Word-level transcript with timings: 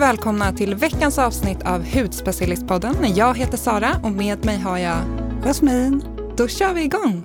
välkomna 0.00 0.52
till 0.52 0.74
veckans 0.74 1.18
avsnitt 1.18 1.62
av 1.62 1.84
Hudspecialistpodden. 1.84 2.94
Jag 3.14 3.38
heter 3.38 3.56
Sara 3.56 3.90
och 4.02 4.12
med 4.12 4.44
mig 4.44 4.58
har 4.58 4.78
jag 4.78 4.98
Jasmin. 5.44 6.04
Då 6.36 6.48
kör 6.48 6.74
vi 6.74 6.82
igång! 6.82 7.24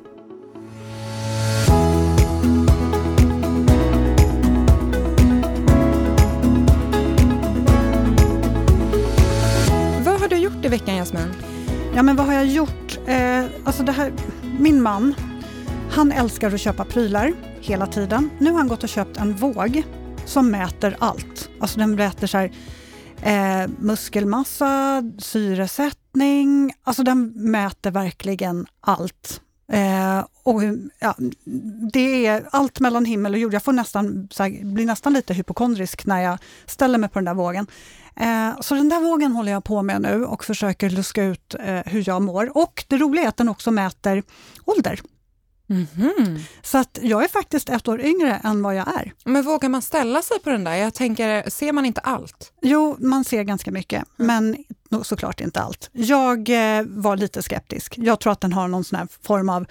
Vad 10.06 10.20
har 10.22 10.28
du 10.28 10.38
gjort 10.38 10.66
i 10.66 10.68
veckan 10.68 10.96
Jasmin? 10.96 11.34
Ja, 11.96 12.04
men 12.04 12.16
vad 12.16 12.26
har 12.26 12.34
jag 12.34 12.46
gjort? 12.46 13.00
Eh, 13.08 13.44
alltså 13.64 13.84
det 13.84 13.92
här, 13.92 14.12
min 14.60 14.82
man, 14.82 15.16
han 15.92 16.12
älskar 16.12 16.54
att 16.54 16.62
köpa 16.62 16.86
prylar 16.86 17.34
hela 17.60 17.88
tiden. 17.88 18.30
Nu 18.40 18.52
har 18.52 18.58
han 18.58 18.68
gått 18.68 18.84
och 18.84 18.90
köpt 18.90 19.18
en 19.18 19.34
våg 19.34 19.84
som 20.26 20.52
mäter 20.52 20.96
allt. 21.00 21.50
Alltså 21.60 21.80
den 21.80 21.96
mäter 21.96 22.28
så 22.28 22.38
här, 22.38 22.52
eh, 23.22 23.70
muskelmassa, 23.80 25.04
syresättning, 25.18 26.74
alltså 26.84 27.04
den 27.04 27.34
mäter 27.36 27.92
verkligen 27.92 28.66
allt. 28.82 29.42
Eh, 29.72 30.26
och, 30.44 30.62
ja, 31.00 31.16
det 31.94 32.26
är 32.26 32.48
allt 32.52 32.80
mellan 32.80 33.06
himmel 33.06 33.34
och 33.34 33.40
jord. 33.40 33.54
Jag 33.54 33.64
får 33.64 33.74
nästan, 33.74 34.28
så 34.32 34.44
här, 34.44 34.74
blir 34.74 34.86
nästan 34.86 35.14
lite 35.14 35.34
hypokondrisk 35.34 36.06
när 36.06 36.22
jag 36.22 36.38
ställer 36.66 36.98
mig 36.98 37.10
på 37.10 37.20
den 37.20 37.26
där 37.26 37.34
vågen. 37.34 37.68
Eh, 38.16 38.62
så 38.62 38.76
den 38.76 38.90
där 38.90 39.00
vågen 39.00 39.32
håller 39.32 39.52
jag 39.52 39.64
på 39.64 39.82
med 39.82 40.02
nu 40.02 40.26
och 40.26 40.44
försöker 40.44 40.90
luska 40.90 41.24
ut 41.24 41.56
eh, 41.60 41.80
hur 41.86 42.04
jag 42.08 42.22
mår. 42.22 42.58
Och 42.58 42.86
det 42.88 42.98
roliga 42.98 43.24
är 43.24 43.28
att 43.28 43.38
den 43.38 43.50
också 43.50 43.72
mäter 43.72 44.24
ålder. 44.66 45.00
Mm 45.70 45.86
-hmm. 45.96 46.40
Så 46.64 46.78
att 46.78 47.00
jag 47.02 47.24
är 47.24 47.28
faktiskt 47.28 47.70
ett 47.70 47.88
år 47.88 48.02
yngre 48.02 48.42
än 48.44 48.62
vad 48.62 48.76
jag 48.76 48.88
är. 48.88 49.14
Men 49.24 49.44
vågar 49.44 49.70
man 49.70 49.82
ställa 49.82 50.22
sig 50.22 50.40
på 50.40 50.50
den 50.50 50.64
där? 50.64 50.76
Jag 50.76 50.94
tänker, 50.94 51.50
ser 51.50 51.72
man 51.72 51.86
inte 51.86 52.02
allt? 52.02 52.52
Jo, 52.62 52.96
man 53.00 53.24
ser 53.24 53.44
ganska 53.44 53.72
mycket, 53.72 54.04
mm. 54.20 54.28
men 54.90 55.04
såklart 55.04 55.42
inte 55.42 55.62
allt. 55.62 55.90
Jag 55.92 56.50
eh, 56.50 56.84
var 56.88 57.18
lite 57.18 57.44
skeptisk. 57.44 57.98
Jag 57.98 58.20
tror 58.20 58.34
att 58.34 58.42
den 58.42 58.54
har 58.54 58.68
någon 58.68 58.84
sån 58.84 59.00
här 59.00 59.08
form 59.22 59.50
av 59.50 59.66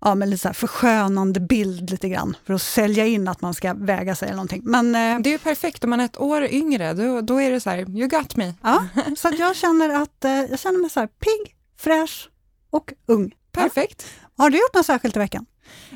ja, 0.00 0.14
men 0.14 0.30
lite 0.30 0.42
så 0.42 0.48
här 0.48 0.54
förskönande 0.54 1.40
bild 1.40 1.90
lite 1.90 2.08
grann 2.08 2.36
för 2.46 2.54
att 2.54 2.62
sälja 2.62 3.06
in 3.06 3.28
att 3.28 3.40
man 3.40 3.54
ska 3.54 3.74
väga 3.74 4.14
sig 4.14 4.26
eller 4.26 4.36
någonting. 4.36 4.62
Men, 4.64 4.94
eh, 4.94 5.20
det 5.20 5.30
är 5.30 5.32
ju 5.32 5.38
perfekt, 5.38 5.84
om 5.84 5.90
man 5.90 6.00
är 6.00 6.04
ett 6.04 6.20
år 6.20 6.44
yngre, 6.44 6.92
då, 6.92 7.20
då 7.20 7.40
är 7.40 7.50
det 7.50 7.60
så 7.60 7.70
här, 7.70 7.78
you 7.78 8.08
got 8.08 8.36
me. 8.36 8.54
Ja, 8.62 8.88
så 9.16 9.30
jag 9.38 9.56
känner 9.56 10.02
att 10.02 10.24
eh, 10.24 10.32
jag 10.32 10.58
känner 10.58 10.78
mig 10.78 10.90
så 10.90 11.00
här 11.00 11.06
pigg, 11.06 11.54
fräsch 11.76 12.30
och 12.70 12.92
ung. 13.06 13.34
Perfekt. 13.52 14.06
Ja. 14.22 14.27
Har 14.38 14.50
du 14.50 14.58
gjort 14.58 14.74
något 14.74 14.86
särskilt 14.86 15.16
i 15.16 15.18
veckan? 15.18 15.46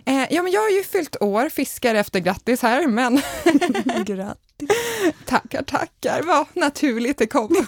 Eh, 0.07 0.27
ja, 0.31 0.43
men 0.43 0.53
jag 0.53 0.61
har 0.61 0.71
ju 0.71 0.83
fyllt 0.83 1.17
år, 1.21 1.49
fiskar 1.49 1.95
efter 1.95 2.21
grattis 2.21 2.63
här, 2.63 2.87
men... 2.87 3.23
grattis! 4.05 4.43
tackar, 5.27 5.63
tackar, 5.63 6.23
vad 6.23 6.47
naturligt 6.55 7.19
det 7.19 7.27
kom. 7.27 7.49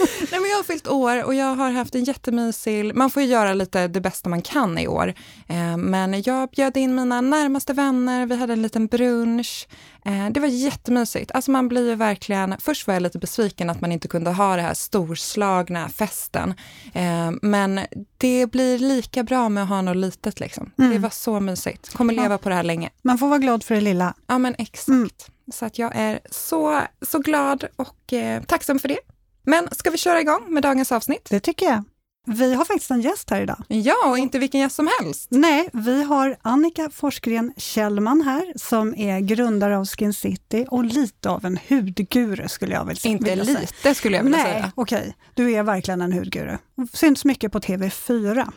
Nej, 0.30 0.40
men 0.40 0.50
jag 0.50 0.56
har 0.56 0.64
fyllt 0.64 0.88
år 0.88 1.24
och 1.24 1.34
jag 1.34 1.54
har 1.54 1.70
haft 1.70 1.94
en 1.94 2.04
jättemysig... 2.04 2.94
Man 2.94 3.10
får 3.10 3.22
ju 3.22 3.28
göra 3.28 3.54
lite 3.54 3.88
det 3.88 4.00
bästa 4.00 4.28
man 4.28 4.42
kan 4.42 4.78
i 4.78 4.88
år. 4.88 5.14
Eh, 5.48 5.76
men 5.76 6.22
jag 6.22 6.48
bjöd 6.48 6.76
in 6.76 6.94
mina 6.94 7.20
närmaste 7.20 7.72
vänner, 7.72 8.26
vi 8.26 8.36
hade 8.36 8.52
en 8.52 8.62
liten 8.62 8.86
brunch. 8.86 9.68
Eh, 10.04 10.30
det 10.30 10.40
var 10.40 10.48
jättemysigt. 10.48 11.30
Alltså 11.34 11.50
man 11.50 11.68
blir 11.68 11.88
ju 11.88 11.94
verkligen... 11.94 12.54
Först 12.60 12.86
var 12.86 12.94
jag 12.94 13.02
lite 13.02 13.18
besviken 13.18 13.70
att 13.70 13.80
man 13.80 13.92
inte 13.92 14.08
kunde 14.08 14.30
ha 14.30 14.56
det 14.56 14.62
här 14.62 14.74
storslagna 14.74 15.88
festen. 15.88 16.54
Eh, 16.92 17.30
men 17.42 17.80
det 18.18 18.46
blir 18.50 18.78
lika 18.78 19.22
bra 19.22 19.48
med 19.48 19.62
att 19.62 19.68
ha 19.68 19.82
något 19.82 19.96
litet 19.96 20.40
liksom. 20.40 20.70
Mm. 20.78 20.90
Det 20.90 20.98
var 20.98 21.10
så 21.10 21.40
mysigt. 21.40 21.94
Kommer 21.94 22.14
leva 22.14 22.38
på 22.38 22.48
det 22.48 22.54
här 22.54 22.62
länge. 22.62 22.90
Man 23.02 23.18
får 23.18 23.28
vara 23.28 23.38
glad 23.38 23.64
för 23.64 23.74
det 23.74 23.80
lilla. 23.80 24.14
Ja 24.26 24.38
men 24.38 24.54
exakt. 24.58 24.88
Mm. 24.88 25.08
Så 25.52 25.64
att 25.64 25.78
jag 25.78 25.92
är 25.94 26.20
så, 26.30 26.80
så 27.02 27.18
glad 27.18 27.64
och 27.76 28.12
eh, 28.12 28.42
tacksam 28.42 28.78
för 28.78 28.88
det. 28.88 28.98
Men 29.44 29.68
ska 29.72 29.90
vi 29.90 29.98
köra 29.98 30.20
igång 30.20 30.44
med 30.48 30.62
dagens 30.62 30.92
avsnitt? 30.92 31.28
Det 31.30 31.40
tycker 31.40 31.66
jag. 31.66 31.84
Vi 32.26 32.54
har 32.54 32.64
faktiskt 32.64 32.90
en 32.90 33.00
gäst 33.00 33.30
här 33.30 33.42
idag. 33.42 33.64
Ja, 33.68 33.94
och 34.06 34.18
inte 34.18 34.38
vilken 34.38 34.60
gäst 34.60 34.76
som 34.76 34.88
helst. 35.00 35.26
Nej, 35.30 35.68
vi 35.72 36.02
har 36.02 36.36
Annika 36.42 36.90
Forsgren 36.90 37.52
Kjellman 37.56 38.22
här 38.22 38.52
som 38.56 38.94
är 38.94 39.20
grundare 39.20 39.78
av 39.78 39.86
Skin 39.86 40.14
City 40.14 40.66
och 40.70 40.84
lite 40.84 41.30
av 41.30 41.44
en 41.44 41.58
hudguru 41.68 42.48
skulle 42.48 42.74
jag 42.74 42.84
vilja 42.84 43.00
säga. 43.00 43.12
Inte 43.12 43.36
lite 43.36 43.94
skulle 43.94 44.16
jag 44.16 44.24
vilja 44.24 44.38
Nej, 44.38 44.46
säga. 44.46 44.62
Nej, 44.62 44.72
okej. 44.74 44.98
Okay. 44.98 45.12
Du 45.34 45.52
är 45.52 45.62
verkligen 45.62 46.02
en 46.02 46.12
hudguru. 46.12 46.58
Syns 46.92 47.24
mycket 47.24 47.52
på 47.52 47.58
TV4. 47.60 48.52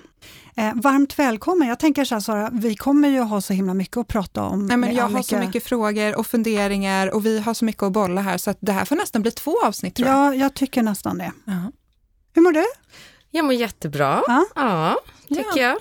Eh, 0.56 0.74
varmt 0.75 1.20
välkommen. 1.20 1.68
Jag 1.68 1.80
tänker 1.80 2.06
så 2.06 2.16
här 2.16 2.20
Sara, 2.20 2.50
vi 2.53 2.75
kommer 2.75 3.09
ju 3.09 3.20
ha 3.20 3.41
så 3.41 3.53
himla 3.53 3.74
mycket 3.74 3.97
att 3.97 4.08
prata 4.08 4.44
om. 4.44 4.66
Nej, 4.66 4.78
men 4.78 4.96
jag 4.96 5.03
Annika. 5.03 5.18
har 5.18 5.24
så 5.24 5.38
mycket 5.38 5.64
frågor 5.64 6.20
och 6.20 6.28
funderingar 6.28 7.16
och 7.16 7.25
vi 7.25 7.40
har 7.40 7.53
så 7.53 7.66
mycket 7.66 7.84
att 7.84 7.91
bolla 7.91 8.22
här 8.22 8.38
så 8.38 8.50
att 8.50 8.58
det 8.59 8.72
här 8.72 8.86
får 8.86 8.96
nästan 8.96 9.22
bli 9.22 9.31
två 9.31 9.56
avsnitt 9.64 9.96
tror 9.96 10.09
jag. 10.09 10.18
Ja, 10.18 10.36
jag 10.36 10.53
tycker 10.53 10.84
nästan 10.84 11.18
det. 11.18 11.25
Uh 11.25 11.31
-huh. 11.46 11.72
Hur 12.34 12.41
mår 12.41 12.52
du? 12.52 12.66
Jag 13.32 13.46
mår 13.46 13.54
jättebra. 13.54 14.24
Ja, 14.28 14.46
ja 14.56 14.98
tycker 15.28 15.62
ja. 15.62 15.68
jag. 15.68 15.78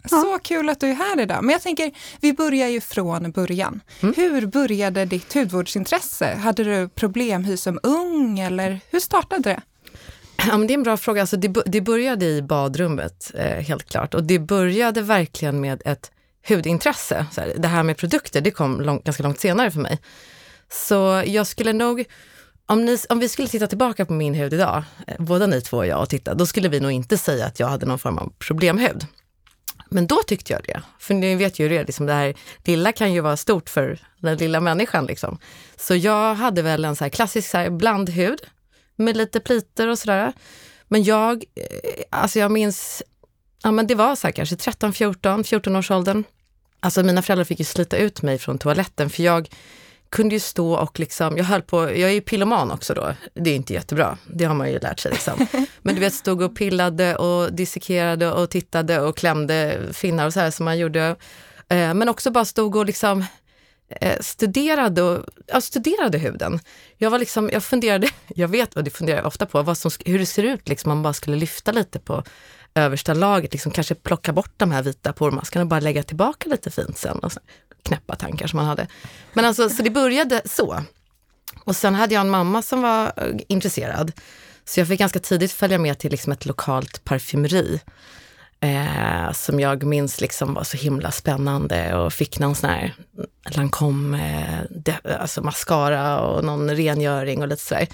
Så 0.10 0.38
kul 0.38 0.68
att 0.68 0.80
du 0.80 0.86
är 0.86 0.94
här 0.94 1.20
idag. 1.20 1.44
Men 1.44 1.52
jag 1.52 1.62
tänker, 1.62 1.92
vi 2.20 2.32
börjar 2.32 2.68
ju 2.68 2.80
från 2.80 3.30
början. 3.32 3.80
Mm. 4.00 4.14
Hur 4.16 4.46
började 4.46 5.04
ditt 5.04 5.34
hudvårdsintresse? 5.34 6.34
Hade 6.34 6.64
du 6.64 6.88
problemhy 6.88 7.56
som 7.56 7.80
ung 7.82 8.38
eller 8.38 8.80
hur 8.90 9.00
startade 9.00 9.42
det? 9.42 9.62
Ja, 10.46 10.58
men 10.58 10.66
det 10.66 10.72
är 10.72 10.78
en 10.78 10.82
bra 10.82 10.96
fråga. 10.96 11.20
Alltså 11.20 11.36
det, 11.36 11.62
det 11.66 11.80
började 11.80 12.26
i 12.26 12.42
badrummet, 12.42 13.30
eh, 13.34 13.44
helt 13.44 13.88
klart. 13.88 14.14
Och 14.14 14.24
det 14.24 14.38
började 14.38 15.02
verkligen 15.02 15.60
med 15.60 15.82
ett 15.84 16.10
hudintresse. 16.48 17.26
Så 17.32 17.40
här, 17.40 17.52
det 17.58 17.68
här 17.68 17.82
med 17.82 17.96
produkter, 17.96 18.40
det 18.40 18.50
kom 18.50 18.80
lång, 18.80 19.02
ganska 19.04 19.22
långt 19.22 19.40
senare 19.40 19.70
för 19.70 19.80
mig. 19.80 19.98
Så 20.70 21.22
jag 21.26 21.46
skulle 21.46 21.72
nog 21.72 22.04
om, 22.66 22.84
ni, 22.84 22.98
om 23.08 23.18
vi 23.18 23.28
skulle 23.28 23.48
titta 23.48 23.66
tillbaka 23.66 24.06
på 24.06 24.12
min 24.12 24.34
hud 24.34 24.54
idag, 24.54 24.84
eh, 25.06 25.14
båda 25.18 25.46
ni 25.46 25.60
två 25.60 25.76
och 25.76 25.86
jag, 25.86 26.02
och 26.02 26.08
titta, 26.08 26.34
då 26.34 26.46
skulle 26.46 26.68
vi 26.68 26.80
nog 26.80 26.92
inte 26.92 27.18
säga 27.18 27.46
att 27.46 27.60
jag 27.60 27.66
hade 27.66 27.86
någon 27.86 27.98
form 27.98 28.18
av 28.18 28.32
problemhud. 28.38 29.06
Men 29.88 30.06
då 30.06 30.22
tyckte 30.26 30.52
jag 30.52 30.62
det. 30.64 30.82
För 30.98 31.14
ni 31.14 31.34
vet 31.34 31.58
ju 31.58 31.68
det, 31.68 31.84
liksom 31.84 32.06
det 32.06 32.12
här 32.12 32.34
lilla 32.64 32.92
kan 32.92 33.12
ju 33.12 33.20
vara 33.20 33.36
stort 33.36 33.70
för 33.70 33.98
den 34.18 34.36
lilla 34.36 34.60
människan. 34.60 35.06
Liksom. 35.06 35.38
Så 35.76 35.94
jag 35.94 36.34
hade 36.34 36.62
väl 36.62 36.84
en 36.84 36.96
så 36.96 37.10
klassisk 37.10 37.50
så 37.50 37.58
här 37.58 37.70
blandhud 37.70 38.40
med 38.96 39.16
lite 39.16 39.40
pliter 39.40 39.88
och 39.88 39.98
sådär. 39.98 40.32
Men 40.88 41.02
jag, 41.02 41.44
eh, 41.54 42.02
alltså 42.10 42.38
jag 42.38 42.50
minns, 42.50 43.02
ja 43.62 43.70
men 43.70 43.86
det 43.86 43.94
var 43.94 44.16
så 44.16 44.26
här 44.26 44.32
kanske 44.32 44.56
13, 44.56 44.92
14, 44.92 45.44
14 45.44 45.76
års 45.76 45.90
åldern. 45.90 46.24
Alltså 46.80 47.02
mina 47.02 47.22
föräldrar 47.22 47.44
fick 47.44 47.58
ju 47.58 47.64
slita 47.64 47.96
ut 47.96 48.22
mig 48.22 48.38
från 48.38 48.58
toaletten 48.58 49.10
för 49.10 49.22
jag 49.22 49.48
kunde 50.12 50.34
ju 50.34 50.40
stå 50.40 50.74
och 50.74 51.00
liksom, 51.00 51.36
jag 51.36 51.44
höll 51.44 51.62
på, 51.62 51.80
jag 51.82 52.10
är 52.10 52.14
ju 52.14 52.20
piloman 52.20 52.70
också 52.70 52.94
då, 52.94 53.14
det 53.34 53.50
är 53.50 53.56
inte 53.56 53.72
jättebra, 53.72 54.18
det 54.26 54.44
har 54.44 54.54
man 54.54 54.70
ju 54.70 54.78
lärt 54.78 55.00
sig 55.00 55.12
liksom. 55.12 55.46
Men 55.82 55.94
du 55.94 56.00
vet, 56.00 56.14
stod 56.14 56.42
och 56.42 56.56
pillade 56.56 57.16
och 57.16 57.52
dissekerade 57.52 58.32
och 58.32 58.50
tittade 58.50 59.00
och 59.00 59.16
klämde 59.16 59.78
finnar 59.92 60.26
och 60.26 60.32
så 60.32 60.40
här 60.40 60.50
som 60.50 60.64
man 60.64 60.78
gjorde. 60.78 61.16
Eh, 61.68 61.94
men 61.94 62.08
också 62.08 62.30
bara 62.30 62.44
stod 62.44 62.76
och 62.76 62.86
liksom 62.86 63.24
eh, 64.00 64.20
studerade, 64.20 65.02
och, 65.02 65.24
ja, 65.46 65.60
studerade 65.60 66.18
huden. 66.18 66.60
Jag 66.96 67.10
var 67.10 67.18
liksom, 67.18 67.50
jag 67.52 67.64
funderade, 67.64 68.08
jag 68.28 68.48
vet 68.48 68.76
och 68.76 68.84
det 68.84 68.90
funderar 68.90 69.18
jag 69.18 69.26
ofta 69.26 69.46
på, 69.46 69.62
vad 69.62 69.78
som, 69.78 69.90
hur 70.04 70.18
det 70.18 70.26
ser 70.26 70.42
ut 70.42 70.68
liksom 70.68 70.90
om 70.90 70.98
man 70.98 71.02
bara 71.02 71.12
skulle 71.12 71.36
lyfta 71.36 71.72
lite 71.72 71.98
på 71.98 72.24
översta 72.74 73.14
lagret, 73.14 73.52
liksom 73.52 73.72
kanske 73.72 73.94
plocka 73.94 74.32
bort 74.32 74.52
de 74.56 74.70
här 74.70 74.82
vita 74.82 75.12
pormaskarna 75.12 75.62
och 75.62 75.68
bara 75.68 75.80
lägga 75.80 76.02
tillbaka 76.02 76.48
lite 76.48 76.70
fint 76.70 76.98
sen. 76.98 77.18
Och 77.18 77.32
så, 77.32 77.40
knäppa 77.82 78.16
tankar 78.16 78.46
som 78.46 78.56
man 78.56 78.66
hade. 78.66 78.86
Men 79.32 79.44
alltså, 79.44 79.68
så 79.68 79.82
det 79.82 79.90
började 79.90 80.42
så. 80.44 80.82
Och 81.64 81.76
sen 81.76 81.94
hade 81.94 82.14
jag 82.14 82.20
en 82.20 82.30
mamma 82.30 82.62
som 82.62 82.82
var 82.82 83.06
eh, 83.06 83.36
intresserad. 83.48 84.12
Så 84.64 84.80
jag 84.80 84.88
fick 84.88 84.98
ganska 84.98 85.18
tidigt 85.20 85.52
följa 85.52 85.78
med 85.78 85.98
till 85.98 86.10
liksom 86.10 86.32
ett 86.32 86.46
lokalt 86.46 87.04
parfymeri. 87.04 87.80
Eh, 88.60 89.32
som 89.32 89.60
jag 89.60 89.84
minns 89.84 90.20
liksom 90.20 90.54
var 90.54 90.64
så 90.64 90.76
himla 90.76 91.10
spännande 91.10 91.94
och 91.94 92.12
fick 92.12 92.38
någon 92.38 92.54
sån 92.54 92.70
här 92.70 92.94
Lancome, 93.50 94.66
eh, 94.86 95.20
alltså 95.20 95.42
mascara 95.42 96.20
och 96.20 96.44
någon 96.44 96.76
rengöring 96.76 97.42
och 97.42 97.48
lite 97.48 97.62
sådär. 97.62 97.88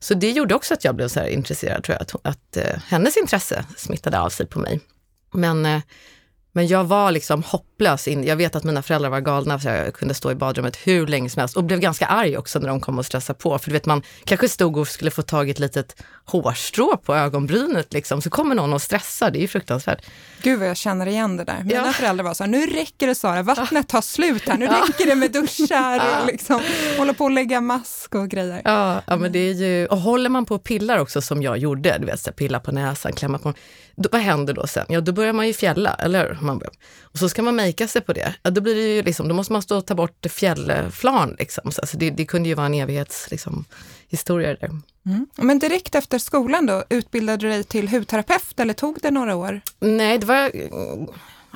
Så 0.00 0.14
det 0.14 0.30
gjorde 0.30 0.54
också 0.54 0.74
att 0.74 0.84
jag 0.84 0.94
blev 0.94 1.08
så 1.08 1.26
intresserad, 1.26 1.84
tror 1.84 1.94
jag, 1.94 2.02
att, 2.02 2.26
att 2.26 2.56
eh, 2.56 2.78
hennes 2.86 3.16
intresse 3.16 3.64
smittade 3.76 4.20
av 4.20 4.28
sig 4.28 4.46
på 4.46 4.58
mig. 4.58 4.80
Men 5.32 5.66
eh, 5.66 5.80
men 6.52 6.66
jag 6.66 6.84
var 6.84 7.10
liksom 7.10 7.42
hopplös. 7.42 8.08
In. 8.08 8.24
Jag 8.24 8.36
vet 8.36 8.56
att 8.56 8.64
mina 8.64 8.82
föräldrar 8.82 9.10
var 9.10 9.20
galna 9.20 9.58
för 9.58 9.84
jag 9.84 9.94
kunde 9.94 10.14
stå 10.14 10.30
i 10.30 10.34
badrummet 10.34 10.76
hur 10.76 11.06
länge 11.06 11.30
som 11.30 11.40
helst 11.40 11.56
och 11.56 11.64
blev 11.64 11.80
ganska 11.80 12.06
arg 12.06 12.36
också 12.36 12.58
när 12.58 12.68
de 12.68 12.80
kom 12.80 12.98
och 12.98 13.06
stressade 13.06 13.38
på. 13.38 13.58
För 13.58 13.70
du 13.70 13.72
vet, 13.72 13.86
man 13.86 14.02
kanske 14.24 14.48
stod 14.48 14.76
och 14.76 14.88
skulle 14.88 15.10
få 15.10 15.22
tag 15.22 15.48
i 15.48 15.50
ett 15.50 15.58
litet 15.58 16.02
hårstrå 16.24 16.96
på 16.96 17.14
ögonbrynet 17.14 17.92
liksom. 17.92 18.22
Så 18.22 18.30
kommer 18.30 18.54
någon 18.54 18.72
och 18.72 18.82
stressar, 18.82 19.30
det 19.30 19.38
är 19.38 19.40
ju 19.40 19.48
fruktansvärt. 19.48 20.06
Gud 20.42 20.58
vad 20.58 20.68
jag 20.68 20.76
känner 20.76 21.06
igen 21.06 21.36
det 21.36 21.44
där. 21.44 21.62
Mina 21.64 21.86
ja. 21.86 21.92
föräldrar 21.92 22.24
var 22.24 22.34
så 22.34 22.44
här, 22.44 22.50
nu 22.50 22.66
räcker 22.66 23.06
det 23.06 23.14
Sara, 23.14 23.42
vattnet 23.42 23.88
tar 23.88 24.00
slut 24.00 24.48
här, 24.48 24.58
nu 24.58 24.64
ja. 24.64 24.84
räcker 24.88 25.06
det 25.06 25.14
med 25.14 25.32
duschar 25.32 26.20
och 26.20 26.26
liksom 26.26 26.60
hålla 26.98 27.14
på 27.14 27.26
att 27.26 27.32
lägga 27.32 27.60
mask 27.60 28.14
och 28.14 28.28
grejer. 28.28 28.62
Ja, 28.64 29.02
ja 29.06 29.16
men 29.16 29.32
det 29.32 29.38
är 29.38 29.54
ju, 29.54 29.86
och 29.86 29.98
håller 29.98 30.30
man 30.30 30.44
på 30.44 30.54
och 30.54 30.64
pillar 30.64 30.98
också 30.98 31.22
som 31.22 31.42
jag 31.42 31.58
gjorde, 31.58 31.98
du 31.98 32.06
vet, 32.06 32.20
så 32.20 32.32
pilla 32.32 32.60
på 32.60 32.72
näsan, 32.72 33.12
klämma 33.12 33.38
på, 33.38 33.54
då, 33.98 34.08
vad 34.12 34.20
händer 34.20 34.54
då 34.54 34.66
sen? 34.66 34.86
Ja, 34.88 35.00
då 35.00 35.12
börjar 35.12 35.32
man 35.32 35.46
ju 35.46 35.52
fjälla, 35.52 35.94
eller 35.94 36.28
hur? 36.28 36.46
Man 36.46 36.62
och 37.02 37.18
så 37.18 37.28
ska 37.28 37.42
man 37.42 37.56
makea 37.56 37.88
sig 37.88 38.02
på 38.02 38.12
det. 38.12 38.34
Ja, 38.42 38.50
då, 38.50 38.60
blir 38.60 38.74
det 38.74 38.94
ju 38.94 39.02
liksom, 39.02 39.28
då 39.28 39.34
måste 39.34 39.52
man 39.52 39.62
stå 39.62 39.76
och 39.76 39.86
ta 39.86 39.94
bort 39.94 40.26
fjällflarn. 40.30 41.36
Liksom. 41.38 41.72
Så, 41.72 41.80
alltså 41.80 41.96
det, 41.96 42.10
det 42.10 42.24
kunde 42.24 42.48
ju 42.48 42.54
vara 42.54 42.66
en 42.66 42.74
evighets 42.74 43.30
liksom, 43.30 43.64
historia 44.08 44.54
där. 44.54 44.70
Mm. 45.06 45.26
Men 45.36 45.58
direkt 45.58 45.94
efter 45.94 46.18
skolan 46.18 46.66
då, 46.66 46.84
utbildade 46.90 47.46
du 47.46 47.48
dig 47.48 47.64
till 47.64 47.88
hudterapeut 47.88 48.60
eller 48.60 48.74
tog 48.74 48.98
det 49.02 49.10
några 49.10 49.36
år? 49.36 49.60
Nej, 49.80 50.18
det 50.18 50.26
var 50.26 50.50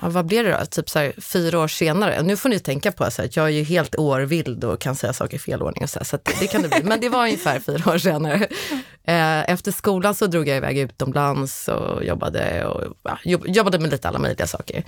ja, 0.02 0.08
vad 0.08 0.26
blir 0.26 0.44
det 0.44 0.50
då, 0.50 0.66
typ 0.66 0.90
så 0.90 0.99
här, 0.99 1.12
fyra 1.20 1.60
år 1.60 1.69
senare. 1.69 2.22
Nu 2.22 2.37
får 2.37 2.49
ni 2.49 2.58
tänka 2.58 2.93
på 2.93 3.10
så 3.10 3.22
här, 3.22 3.28
att 3.28 3.37
jag 3.37 3.46
är 3.46 3.50
ju 3.50 3.62
helt 3.62 3.96
årvild 3.96 4.64
och 4.64 4.81
kan 4.81 4.96
säga 4.96 5.12
saker 5.12 5.37
i 5.37 5.38
fel 5.38 5.62
ordning 5.62 5.82
och 5.82 5.90
så, 5.90 5.99
här, 5.99 6.04
så 6.04 6.16
det, 6.16 6.32
det, 6.40 6.46
kan 6.46 6.62
det 6.62 6.69
bli. 6.69 6.82
Men 6.82 7.00
det 7.00 7.08
var 7.08 7.22
ungefär 7.25 7.60
fyra 7.60 7.93
år 7.93 7.99
senare. 7.99 8.49
Eh, 9.04 9.50
efter 9.50 9.72
skolan 9.72 10.14
så 10.14 10.26
drog 10.26 10.49
jag 10.49 10.56
iväg 10.56 10.78
utomlands 10.78 11.69
och 11.69 12.04
jobbade, 12.04 12.64
och, 12.64 12.96
ja, 13.02 13.19
jobbade 13.25 13.78
med 13.78 13.90
lite 13.90 14.08
alla 14.08 14.19
möjliga 14.19 14.46
saker 14.46 14.84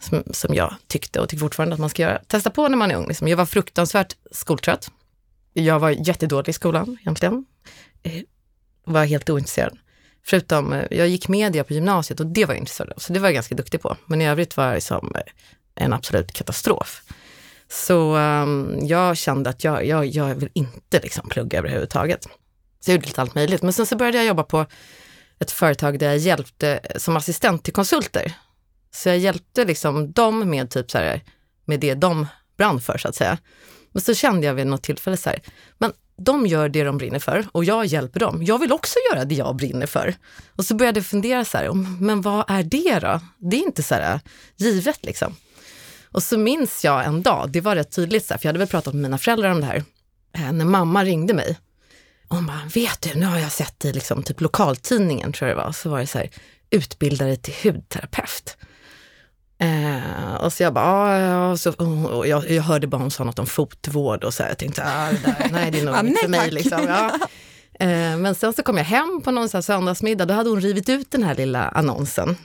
som, 0.00 0.22
som 0.30 0.54
jag 0.54 0.74
tyckte 0.86 1.20
och 1.20 1.28
tycker 1.28 1.40
fortfarande 1.40 1.74
att 1.74 1.80
man 1.80 1.90
ska 1.90 2.02
göra. 2.02 2.18
Testa 2.26 2.50
på 2.50 2.68
när 2.68 2.76
man 2.76 2.90
är 2.90 2.94
ung. 2.94 3.08
Liksom. 3.08 3.28
Jag 3.28 3.36
var 3.36 3.46
fruktansvärt 3.46 4.16
skoltrött. 4.30 4.90
Jag 5.52 5.78
var 5.78 5.90
jättedålig 5.90 6.48
i 6.48 6.52
skolan 6.52 6.98
egentligen. 7.00 7.44
Eh, 8.02 8.22
var 8.84 9.04
helt 9.04 9.30
ointresserad. 9.30 9.78
Förutom, 10.28 10.72
eh, 10.72 10.84
jag 10.90 11.08
gick 11.08 11.28
media 11.28 11.64
på 11.64 11.72
gymnasiet 11.72 12.20
och 12.20 12.26
det 12.26 12.44
var 12.44 12.54
jag 12.54 12.58
intresserad 12.58 12.92
av, 12.92 12.98
så 12.98 13.12
det 13.12 13.18
var 13.18 13.28
jag 13.28 13.34
ganska 13.34 13.54
duktig 13.54 13.80
på. 13.80 13.96
Men 14.06 14.22
i 14.22 14.28
övrigt 14.28 14.56
var 14.56 14.68
det 14.68 14.74
liksom 14.74 15.12
eh, 15.14 15.22
en 15.74 15.92
absolut 15.92 16.32
katastrof. 16.32 17.02
Så 17.68 18.16
um, 18.16 18.78
jag 18.82 19.16
kände 19.16 19.50
att 19.50 19.64
jag, 19.64 19.86
jag, 19.86 20.06
jag 20.06 20.34
vill 20.34 20.50
inte 20.52 21.00
liksom 21.02 21.28
plugga 21.28 21.58
överhuvudtaget. 21.58 22.24
Så 22.80 22.90
jag 22.90 22.94
gjorde 22.94 23.06
lite 23.06 23.20
allt 23.20 23.34
möjligt. 23.34 23.62
Men 23.62 23.72
sen 23.72 23.86
så 23.86 23.96
började 23.96 24.18
jag 24.18 24.26
jobba 24.26 24.42
på 24.42 24.66
ett 25.38 25.50
företag 25.50 25.98
där 25.98 26.06
jag 26.06 26.18
hjälpte 26.18 26.80
eh, 26.82 26.98
som 26.98 27.16
assistent 27.16 27.64
till 27.64 27.74
konsulter. 27.74 28.32
Så 28.90 29.08
jag 29.08 29.18
hjälpte 29.18 29.64
liksom 29.64 30.12
dem 30.12 30.50
med 30.50 30.70
typ 30.70 30.90
så 30.90 30.98
här, 30.98 31.24
med 31.64 31.80
det 31.80 31.94
de 31.94 32.26
brann 32.56 32.80
för 32.80 32.98
så 32.98 33.08
att 33.08 33.16
säga. 33.16 33.38
Men 33.92 34.02
så 34.02 34.14
kände 34.14 34.46
jag 34.46 34.54
vid 34.54 34.66
något 34.66 34.82
tillfälle 34.82 35.16
så 35.16 35.30
här, 35.30 35.40
men 35.78 35.92
de 36.18 36.46
gör 36.46 36.68
det 36.68 36.84
de 36.84 36.98
brinner 36.98 37.18
för 37.18 37.46
och 37.52 37.64
jag 37.64 37.86
hjälper 37.86 38.20
dem. 38.20 38.44
Jag 38.44 38.58
vill 38.58 38.72
också 38.72 38.98
göra 39.12 39.24
det 39.24 39.34
jag 39.34 39.56
brinner 39.56 39.86
för. 39.86 40.14
Och 40.56 40.64
så 40.64 40.74
började 40.74 40.98
jag 40.98 41.06
fundera 41.06 41.44
så 41.44 41.58
här, 41.58 41.72
men 42.00 42.22
vad 42.22 42.44
är 42.48 42.62
det 42.62 42.98
då? 42.98 43.20
Det 43.38 43.56
är 43.56 43.60
inte 43.60 43.82
så 43.82 43.94
här 43.94 44.14
äh, 44.14 44.20
givet 44.56 45.04
liksom. 45.04 45.36
Och 46.12 46.22
så 46.22 46.38
minns 46.38 46.84
jag 46.84 47.04
en 47.04 47.22
dag, 47.22 47.50
det 47.50 47.60
var 47.60 47.76
rätt 47.76 47.90
tydligt, 47.90 48.26
så 48.26 48.34
här, 48.34 48.38
för 48.38 48.46
jag 48.46 48.48
hade 48.48 48.58
väl 48.58 48.68
pratat 48.68 48.94
med 48.94 49.02
mina 49.02 49.18
föräldrar 49.18 49.50
om 49.50 49.60
det 49.60 49.66
här, 49.66 49.84
äh, 50.32 50.52
när 50.52 50.64
mamma 50.64 51.04
ringde 51.04 51.34
mig. 51.34 51.58
Hon 52.28 52.46
bara, 52.46 52.62
vet 52.74 53.00
du, 53.00 53.14
nu 53.14 53.26
har 53.26 53.38
jag 53.38 53.52
sett 53.52 53.84
i 53.84 53.92
liksom, 53.92 54.22
typ 54.22 54.40
lokaltidningen, 54.40 55.32
tror 55.32 55.48
jag 55.48 55.58
det 55.58 55.62
var, 55.62 55.72
så 55.72 55.90
var 55.90 56.00
det 56.00 56.06
så 56.06 56.18
här, 56.18 56.30
utbildare 56.70 57.36
till 57.36 57.54
hudterapeut. 57.62 58.56
Eh, 59.60 60.34
och 60.34 60.52
så 60.52 60.62
jag 60.62 60.74
bara, 60.74 61.20
ja, 61.20 61.56
så, 61.56 61.72
och 61.72 62.26
jag, 62.26 62.50
jag 62.50 62.62
hörde 62.62 62.86
bara 62.86 63.02
hon 63.02 63.10
sa 63.10 63.24
något 63.24 63.38
om 63.38 63.46
fotvård 63.46 64.24
och 64.24 64.34
så 64.34 64.42
här, 64.42 64.50
jag 64.50 64.58
tänkte, 64.58 64.82
ah, 64.86 65.12
det 65.12 65.18
där, 65.18 65.48
nej 65.52 65.70
det 65.70 65.80
är 65.80 65.84
nog 65.84 65.94
ja, 65.94 66.00
inte 66.00 66.20
för 66.20 66.28
mig. 66.28 66.50
Liksom, 66.50 66.84
ja. 66.88 67.18
eh, 67.80 68.16
men 68.16 68.34
sen 68.34 68.52
så 68.52 68.62
kom 68.62 68.76
jag 68.76 68.84
hem 68.84 69.20
på 69.24 69.30
någon 69.30 69.48
så 69.48 69.56
här 69.56 69.62
söndagsmiddag, 69.62 70.24
då 70.24 70.34
hade 70.34 70.50
hon 70.50 70.60
rivit 70.60 70.88
ut 70.88 71.10
den 71.10 71.22
här 71.22 71.34
lilla 71.34 71.68
annonsen. 71.68 72.36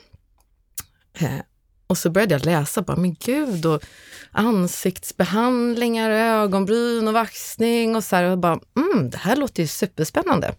Eh, 1.14 1.40
och 1.88 1.98
så 1.98 2.10
började 2.10 2.36
jag 2.36 2.46
läsa, 2.46 2.82
bara, 2.82 2.98
men 2.98 3.14
gud, 3.14 3.66
och 3.66 3.84
ansiktsbehandlingar, 4.32 6.10
ögonbryn 6.10 7.08
och 7.08 7.14
vaxning 7.14 7.96
och 7.96 8.04
så 8.04 8.16
här, 8.16 8.24
och 8.24 8.38
bara, 8.38 8.60
mm, 8.78 9.10
det 9.10 9.18
här 9.18 9.36
låter 9.36 9.64
ju 9.64 9.68
superspännande. 9.68 10.56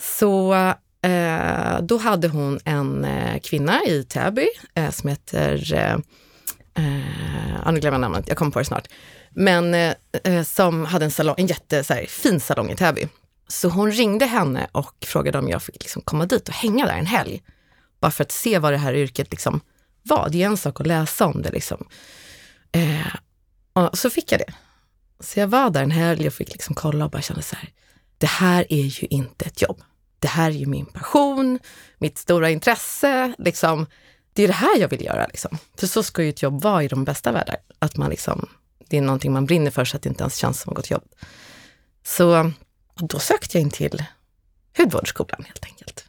Så 0.00 0.54
Eh, 1.02 1.82
då 1.82 1.98
hade 1.98 2.28
hon 2.28 2.60
en 2.64 3.04
eh, 3.04 3.40
kvinna 3.40 3.84
i 3.84 4.04
Täby 4.04 4.48
eh, 4.74 4.90
som 4.90 5.08
heter, 5.08 5.74
eh, 5.74 5.92
eh, 6.84 7.72
nu 7.72 7.80
glömmer 7.80 7.92
jag 7.92 8.00
namnet, 8.00 8.28
jag 8.28 8.36
kommer 8.36 8.50
på 8.50 8.58
det 8.58 8.64
snart, 8.64 8.88
men 9.30 9.74
eh, 9.74 9.94
eh 10.24 10.42
som 10.42 10.84
hade 10.84 11.04
en, 11.04 11.10
salong, 11.10 11.34
en 11.38 11.46
jättefin 11.46 12.40
salong 12.40 12.70
i 12.70 12.76
Täby. 12.76 13.08
Så 13.48 13.68
hon 13.68 13.92
ringde 13.92 14.26
henne 14.26 14.66
och 14.72 14.94
frågade 15.06 15.38
om 15.38 15.48
jag 15.48 15.62
fick 15.62 15.82
liksom 15.82 16.02
komma 16.02 16.26
dit 16.26 16.48
och 16.48 16.54
hänga 16.54 16.86
där 16.86 16.98
en 16.98 17.06
helg. 17.06 17.42
Bara 18.00 18.10
för 18.10 18.24
att 18.24 18.32
se 18.32 18.58
vad 18.58 18.72
det 18.72 18.76
här 18.76 18.94
yrket 18.94 19.30
liksom 19.30 19.60
var. 20.02 20.28
Det 20.28 20.42
är 20.42 20.46
en 20.46 20.56
sak 20.56 20.80
att 20.80 20.86
läsa 20.86 21.26
om 21.26 21.42
det. 21.42 21.50
Liksom. 21.50 21.88
Eh, 22.72 23.14
och 23.72 23.98
så 23.98 24.10
fick 24.10 24.32
jag 24.32 24.40
det. 24.40 24.52
Så 25.20 25.40
jag 25.40 25.48
var 25.48 25.70
där 25.70 25.82
en 25.82 25.90
helg 25.90 26.26
och 26.26 26.32
fick 26.32 26.52
liksom 26.52 26.74
kolla 26.74 27.04
och 27.04 27.10
bara 27.10 27.22
kände 27.22 27.42
så 27.42 27.56
här, 27.56 27.68
det 28.18 28.26
här 28.26 28.66
är 28.68 29.02
ju 29.02 29.06
inte 29.10 29.44
ett 29.44 29.62
jobb 29.62 29.82
det 30.22 30.28
här 30.28 30.50
är 30.50 30.54
ju 30.54 30.66
min 30.66 30.86
passion, 30.86 31.58
mitt 31.98 32.18
stora 32.18 32.50
intresse. 32.50 33.34
Liksom, 33.38 33.86
det 34.32 34.42
är 34.42 34.48
det 34.48 34.54
här 34.54 34.78
jag 34.78 34.88
vill 34.88 35.04
göra. 35.04 35.26
Liksom. 35.26 35.58
För 35.78 35.86
så 35.86 36.02
ska 36.02 36.22
ju 36.22 36.28
ett 36.28 36.42
jobb 36.42 36.62
vara 36.62 36.82
i 36.82 36.88
de 36.88 37.04
bästa 37.04 37.32
världar. 37.32 37.56
Att 37.78 37.96
man 37.96 38.10
liksom, 38.10 38.48
det 38.88 38.98
är 38.98 39.02
någonting 39.02 39.32
man 39.32 39.46
brinner 39.46 39.70
för 39.70 39.84
så 39.84 39.96
att 39.96 40.02
det 40.02 40.08
inte 40.08 40.22
ens 40.22 40.36
känns 40.36 40.60
som 40.60 40.74
något 40.74 40.90
jobb. 40.90 41.04
Så 42.04 42.52
då 42.96 43.18
sökte 43.18 43.58
jag 43.58 43.62
in 43.62 43.70
till 43.70 44.04
hudvårdsskolan 44.76 45.44
helt 45.46 45.64
enkelt. 45.64 46.04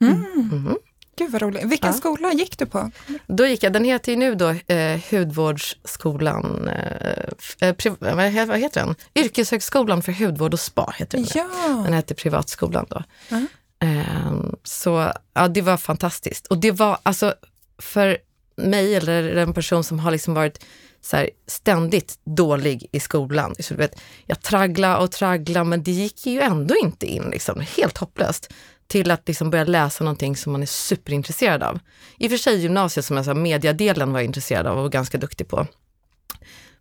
Mm. 0.00 0.24
Mm. 0.52 0.76
Gud 1.16 1.30
vad 1.30 1.42
roligt. 1.42 1.64
Vilken 1.64 1.90
ja. 1.90 1.92
skola 1.92 2.32
gick 2.32 2.58
du 2.58 2.66
på? 2.66 2.90
Då 3.26 3.46
gick 3.46 3.62
jag, 3.62 3.72
den 3.72 3.84
heter 3.84 4.12
ju 4.12 4.18
nu 4.18 4.34
då 4.34 4.48
eh, 4.74 5.00
Hudvårdsskolan, 5.10 6.68
eh, 6.68 7.68
eh 7.68 8.46
vad 8.46 8.58
heter 8.58 8.80
den? 8.80 8.94
Yrkeshögskolan 9.14 10.02
för 10.02 10.12
hudvård 10.12 10.52
och 10.52 10.60
spa 10.60 10.94
heter 10.96 11.18
den. 11.18 11.26
Ja. 11.34 11.82
Den 11.84 11.92
heter 11.92 12.14
Privatskolan 12.14 12.86
då. 12.88 13.02
Mm. 13.28 13.48
Eh, 13.78 14.32
så 14.64 15.12
ja, 15.34 15.48
det 15.48 15.62
var 15.62 15.76
fantastiskt. 15.76 16.46
Och 16.46 16.58
det 16.58 16.70
var 16.70 16.98
alltså 17.02 17.34
för 17.78 18.18
mig 18.56 18.94
eller 18.94 19.36
en 19.36 19.54
person 19.54 19.84
som 19.84 19.98
har 19.98 20.10
liksom 20.10 20.34
varit 20.34 20.64
så 21.00 21.16
här, 21.16 21.30
ständigt 21.46 22.18
dålig 22.24 22.88
i 22.92 23.00
skolan. 23.00 23.54
Så 23.60 23.74
du 23.74 23.78
vet, 23.78 24.00
jag 24.26 24.42
traggla 24.42 24.98
och 24.98 25.10
traggla 25.10 25.64
men 25.64 25.82
det 25.82 25.90
gick 25.90 26.26
ju 26.26 26.40
ändå 26.40 26.74
inte 26.76 27.06
in, 27.06 27.30
liksom. 27.30 27.62
helt 27.76 27.98
hopplöst 27.98 28.52
till 28.86 29.10
att 29.10 29.28
liksom 29.28 29.50
börja 29.50 29.64
läsa 29.64 30.04
någonting 30.04 30.36
som 30.36 30.52
man 30.52 30.62
är 30.62 30.66
superintresserad 30.66 31.62
av. 31.62 31.78
I 32.18 32.26
och 32.26 32.30
för 32.30 32.38
sig 32.38 32.60
gymnasiet, 32.60 33.06
som 33.06 33.16
jag 33.16 33.24
sa, 33.26 33.34
mediadelen 33.34 34.12
var 34.12 34.20
jag 34.20 34.24
intresserad 34.24 34.66
av 34.66 34.78
och 34.78 34.92
ganska 34.92 35.18
duktig 35.18 35.48
på. 35.48 35.66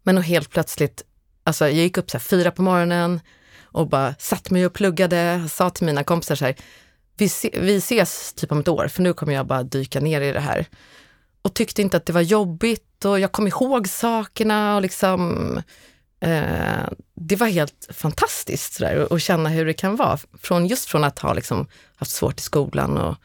Men 0.04 0.18
helt 0.18 0.50
plötsligt, 0.50 1.04
alltså 1.44 1.66
jag 1.66 1.74
gick 1.74 1.98
upp 1.98 2.12
så 2.12 2.20
fyra 2.20 2.52
på 2.52 2.62
morgonen 2.62 3.20
och 3.64 3.90
bara 3.90 4.16
satt 4.20 4.50
mig 4.50 4.66
och 4.66 4.74
pluggade, 4.74 5.50
sa 5.50 5.70
till 5.70 5.86
mina 5.86 6.04
kompisar 6.04 6.36
så 6.36 6.46
här, 6.46 6.56
vi, 7.18 7.30
se, 7.30 7.50
vi 7.62 7.76
ses 7.76 8.34
typ 8.34 8.52
om 8.52 8.60
ett 8.60 8.68
år, 8.68 8.88
för 8.88 9.02
nu 9.02 9.14
kommer 9.14 9.34
jag 9.34 9.48
bara 9.48 9.64
dyka 9.64 10.00
ner 10.00 10.22
i 10.22 10.32
det 10.32 10.40
här. 10.40 10.66
Och 11.42 11.54
tyckte 11.54 11.82
inte 11.82 11.98
att 11.98 12.06
det 12.06 12.14
var 12.14 12.22
jobbigt 12.22 13.06
och 13.06 13.20
jag 13.20 13.32
kom 13.32 13.48
ihåg 13.48 13.88
sakerna 13.88 14.76
och 14.76 14.82
liksom 14.82 15.62
Eh, 16.20 16.90
det 17.14 17.36
var 17.36 17.48
helt 17.48 17.88
fantastiskt 17.90 18.82
att 19.12 19.22
känna 19.22 19.50
hur 19.50 19.66
det 19.66 19.74
kan 19.74 19.96
vara. 19.96 20.18
Från, 20.42 20.66
just 20.66 20.90
från 20.90 21.04
att 21.04 21.20
ha 21.20 21.34
liksom, 21.34 21.68
haft 21.96 22.12
svårt 22.12 22.40
i 22.40 22.44
skolan 22.44 22.98
och 22.98 23.16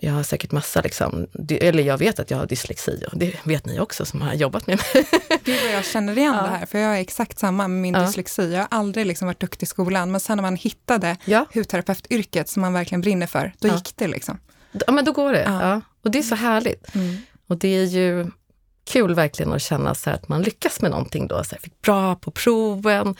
jag 0.00 0.12
har 0.12 0.22
säkert 0.22 0.52
massa, 0.52 0.80
liksom, 0.80 1.26
eller 1.50 1.82
jag 1.82 1.98
vet 1.98 2.18
att 2.18 2.30
jag 2.30 2.38
har 2.38 2.46
dyslexi 2.46 3.04
och 3.12 3.18
det 3.18 3.34
vet 3.44 3.66
ni 3.66 3.80
också 3.80 4.04
som 4.04 4.22
har 4.22 4.34
jobbat 4.34 4.66
med 4.66 4.78
mig. 4.94 5.06
Gud 5.44 5.62
vad 5.62 5.72
jag 5.72 5.84
känner 5.84 6.18
igen 6.18 6.34
ja. 6.36 6.42
det 6.42 6.48
här, 6.48 6.66
för 6.66 6.78
jag 6.78 6.96
är 6.96 7.00
exakt 7.00 7.38
samma 7.38 7.68
med 7.68 7.82
min 7.82 7.94
ja. 7.94 8.00
dyslexi. 8.00 8.52
Jag 8.52 8.60
har 8.60 8.68
aldrig 8.70 9.06
liksom 9.06 9.26
varit 9.26 9.40
duktig 9.40 9.66
i 9.66 9.68
skolan, 9.68 10.10
men 10.10 10.20
sen 10.20 10.36
när 10.36 10.42
man 10.42 10.56
hittade 10.56 11.16
ja. 11.24 11.46
hudterapeutyrket 11.54 12.48
som 12.48 12.60
man 12.60 12.72
verkligen 12.72 13.00
brinner 13.00 13.26
för, 13.26 13.52
då 13.58 13.68
ja. 13.68 13.74
gick 13.74 13.92
det 13.96 14.08
liksom. 14.08 14.38
Ja, 14.72 14.92
men 14.92 15.04
då 15.04 15.12
går 15.12 15.32
det. 15.32 15.42
Ja. 15.42 15.80
Och 16.04 16.10
det 16.10 16.18
är 16.18 16.22
så 16.22 16.34
härligt. 16.34 16.94
Mm. 16.94 17.16
Och 17.46 17.58
det 17.58 17.68
är 17.68 17.84
ju, 17.84 18.30
kul 18.86 19.14
verkligen 19.14 19.52
att 19.52 19.62
känna 19.62 19.94
så 19.94 20.10
att 20.10 20.28
man 20.28 20.42
lyckas 20.42 20.80
med 20.80 20.90
någonting 20.90 21.26
då. 21.26 21.44
Så 21.44 21.54
jag 21.54 21.62
fick 21.62 21.82
bra 21.82 22.14
på 22.14 22.30
proven. 22.30 23.14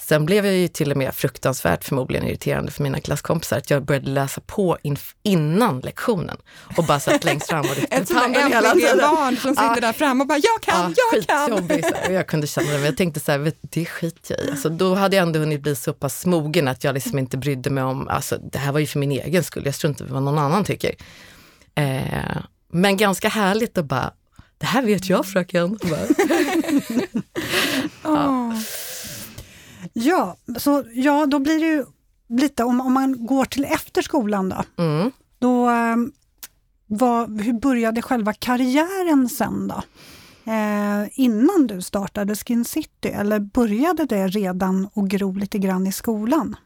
Sen 0.00 0.26
blev 0.26 0.46
jag 0.46 0.54
ju 0.54 0.68
till 0.68 0.90
och 0.90 0.96
med 0.96 1.14
fruktansvärt 1.14 1.84
förmodligen 1.84 2.26
irriterande 2.26 2.72
för 2.72 2.82
mina 2.82 3.00
klasskompisar 3.00 3.58
att 3.58 3.70
jag 3.70 3.84
började 3.84 4.10
läsa 4.10 4.40
på 4.40 4.78
innan 5.22 5.80
lektionen 5.80 6.36
och 6.76 6.84
bara 6.84 7.00
satt 7.00 7.24
längst 7.24 7.48
fram 7.48 7.60
och 7.60 7.76
ryckte 7.76 7.96
Ett 7.96 8.08
sånt 8.08 8.34
där 8.34 9.00
barn 9.00 9.36
som 9.36 9.50
sitter 9.50 9.80
där 9.80 9.92
framme 9.92 10.22
och 10.22 10.26
bara 10.26 10.38
jag 10.38 10.60
kan, 10.60 10.94
ja, 10.96 11.04
jag 11.14 11.26
kan. 11.26 11.52
Och 12.06 12.12
jag 12.12 12.26
kunde 12.26 12.46
känna 12.46 12.66
det, 12.66 12.72
men 12.72 12.84
jag 12.84 12.96
tänkte 12.96 13.20
så 13.20 13.32
här, 13.32 13.52
det 13.60 13.84
skiter 13.84 14.36
jag 14.38 14.46
i. 14.46 14.50
Alltså, 14.50 14.68
då 14.68 14.94
hade 14.94 15.16
jag 15.16 15.22
ändå 15.22 15.38
hunnit 15.38 15.60
bli 15.60 15.76
så 15.76 15.92
pass 15.92 16.26
mogen 16.26 16.68
att 16.68 16.84
jag 16.84 16.94
liksom 16.94 17.18
inte 17.18 17.36
brydde 17.36 17.70
mig 17.70 17.84
om, 17.84 18.08
alltså 18.08 18.38
det 18.52 18.58
här 18.58 18.72
var 18.72 18.80
ju 18.80 18.86
för 18.86 18.98
min 18.98 19.12
egen 19.12 19.44
skull, 19.44 19.62
jag 19.64 19.74
struntade 19.74 20.10
i 20.10 20.12
vad 20.12 20.22
någon 20.22 20.38
annan 20.38 20.64
tycker. 20.64 20.94
Eh, 21.74 22.36
men 22.72 22.96
ganska 22.96 23.28
härligt 23.28 23.78
att 23.78 23.84
bara 23.84 24.12
det 24.58 24.66
här 24.66 24.82
vet 24.82 25.08
jag 25.08 25.26
fröken. 25.26 25.78
ja. 28.02 28.52
ja, 29.92 30.36
så 30.56 30.84
ja, 30.92 31.26
då 31.26 31.38
blir 31.38 31.60
det 31.60 31.66
ju 31.66 31.84
lite, 32.28 32.64
om, 32.64 32.80
om 32.80 32.92
man 32.92 33.26
går 33.26 33.44
till 33.44 33.64
efter 33.64 34.02
skolan 34.02 34.48
då, 34.48 34.82
mm. 34.82 35.10
då 35.38 35.68
ehm, 35.68 36.12
vad, 36.86 37.40
hur 37.40 37.52
började 37.52 38.02
själva 38.02 38.32
karriären 38.32 39.28
sen 39.28 39.68
då? 39.68 39.82
Eh, 40.52 41.08
innan 41.12 41.66
du 41.66 41.82
startade 41.82 42.36
Skin 42.36 42.64
City, 42.64 43.08
eller 43.08 43.40
började 43.40 44.04
det 44.04 44.28
redan 44.28 44.88
och 44.94 45.08
gro 45.08 45.32
lite 45.32 45.58
grann 45.58 45.86
i 45.86 45.92
skolan? 45.92 46.56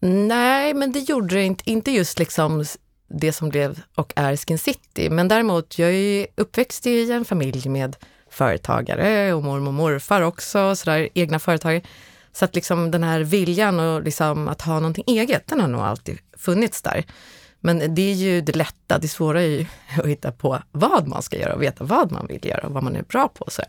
Nej, 0.00 0.74
men 0.74 0.92
det 0.92 0.98
gjorde 0.98 1.34
det 1.34 1.44
inte, 1.44 1.70
inte 1.70 1.90
just 1.90 2.18
liksom 2.18 2.64
det 3.08 3.32
som 3.32 3.48
blev 3.48 3.80
och 3.94 4.12
är 4.16 4.36
Skin 4.36 4.58
City. 4.58 5.10
Men 5.10 5.28
däremot, 5.28 5.78
jag 5.78 5.90
är 5.90 6.26
uppväxt 6.34 6.86
i 6.86 7.12
en 7.12 7.24
familj 7.24 7.68
med 7.68 7.96
företagare 8.30 9.32
och 9.32 9.44
mormor 9.44 9.68
och 9.68 9.74
morfar 9.74 10.22
också, 10.22 10.76
sådär 10.76 11.08
egna 11.14 11.38
företagare. 11.38 11.82
Så 12.32 12.44
att 12.44 12.54
liksom 12.54 12.90
den 12.90 13.02
här 13.02 13.20
viljan 13.20 13.80
och 13.80 14.02
liksom 14.02 14.48
att 14.48 14.62
ha 14.62 14.74
någonting 14.74 15.04
eget, 15.06 15.46
den 15.46 15.60
har 15.60 15.68
nog 15.68 15.80
alltid 15.80 16.18
funnits 16.36 16.82
där. 16.82 17.04
Men 17.60 17.94
det 17.94 18.02
är 18.02 18.14
ju 18.14 18.40
det 18.40 18.56
lätta, 18.56 18.98
det 18.98 19.08
svåra 19.08 19.42
är 19.42 19.46
ju 19.46 19.66
att 19.98 20.06
hitta 20.06 20.32
på 20.32 20.62
vad 20.72 21.08
man 21.08 21.22
ska 21.22 21.36
göra 21.36 21.54
och 21.54 21.62
veta 21.62 21.84
vad 21.84 22.12
man 22.12 22.26
vill 22.26 22.46
göra 22.46 22.66
och 22.66 22.72
vad 22.72 22.82
man 22.82 22.96
är 22.96 23.02
bra 23.02 23.28
på. 23.28 23.44
Så. 23.48 23.62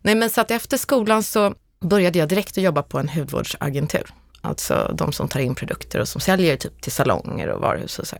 Nej 0.00 0.14
men 0.14 0.30
så 0.30 0.40
att 0.40 0.50
efter 0.50 0.76
skolan 0.76 1.22
så 1.22 1.54
började 1.80 2.18
jag 2.18 2.28
direkt 2.28 2.58
att 2.58 2.64
jobba 2.64 2.82
på 2.82 2.98
en 2.98 3.08
hudvårdsagentur. 3.08 4.06
Alltså 4.40 4.94
de 4.94 5.12
som 5.12 5.28
tar 5.28 5.40
in 5.40 5.54
produkter 5.54 6.00
och 6.00 6.08
som 6.08 6.20
säljer 6.20 6.56
typ 6.56 6.82
till 6.82 6.92
salonger 6.92 7.48
och 7.48 7.60
varuhus 7.60 7.98
och 7.98 8.06
så. 8.06 8.16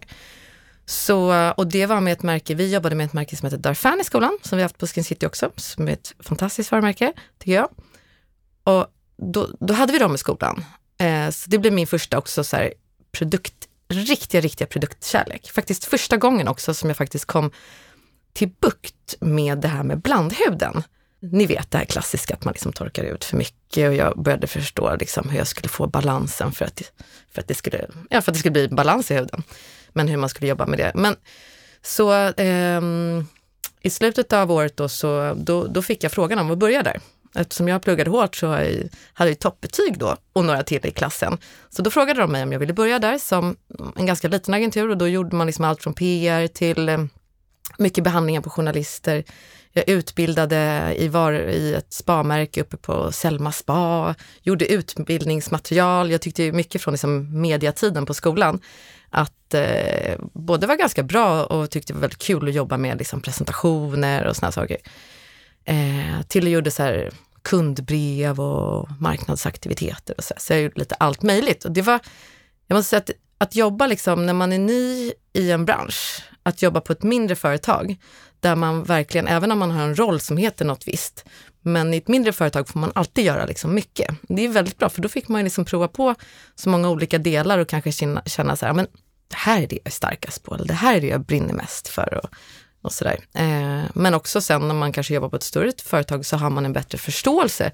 Så, 0.89 1.51
och 1.57 1.67
det 1.67 1.87
var 1.87 2.01
med 2.01 2.13
ett 2.13 2.23
märke, 2.23 2.55
vi 2.55 2.73
jobbade 2.73 2.95
med 2.95 3.07
ett 3.07 3.13
märke 3.13 3.37
som 3.37 3.47
heter 3.47 3.59
Darfan 3.59 4.01
i 4.01 4.05
skolan, 4.05 4.39
som 4.43 4.57
vi 4.57 4.63
haft 4.63 4.79
på 4.79 4.87
Skin 4.87 5.05
City 5.05 5.27
också, 5.27 5.51
som 5.57 5.89
är 5.89 5.93
ett 5.93 6.15
fantastiskt 6.21 6.73
varumärke, 6.73 7.13
tycker 7.39 7.55
jag. 7.55 7.69
Och 8.65 8.87
då, 9.17 9.49
då 9.61 9.75
hade 9.75 9.93
vi 9.93 9.99
dem 9.99 10.15
i 10.15 10.19
skolan. 10.19 10.65
Eh, 10.99 11.31
så 11.31 11.51
det 11.51 11.59
blev 11.59 11.73
min 11.73 11.87
första 11.87 12.19
också 12.19 12.45
så 12.45 12.57
här, 12.57 12.73
produkt, 13.13 13.55
riktiga, 13.89 14.41
riktiga 14.41 14.67
produktkärlek. 14.67 15.51
Faktiskt 15.51 15.85
första 15.85 16.17
gången 16.17 16.49
också 16.49 16.75
som 16.75 16.91
jag 16.91 16.97
faktiskt 16.97 17.25
kom 17.25 17.51
till 18.33 18.51
bukt 18.61 19.15
med 19.21 19.59
det 19.59 19.69
här 19.69 19.83
med 19.83 20.01
blandhuden. 20.01 20.83
Ni 21.21 21.47
vet 21.47 21.71
det 21.71 21.79
här 21.79 21.85
klassiska 21.85 22.35
att 22.35 22.45
man 22.45 22.53
liksom 22.53 22.73
torkar 22.73 23.05
ut 23.05 23.25
för 23.25 23.37
mycket 23.37 23.89
och 23.89 23.95
jag 23.95 24.23
började 24.23 24.47
förstå 24.47 24.97
liksom 24.97 25.29
hur 25.31 25.39
jag 25.39 25.47
skulle 25.47 25.69
få 25.69 25.87
balansen 25.87 26.53
för 26.53 26.65
att, 26.65 26.83
för 27.31 27.41
att, 27.41 27.49
det, 27.49 27.55
skulle, 27.55 27.87
ja, 28.11 28.23
för 28.23 28.31
att 28.31 28.35
det 28.35 28.39
skulle 28.39 28.53
bli 28.53 28.69
balans 28.69 29.11
i 29.11 29.15
huden. 29.15 29.43
Men 29.99 30.09
hur 30.09 30.17
man 30.17 30.29
skulle 30.29 30.49
jobba 30.49 30.67
med 30.67 30.79
det. 30.79 30.93
Men 30.95 31.17
så 31.83 32.13
eh, 32.29 32.81
i 33.83 33.91
slutet 33.91 34.33
av 34.33 34.53
året 34.53 34.77
då, 34.77 34.89
så, 34.89 35.35
då, 35.37 35.67
då 35.67 35.83
fick 35.83 36.05
jag 36.05 36.13
frågan 36.13 36.39
om 36.39 36.51
att 36.51 36.59
börja 36.59 36.83
där. 36.83 37.01
Eftersom 37.35 37.69
jag 37.69 37.83
pluggade 37.83 38.11
hårt 38.11 38.37
så 38.37 38.47
hade 39.13 39.31
jag 39.31 39.39
toppbetyg 39.39 39.99
då 39.99 40.17
och 40.33 40.45
några 40.45 40.63
till 40.63 40.87
i 40.87 40.91
klassen. 40.91 41.39
Så 41.71 41.83
då 41.83 41.91
frågade 41.91 42.21
de 42.21 42.33
mig 42.33 42.43
om 42.43 42.53
jag 42.53 42.59
ville 42.59 42.73
börja 42.73 42.99
där 42.99 43.19
som 43.19 43.57
en 43.97 44.07
ganska 44.07 44.29
liten 44.29 44.55
agentur 44.55 44.91
och 44.91 44.97
då 44.97 45.09
gjorde 45.09 45.37
man 45.37 45.47
liksom 45.47 45.65
allt 45.65 45.83
från 45.83 45.95
PR 45.95 46.47
till 46.47 46.89
eh, 46.89 46.99
mycket 47.79 48.05
behandlingar 48.05 48.41
på 48.41 48.51
journalister. 48.51 49.25
Jag 49.73 49.89
utbildade 49.89 50.95
i, 50.99 51.09
var, 51.09 51.33
i 51.33 51.75
ett 51.75 51.93
spamärke 51.93 52.61
uppe 52.61 52.77
på 52.77 53.13
Selma 53.13 53.53
spa, 53.53 54.15
gjorde 54.43 54.73
utbildningsmaterial. 54.73 56.11
Jag 56.11 56.21
tyckte 56.21 56.53
mycket 56.53 56.83
från 56.83 56.93
liksom 56.95 57.41
mediatiden 57.41 58.07
på 58.07 58.15
skolan 58.15 58.61
att 59.11 59.55
eh, 59.55 60.19
både 60.33 60.67
var 60.67 60.77
ganska 60.77 61.03
bra 61.03 61.45
och 61.45 61.71
tyckte 61.71 61.93
det 61.93 61.95
var 61.95 62.01
väldigt 62.01 62.23
kul 62.23 62.49
att 62.49 62.55
jobba 62.55 62.77
med 62.77 62.99
liksom, 62.99 63.21
presentationer 63.21 64.27
och 64.27 64.37
såna 64.37 64.53
saker. 64.53 64.77
Eh, 65.65 66.23
till 66.29 66.45
och 66.45 66.51
gjorde 66.51 66.71
så 66.71 66.83
här 66.83 67.11
kundbrev 67.43 68.41
och 68.41 68.89
marknadsaktiviteter 69.01 70.15
och 70.19 70.25
så. 70.25 70.35
Så 70.37 70.53
jag 70.53 70.61
gjorde 70.61 70.79
lite 70.79 70.95
allt 70.95 71.23
möjligt. 71.23 71.65
Och 71.65 71.73
det 71.73 71.83
var, 71.83 72.01
jag 72.67 72.77
måste 72.77 72.91
säga 72.91 73.01
att, 73.01 73.11
att 73.39 73.55
jobba 73.55 73.87
liksom 73.87 74.27
när 74.27 74.33
man 74.33 74.53
är 74.53 74.59
ny 74.59 75.13
i 75.33 75.51
en 75.51 75.65
bransch, 75.65 76.23
att 76.43 76.63
jobba 76.63 76.81
på 76.81 76.93
ett 76.93 77.03
mindre 77.03 77.37
företag, 77.37 77.97
där 78.41 78.57
man 78.57 78.85
verkligen, 78.85 79.29
även 79.29 79.53
om 79.53 79.59
man 79.59 79.71
har 79.71 79.83
en 79.83 79.99
roll 79.99 80.21
som 80.21 80.37
heter 80.37 80.65
något 80.65 80.89
visst, 80.89 81.25
men 81.69 81.95
i 81.95 81.97
ett 81.97 82.09
mindre 82.09 82.33
företag 82.33 82.69
får 82.69 82.81
man 82.81 82.93
alltid 82.95 83.25
göra 83.25 83.47
liksom 83.47 83.75
mycket. 83.75 84.15
Det 84.23 84.45
är 84.45 84.49
väldigt 84.49 84.79
bra, 84.79 84.89
för 84.89 85.03
då 85.03 85.09
fick 85.09 85.29
man 85.29 85.45
liksom 85.45 85.65
prova 85.65 85.89
på 85.89 86.15
så 86.55 86.69
många 86.69 86.91
olika 86.91 87.19
delar 87.19 87.59
och 87.59 87.69
kanske 87.69 87.93
känna, 87.93 88.23
känna 88.27 88.57
så 88.57 88.67
här, 88.67 88.73
men 88.73 88.87
det 89.29 89.37
här 89.37 89.63
är 89.63 89.67
det 89.67 89.77
jag 89.77 89.87
är 89.87 89.91
starkast 89.91 90.43
på, 90.43 90.55
eller 90.55 90.65
det 90.65 90.75
här 90.75 90.97
är 90.97 91.01
det 91.01 91.07
jag 91.07 91.21
brinner 91.21 91.55
mest 91.55 91.89
för. 91.89 92.21
Och, 92.25 92.31
och 92.83 92.93
sådär. 92.93 93.19
Eh, 93.35 93.83
men 93.95 94.15
också 94.15 94.41
sen 94.41 94.69
när 94.69 94.75
man 94.75 94.93
kanske 94.93 95.15
jobbar 95.15 95.29
på 95.29 95.37
ett 95.37 95.43
större 95.43 95.73
företag 95.85 96.27
så 96.27 96.37
har 96.37 96.51
man 96.51 96.65
en 96.65 96.73
bättre 96.73 96.99
förståelse 96.99 97.73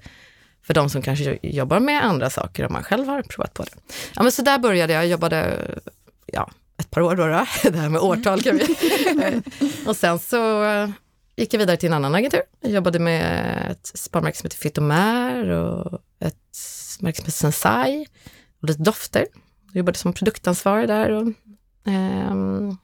för 0.63 0.73
de 0.73 0.89
som 0.89 1.01
kanske 1.01 1.37
jobbar 1.41 1.79
med 1.79 2.05
andra 2.05 2.29
saker 2.29 2.65
om 2.65 2.73
man 2.73 2.83
själv 2.83 3.07
har 3.07 3.21
provat 3.21 3.53
på 3.53 3.63
det. 3.63 3.71
Ja, 4.15 4.23
men 4.23 4.31
så 4.31 4.41
där 4.41 4.57
började 4.57 4.93
jag, 4.93 5.03
jag 5.03 5.09
jobbade 5.09 5.71
ja, 6.25 6.51
ett 6.77 6.91
par 6.91 7.01
år 7.01 7.15
då, 7.15 7.27
då. 7.27 7.45
det 7.69 7.77
här 7.77 7.89
med 7.89 8.01
årtal 8.01 8.41
kan 8.41 8.57
vi. 8.57 8.77
och 9.85 9.95
sen 9.95 10.19
så 10.19 10.63
gick 11.35 11.53
jag 11.53 11.59
vidare 11.59 11.77
till 11.77 11.87
en 11.87 11.93
annan 11.93 12.15
agentur. 12.15 12.41
Jag 12.61 12.71
jobbade 12.71 12.99
med 12.99 13.71
ett 13.71 13.91
sparmärke 13.93 14.37
som 14.37 14.45
heter 14.45 14.57
Fytomer 14.57 15.49
och 15.49 16.01
ett 16.19 16.35
märke 16.99 17.17
som 17.17 17.23
heter 17.23 17.31
Sensai 17.31 18.07
och 18.61 18.67
lite 18.67 18.83
dofter. 18.83 19.25
Jag 19.67 19.75
jobbade 19.75 19.97
som 19.97 20.13
produktansvarig 20.13 20.87
där 20.87 21.11
och 21.11 21.27
um, 21.83 22.77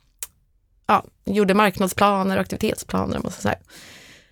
ja, 0.88 1.06
gjorde 1.26 1.54
marknadsplaner 1.54 2.36
och 2.36 2.42
aktivitetsplaner 2.42 3.26
och 3.26 3.34
sådär. 3.34 3.60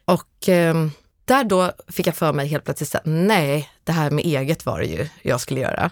Och 0.06 0.50
eh, 0.50 0.88
där 1.26 1.44
då 1.44 1.72
fick 1.88 2.08
jag 2.08 2.16
för 2.16 2.34
mig 2.34 2.48
helt 2.48 2.64
plötsligt 2.64 2.96
att 2.96 3.02
nej, 3.06 3.70
det 3.84 3.92
här 3.92 4.12
med 4.12 4.26
eget 4.26 4.66
var 4.66 4.80
det 4.80 4.86
ju 4.86 5.08
jag 5.22 5.42
skulle 5.42 5.60
göra. 5.60 5.92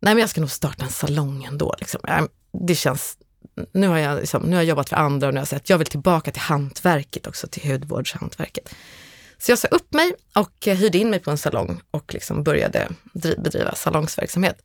Nej, 0.00 0.14
men 0.14 0.18
jag 0.18 0.30
ska 0.30 0.40
nog 0.40 0.50
starta 0.50 0.84
en 0.84 0.90
salong 0.90 1.44
ändå. 1.44 1.74
Liksom. 1.78 2.00
Ehm, 2.08 2.28
det 2.52 2.74
känns, 2.74 3.18
nu 3.72 3.88
har, 3.88 3.98
jag, 3.98 4.20
liksom, 4.20 4.42
nu 4.42 4.56
har 4.56 4.62
jag 4.62 4.68
jobbat 4.68 4.88
för 4.88 4.96
andra 4.96 5.28
och 5.28 5.34
nu 5.34 5.38
har 5.38 5.42
jag 5.42 5.48
sett, 5.48 5.70
jag 5.70 5.78
vill 5.78 5.86
tillbaka 5.86 6.30
till 6.30 6.42
hantverket 6.42 7.26
också, 7.26 7.46
till 7.46 7.72
hudvårdshantverket. 7.72 8.74
Så 9.38 9.50
jag 9.50 9.58
sa 9.58 9.68
upp 9.68 9.94
mig 9.94 10.12
och 10.34 10.66
hyrde 10.66 10.98
in 10.98 11.10
mig 11.10 11.18
på 11.18 11.30
en 11.30 11.38
salong 11.38 11.80
och 11.90 12.14
liksom 12.14 12.42
började 12.42 12.88
bedriva 13.12 13.74
salongsverksamhet. 13.74 14.62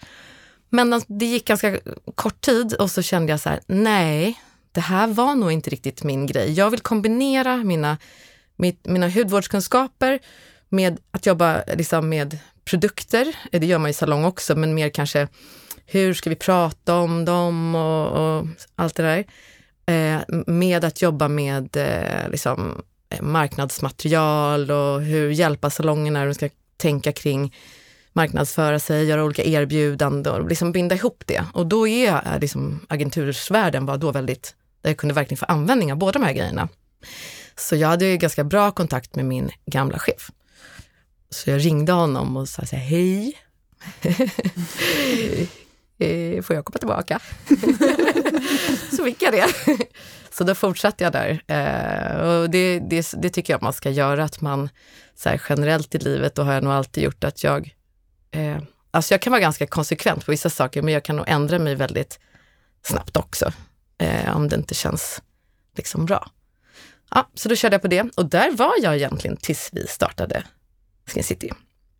Men 0.70 0.94
alltså, 0.94 1.14
det 1.14 1.26
gick 1.26 1.48
ganska 1.48 1.80
kort 2.16 2.42
tid 2.42 2.74
och 2.74 2.92
så 2.92 3.02
kände 3.02 3.32
jag 3.32 3.40
så 3.40 3.50
här, 3.50 3.60
nej, 3.68 4.42
det 4.72 4.82
här 4.82 5.08
var 5.08 5.36
nog 5.36 5.52
inte 5.52 5.70
riktigt 5.70 6.04
min 6.04 6.26
grej. 6.26 6.52
Jag 6.52 6.70
vill 6.70 6.80
kombinera 6.80 7.58
mina, 7.58 7.98
mitt, 8.56 8.86
mina 8.86 9.10
hudvårdskunskaper 9.10 10.20
med 10.70 11.00
att 11.12 11.26
jobba 11.26 11.64
liksom 11.78 12.10
med 12.10 12.38
produkter. 12.66 13.36
Det 13.52 13.66
gör 13.66 13.78
man 13.78 13.90
i 13.90 13.94
salong 13.94 14.26
också, 14.26 14.56
men 14.56 14.74
mer 14.74 14.90
kanske 14.90 15.28
hur 15.92 16.14
ska 16.14 16.30
vi 16.30 16.36
prata 16.36 16.96
om 16.96 17.26
dem 17.26 17.76
och, 17.76 18.08
och 18.08 18.48
allt 18.76 18.96
det 18.96 19.04
där. 19.04 19.26
Eh, 19.86 20.22
med 20.48 20.86
att 20.86 21.02
jobba 21.02 21.28
med 21.28 21.78
eh, 21.78 22.30
liksom, 22.30 22.82
eh, 23.10 23.22
marknadsmaterial 23.22 24.72
och 24.72 25.02
hur 25.02 25.30
hjälpa 25.30 25.70
salongerna 25.70 26.20
hur 26.20 26.26
de 26.26 26.34
ska 26.34 26.50
tänka 26.78 27.12
kring 27.12 27.56
marknadsföra 28.14 28.80
sig, 28.80 29.06
göra 29.06 29.24
olika 29.24 29.44
erbjudanden 29.44 30.42
och 30.42 30.50
liksom 30.50 30.72
binda 30.72 30.96
ihop 30.96 31.24
det. 31.26 31.46
Och 31.54 31.68
då 31.68 31.88
är 31.88 32.40
liksom, 32.40 32.80
agentursvärlden 32.90 33.86
var 33.86 33.98
då 33.98 34.12
väldigt 34.12 34.56
där 34.82 34.90
jag 34.90 34.98
kunde 34.98 35.16
verkligen 35.16 35.38
få 35.38 35.46
användning 35.46 35.92
av 35.92 35.98
båda 35.98 36.20
de 36.20 36.26
här 36.26 36.34
grejerna. 36.34 36.70
Så 37.56 37.76
jag 37.76 37.88
hade 37.88 38.06
ju 38.06 38.18
ganska 38.18 38.44
bra 38.44 38.72
kontakt 38.72 39.16
med 39.16 39.26
min 39.26 39.50
gamla 39.66 40.00
chef. 40.00 40.32
Så 41.30 41.50
jag 41.50 41.66
ringde 41.66 41.92
honom 41.92 42.38
och 42.38 42.50
sa 42.50 42.66
så 42.66 42.76
här, 42.76 42.84
hej. 42.84 43.34
Eh, 46.02 46.42
får 46.42 46.56
jag 46.56 46.66
komma 46.66 46.78
tillbaka? 46.78 47.20
så 48.96 49.04
fick 49.06 49.22
jag 49.22 49.34
det. 49.34 49.48
så 50.32 50.44
då 50.44 50.56
fortsatte 50.56 51.04
jag 51.04 51.14
där. 51.14 51.44
Eh, 51.48 52.28
och 52.28 52.50
det, 52.50 52.80
det, 52.80 53.14
det, 53.18 53.30
tycker 53.30 53.54
jag 53.54 53.62
man 53.62 53.74
ska 53.74 53.90
göra, 53.90 54.24
att 54.24 54.42
man 54.42 54.70
så 55.16 55.30
här, 55.30 55.42
generellt 55.50 55.96
i 55.96 55.98
livet, 55.98 56.36
då 56.36 56.44
har 56.44 56.54
jag 56.54 56.64
nog 56.64 56.74
alltid 56.74 57.04
gjort 57.04 57.24
att 57.24 57.44
jag, 57.44 57.76
eh, 58.32 58.58
alltså 58.92 59.14
jag 59.14 59.22
kan 59.22 59.32
vara 59.32 59.42
ganska 59.42 59.68
konsekvent 59.68 60.26
på 60.26 60.32
vissa 60.32 60.50
saker, 60.50 60.82
men 60.82 60.94
jag 60.94 61.04
kan 61.04 61.16
nog 61.16 61.26
ändra 61.28 61.60
mig 61.60 61.76
väldigt 61.76 62.20
snabbt 62.84 63.18
också 63.18 63.52
eh, 63.98 64.38
om 64.38 64.50
det 64.50 64.56
inte 64.56 64.76
känns 64.76 65.22
liksom 65.78 66.06
bra. 66.06 66.32
Ja, 67.12 67.30
så 67.34 67.50
då 67.50 67.56
körde 67.56 67.74
jag 67.74 67.82
på 67.82 67.88
det 67.88 68.10
och 68.16 68.26
där 68.26 68.52
var 68.52 68.74
jag 68.82 68.96
egentligen 68.96 69.38
tills 69.38 69.70
vi 69.74 69.88
startade 69.88 70.44
Skin 71.06 71.24
City. 71.24 71.50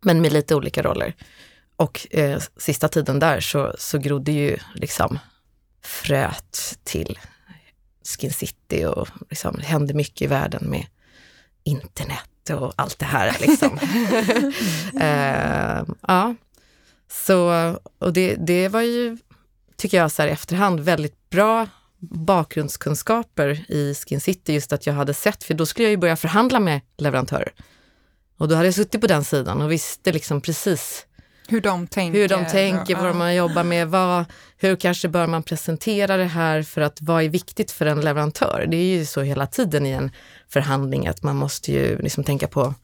Men 0.00 0.20
med 0.20 0.32
lite 0.32 0.54
olika 0.54 0.82
roller. 0.82 1.14
Och 1.82 2.06
eh, 2.10 2.42
sista 2.56 2.88
tiden 2.88 3.18
där 3.18 3.40
så, 3.40 3.74
så 3.78 3.98
grodde 3.98 4.32
ju 4.32 4.56
liksom 4.74 5.18
fröet 5.84 6.78
till 6.84 7.18
Skin 8.04 8.32
City 8.32 8.84
och 8.84 9.08
liksom, 9.30 9.56
det 9.56 9.64
hände 9.64 9.94
mycket 9.94 10.22
i 10.22 10.26
världen 10.26 10.70
med 10.70 10.86
internet 11.64 12.50
och 12.50 12.72
allt 12.76 12.98
det 12.98 13.04
här. 13.04 13.36
Liksom. 13.40 13.78
eh, 15.00 15.94
ja. 16.08 16.34
Så, 17.10 17.74
och 17.98 18.12
det, 18.12 18.34
det 18.34 18.68
var 18.68 18.82
ju, 18.82 19.18
tycker 19.76 19.96
jag 19.96 20.12
så 20.12 20.22
här 20.22 20.28
i 20.28 20.32
efterhand, 20.32 20.80
väldigt 20.80 21.30
bra 21.30 21.66
bakgrundskunskaper 22.00 23.64
i 23.68 23.94
Skin 23.94 24.20
City, 24.20 24.52
just 24.52 24.72
att 24.72 24.86
jag 24.86 24.94
hade 24.94 25.14
sett, 25.14 25.44
för 25.44 25.54
då 25.54 25.66
skulle 25.66 25.84
jag 25.84 25.90
ju 25.90 25.96
börja 25.96 26.16
förhandla 26.16 26.60
med 26.60 26.80
leverantörer. 26.96 27.52
Och 28.38 28.48
då 28.48 28.54
hade 28.54 28.66
jag 28.66 28.74
suttit 28.74 29.00
på 29.00 29.06
den 29.06 29.24
sidan 29.24 29.62
och 29.62 29.72
visste 29.72 30.12
liksom 30.12 30.40
precis 30.40 31.06
hur 31.52 31.60
de 31.60 31.86
tänker, 31.86 32.18
hur 32.18 32.28
de 32.28 32.46
tänker 32.46 32.96
vad 32.96 33.16
man 33.16 33.34
jobbar 33.34 33.64
med, 33.64 33.88
vad, 33.88 34.24
hur 34.56 34.76
kanske 34.76 35.08
bör 35.08 35.26
man 35.26 35.42
presentera 35.42 36.16
det 36.16 36.24
här 36.24 36.62
för 36.62 36.80
att 36.80 36.98
vad 37.00 37.22
är 37.22 37.28
viktigt 37.28 37.70
för 37.70 37.86
en 37.86 38.00
leverantör? 38.00 38.66
Det 38.68 38.76
är 38.76 38.98
ju 38.98 39.04
så 39.04 39.20
hela 39.20 39.46
tiden 39.46 39.86
i 39.86 39.90
en 39.90 40.10
förhandling 40.48 41.06
att 41.06 41.22
man 41.22 41.36
måste 41.36 41.72
ju 41.72 41.98
liksom 41.98 42.24
tänka 42.24 42.48
på 42.48 42.74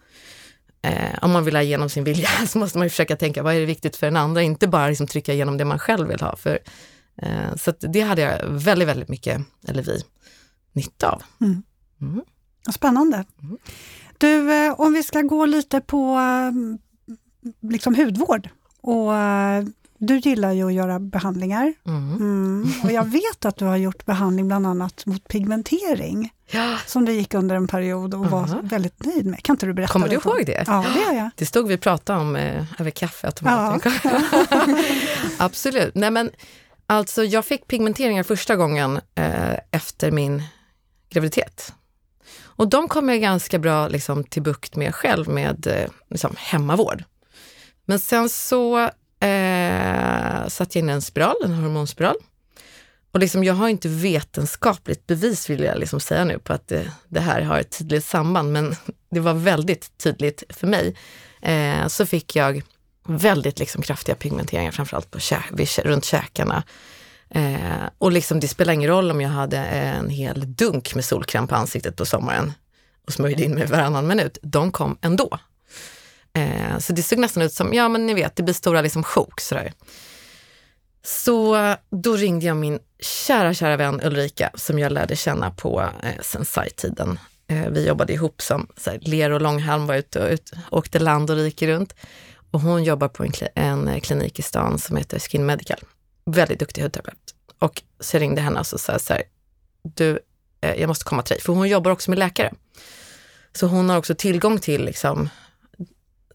eh, 0.82 1.18
om 1.22 1.30
man 1.30 1.44
vill 1.44 1.56
ha 1.56 1.62
igenom 1.62 1.88
sin 1.88 2.04
vilja 2.04 2.28
så 2.46 2.58
måste 2.58 2.78
man 2.78 2.86
ju 2.86 2.90
försöka 2.90 3.16
tänka 3.16 3.42
vad 3.42 3.54
är 3.54 3.60
det 3.60 3.66
viktigt 3.66 3.96
för 3.96 4.06
den 4.06 4.16
andra, 4.16 4.42
inte 4.42 4.68
bara 4.68 4.88
liksom 4.88 5.06
trycka 5.06 5.32
igenom 5.32 5.58
det 5.58 5.64
man 5.64 5.78
själv 5.78 6.08
vill 6.08 6.20
ha. 6.20 6.36
För 6.36 6.58
Eh, 7.22 7.54
så 7.56 7.72
det 7.80 8.00
hade 8.00 8.22
jag 8.22 8.48
väldigt, 8.48 8.88
väldigt 8.88 9.08
mycket, 9.08 9.42
eller 9.68 9.82
vi, 9.82 10.02
nytta 10.72 11.10
av. 11.10 11.22
Mm. 11.40 11.62
Mm. 12.00 12.22
Spännande. 12.74 13.24
Mm. 13.42 13.58
Du, 14.18 14.52
eh, 14.52 14.80
om 14.80 14.92
vi 14.92 15.02
ska 15.02 15.22
gå 15.22 15.46
lite 15.46 15.80
på 15.80 16.18
eh, 16.18 16.52
liksom 17.70 17.94
hudvård. 17.94 18.48
Och, 18.82 19.14
eh, 19.16 19.64
du 20.00 20.18
gillar 20.18 20.52
ju 20.52 20.66
att 20.66 20.72
göra 20.72 20.98
behandlingar. 20.98 21.74
Mm. 21.86 22.16
Mm. 22.16 22.72
Och 22.84 22.92
jag 22.92 23.04
vet 23.04 23.44
att 23.44 23.56
du 23.56 23.64
har 23.64 23.76
gjort 23.76 24.04
behandling 24.06 24.48
bland 24.48 24.66
annat 24.66 25.06
mot 25.06 25.28
pigmentering, 25.28 26.30
Ja. 26.50 26.76
som 26.86 27.04
du 27.04 27.12
gick 27.12 27.34
under 27.34 27.56
en 27.56 27.68
period 27.68 28.14
och 28.14 28.26
var 28.26 28.46
Mhm. 28.46 28.68
väldigt 28.68 29.04
nöjd 29.04 29.26
med. 29.26 29.42
Kan 29.42 29.54
inte 29.54 29.66
du 29.66 29.72
berätta 29.72 29.92
Kommer 29.92 30.08
du 30.08 30.14
ihåg 30.14 30.42
det? 30.46 30.64
Ja, 30.66 30.84
det 30.94 31.00
gör 31.00 31.12
jag. 31.12 31.30
Det 31.36 31.46
stod 31.46 31.68
vi 31.68 31.76
och 31.76 31.80
pratade 31.80 32.20
om 32.20 32.36
eh, 32.36 32.64
över 32.80 32.90
kaffeautomaten. 32.90 33.92
Absolut. 35.38 35.94
Nej, 35.94 36.10
men, 36.10 36.30
alltså, 36.86 37.24
jag 37.24 37.44
fick 37.44 37.66
pigmenteringar 37.66 38.22
första 38.22 38.56
gången 38.56 39.00
eh, 39.14 39.54
efter 39.70 40.10
min 40.10 40.42
graviditet. 41.10 41.72
Och 42.44 42.68
de 42.68 42.88
kom 42.88 43.08
jag 43.08 43.20
ganska 43.20 43.58
bra 43.58 43.88
liksom, 43.88 44.24
till 44.24 44.42
bukt 44.42 44.76
med 44.76 44.94
själv 44.94 45.28
med 45.28 45.66
eh, 45.66 45.88
liksom, 46.10 46.34
hemmavård. 46.38 47.04
Men 47.88 47.98
sen 47.98 48.28
så 48.28 48.78
eh, 49.20 50.48
satte 50.48 50.78
jag 50.78 50.82
in 50.82 50.88
en 50.88 51.02
spiral, 51.02 51.36
en 51.44 51.54
hormonspiral. 51.54 52.16
Och 53.12 53.20
liksom, 53.20 53.44
jag 53.44 53.54
har 53.54 53.68
inte 53.68 53.88
vetenskapligt 53.88 55.06
bevis 55.06 55.50
vill 55.50 55.62
jag 55.62 55.78
liksom 55.78 56.00
säga 56.00 56.24
nu 56.24 56.38
på 56.38 56.52
att 56.52 56.68
det, 56.68 56.92
det 57.08 57.20
här 57.20 57.40
har 57.40 57.58
ett 57.58 57.78
tydligt 57.78 58.04
samband, 58.04 58.52
men 58.52 58.76
det 59.10 59.20
var 59.20 59.34
väldigt 59.34 59.98
tydligt 59.98 60.42
för 60.48 60.66
mig. 60.66 60.96
Eh, 61.42 61.86
så 61.86 62.06
fick 62.06 62.36
jag 62.36 62.62
väldigt 63.06 63.58
liksom 63.58 63.82
kraftiga 63.82 64.14
pigmenteringar, 64.14 64.72
framförallt 64.72 65.10
på 65.10 65.18
kä- 65.18 65.56
vid, 65.56 65.68
runt 65.86 66.04
käkarna. 66.04 66.62
Eh, 67.30 67.88
och 67.98 68.12
liksom, 68.12 68.40
det 68.40 68.48
spelar 68.48 68.72
ingen 68.72 68.90
roll 68.90 69.10
om 69.10 69.20
jag 69.20 69.30
hade 69.30 69.58
en 69.58 70.10
hel 70.10 70.54
dunk 70.54 70.94
med 70.94 71.04
solkräm 71.04 71.46
på 71.46 71.54
ansiktet 71.54 71.96
på 71.96 72.06
sommaren 72.06 72.52
och 73.06 73.12
smörjde 73.12 73.44
in 73.44 73.54
mig 73.54 73.66
varannan 73.66 74.06
minut. 74.06 74.38
De 74.42 74.72
kom 74.72 74.98
ändå. 75.00 75.38
Eh, 76.38 76.78
så 76.78 76.92
det 76.92 77.02
såg 77.02 77.18
nästan 77.18 77.42
ut 77.42 77.52
som, 77.52 77.74
ja 77.74 77.88
men 77.88 78.06
ni 78.06 78.14
vet, 78.14 78.36
det 78.36 78.42
blir 78.42 78.54
stora 78.54 78.80
liksom 78.80 79.02
sjok 79.02 79.40
sådär. 79.40 79.72
Så 81.02 81.74
då 81.90 82.16
ringde 82.16 82.46
jag 82.46 82.56
min 82.56 82.78
kära, 83.00 83.54
kära 83.54 83.76
vän 83.76 84.00
Ulrika 84.04 84.50
som 84.54 84.78
jag 84.78 84.92
lärde 84.92 85.16
känna 85.16 85.50
på 85.50 85.80
eh, 86.02 86.22
Sensai-tiden. 86.22 87.18
Eh, 87.48 87.68
vi 87.68 87.86
jobbade 87.86 88.12
ihop 88.12 88.42
som 88.42 88.68
såhär, 88.76 88.98
ler 89.02 89.30
och 89.30 89.40
långhalm, 89.40 89.86
var 89.86 89.94
ute 89.94 90.20
och 90.20 90.30
ut, 90.30 90.52
åkte 90.70 90.98
land 90.98 91.30
och 91.30 91.36
rike 91.36 91.66
runt. 91.66 91.94
Och 92.50 92.60
hon 92.60 92.84
jobbar 92.84 93.08
på 93.08 93.24
en, 93.24 93.30
kli- 93.30 93.48
en 93.54 93.88
eh, 93.88 94.00
klinik 94.00 94.38
i 94.38 94.42
stan 94.42 94.78
som 94.78 94.96
heter 94.96 95.18
Skin 95.18 95.46
Medical. 95.46 95.78
Väldigt 96.24 96.58
duktig 96.58 96.82
hudterapeut. 96.82 97.34
Och 97.58 97.82
så 98.00 98.16
jag 98.16 98.20
ringde 98.20 98.40
henne 98.40 98.60
och 98.60 98.66
så 98.66 98.78
sa 98.78 98.92
jag 98.92 99.00
så 99.00 99.12
här, 99.12 99.22
du, 99.82 100.18
eh, 100.60 100.80
jag 100.80 100.88
måste 100.88 101.04
komma 101.04 101.22
till 101.22 101.34
dig, 101.34 101.42
för 101.42 101.52
hon 101.52 101.68
jobbar 101.68 101.90
också 101.90 102.10
med 102.10 102.18
läkare. 102.18 102.52
Så 103.52 103.66
hon 103.66 103.90
har 103.90 103.96
också 103.96 104.14
tillgång 104.14 104.58
till 104.58 104.84
liksom 104.84 105.28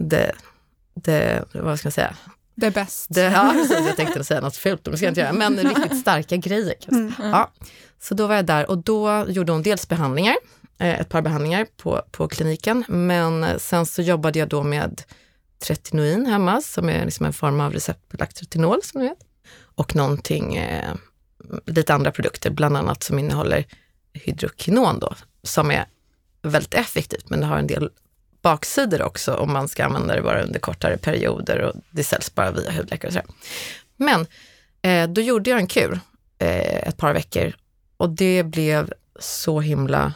det, 0.10 0.31
det 0.93 1.43
vad 1.53 1.79
ska 1.79 1.88
man 1.88 1.91
säga, 1.91 2.15
Det 2.55 2.65
är 2.65 2.72
bäst. 2.72 3.07
det, 3.10 3.22
ja, 3.22 3.53
precis, 3.53 3.86
jag 3.88 3.95
tänkte 3.95 4.24
säga 4.24 4.41
något 4.41 4.57
fult, 4.57 4.81
men 4.86 4.91
det 4.91 4.98
ska 4.98 5.05
jag 5.05 5.12
inte 5.12 5.22
göra. 5.22 5.33
Men 5.33 5.57
riktigt 5.57 6.00
starka 6.00 6.38
grejer. 6.38 6.75
man 6.88 7.12
säga. 7.12 7.29
Ja. 7.29 7.51
Så 8.00 8.13
då 8.13 8.27
var 8.27 8.36
jag 8.36 8.45
där 8.45 8.69
och 8.69 8.77
då 8.77 9.25
gjorde 9.27 9.51
hon 9.51 9.63
dels 9.63 9.88
behandlingar, 9.88 10.36
eh, 10.77 11.00
ett 11.00 11.10
par 11.10 11.22
behandlingar 11.22 11.67
på, 11.77 12.01
på 12.12 12.27
kliniken. 12.27 12.83
Men 12.88 13.60
sen 13.60 13.86
så 13.86 14.01
jobbade 14.01 14.39
jag 14.39 14.48
då 14.48 14.63
med 14.63 15.01
tretinoin 15.60 16.25
hemma, 16.25 16.62
som 16.62 16.89
är 16.89 17.05
liksom 17.05 17.25
en 17.25 17.33
form 17.33 17.60
av 17.60 17.74
receptbelagt 17.74 18.41
retinol, 18.41 18.79
som 18.83 19.01
ni 19.01 19.07
vet. 19.07 19.17
Och 19.75 19.95
någonting, 19.95 20.55
eh, 20.55 20.93
lite 21.65 21.93
andra 21.93 22.12
produkter, 22.12 22.50
bland 22.50 22.77
annat 22.77 23.03
som 23.03 23.19
innehåller 23.19 23.65
hydrokinon 24.13 25.00
då, 25.00 25.15
som 25.43 25.72
är 25.72 25.86
väldigt 26.41 26.74
effektivt, 26.74 27.29
men 27.29 27.39
det 27.39 27.45
har 27.45 27.57
en 27.57 27.67
del 27.67 27.89
baksidor 28.43 29.01
också 29.01 29.33
om 29.33 29.53
man 29.53 29.67
ska 29.67 29.85
använda 29.85 30.15
det 30.15 30.21
bara 30.21 30.43
under 30.43 30.59
kortare 30.59 30.97
perioder 30.97 31.62
och 31.62 31.75
det 31.91 32.03
säljs 32.03 32.35
bara 32.35 32.51
via 32.51 32.71
hudläkare 32.71 33.07
och 33.07 33.13
sådär. 33.13 33.27
Men 33.97 34.27
eh, 34.81 35.09
då 35.09 35.21
gjorde 35.21 35.50
jag 35.50 35.59
en 35.59 35.68
kur 35.68 36.00
eh, 36.39 36.87
ett 36.87 36.98
par 36.98 37.13
veckor 37.13 37.53
och 37.98 38.09
det 38.09 38.44
blev 38.44 38.94
så 39.20 39.59
himla 39.59 40.13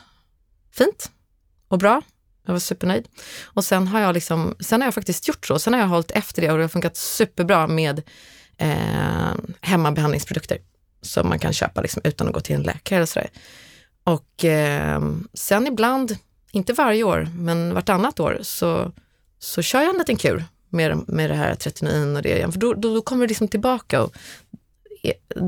fint 0.71 1.11
och 1.67 1.77
bra. 1.77 2.01
Jag 2.45 2.53
var 2.53 2.59
supernöjd. 2.59 3.07
Och 3.43 3.63
sen 3.63 3.87
har 3.87 3.99
jag 3.99 4.13
liksom, 4.13 4.55
sen 4.59 4.81
har 4.81 4.87
jag 4.87 4.93
faktiskt 4.93 5.27
gjort 5.27 5.45
så. 5.45 5.59
Sen 5.59 5.73
har 5.73 5.79
jag 5.79 5.87
hållit 5.87 6.11
efter 6.11 6.41
det 6.41 6.51
och 6.51 6.57
det 6.57 6.63
har 6.63 6.69
funkat 6.69 6.97
superbra 6.97 7.67
med 7.67 8.01
eh, 8.57 9.35
hemmabehandlingsprodukter 9.61 10.57
som 11.01 11.29
man 11.29 11.39
kan 11.39 11.53
köpa 11.53 11.81
liksom, 11.81 12.01
utan 12.05 12.27
att 12.27 12.33
gå 12.33 12.39
till 12.39 12.55
en 12.55 12.61
läkare 12.61 12.97
eller 12.97 13.05
sådär. 13.05 13.29
Och 14.03 14.45
eh, 14.45 15.01
sen 15.33 15.67
ibland, 15.67 16.17
inte 16.57 16.73
varje 16.73 17.03
år, 17.03 17.27
men 17.35 17.73
vartannat 17.73 18.19
år 18.19 18.39
så, 18.41 18.91
så 19.39 19.61
kör 19.61 19.81
jag 19.81 19.89
en 19.89 19.97
liten 19.97 20.17
kur 20.17 20.43
med, 20.69 21.09
med 21.09 21.29
det 21.29 21.35
här 21.35 21.55
tretinoin 21.55 22.15
och 22.15 22.21
det 22.21 22.37
igen, 22.37 22.51
för 22.51 22.59
då, 22.59 22.73
då, 22.73 22.93
då 22.93 23.01
kommer 23.01 23.21
det 23.21 23.27
liksom 23.27 23.47
tillbaka. 23.47 24.03
Och 24.03 24.15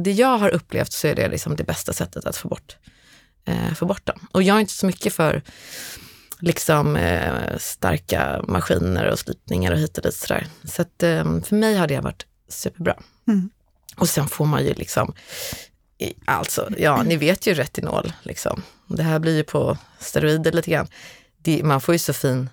det 0.03 0.11
jag 0.11 0.37
har 0.37 0.49
upplevt 0.49 0.91
så 0.91 1.07
är 1.07 1.15
det 1.15 1.27
liksom 1.27 1.55
det 1.55 1.63
bästa 1.63 1.93
sättet 1.93 2.25
att 2.25 2.37
få 2.37 2.47
bort, 2.47 2.77
eh, 3.45 3.73
få 3.73 3.85
bort 3.85 4.05
dem. 4.05 4.27
Och 4.31 4.43
jag 4.43 4.55
är 4.55 4.59
inte 4.59 4.73
så 4.73 4.85
mycket 4.85 5.13
för 5.13 5.41
liksom 6.39 6.95
eh, 6.95 7.57
starka 7.57 8.41
maskiner 8.47 9.05
och 9.05 9.19
slipningar 9.19 9.71
och 9.71 9.77
hit 9.77 9.97
och 9.97 10.03
dit 10.03 10.15
sådär. 10.15 10.47
Så 10.63 10.81
att, 10.81 11.03
eh, 11.03 11.41
för 11.41 11.55
mig 11.55 11.75
har 11.75 11.87
det 11.87 11.99
varit 11.99 12.25
superbra. 12.49 12.99
Mm. 13.27 13.49
Och 13.95 14.09
sen 14.09 14.27
får 14.27 14.45
man 14.45 14.65
ju 14.65 14.73
liksom, 14.73 15.13
alltså, 16.25 16.69
ja, 16.77 17.03
ni 17.03 17.17
vet 17.17 17.47
ju 17.47 17.53
retinol, 17.53 18.13
liksom. 18.23 18.63
Det 18.89 19.03
här 19.03 19.19
blir 19.19 19.35
ju 19.37 19.43
på 19.43 19.77
steroider 19.99 20.51
lite 20.51 20.71
grann. 20.71 20.87
Det, 21.37 21.63
man 21.63 21.81
får 21.81 21.95
ju 21.95 21.99
så 21.99 22.13
fin, 22.13 22.49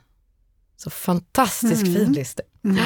så 0.77 0.90
fantastisk 0.90 1.83
Mm. 1.83 1.94
fin 1.94 2.12
lyster. 2.12 2.44
Mm. 2.64 2.83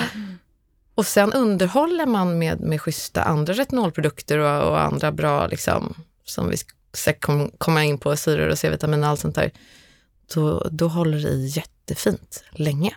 Och 0.95 1.07
sen 1.07 1.33
underhåller 1.33 2.07
man 2.07 2.39
med, 2.39 2.61
med 2.61 2.81
schyssta 2.81 3.23
andra 3.23 3.53
retinolprodukter 3.53 4.39
och, 4.39 4.69
och 4.71 4.81
andra 4.81 5.13
bra, 5.13 5.47
liksom, 5.47 5.95
som 6.25 6.51
vi 6.51 6.57
ska 6.93 7.13
kom, 7.13 7.51
komma 7.59 7.85
in 7.85 7.99
på, 7.99 8.17
syror 8.17 8.49
och 8.49 8.59
C-vitamin 8.59 9.03
och 9.05 9.09
allt 9.11 9.21
sånt 9.21 9.35
där. 9.35 9.51
Då, 10.35 10.69
då 10.71 10.89
håller 10.89 11.19
det 11.19 11.29
i 11.29 11.47
jättefint 11.47 12.45
länge. 12.51 12.95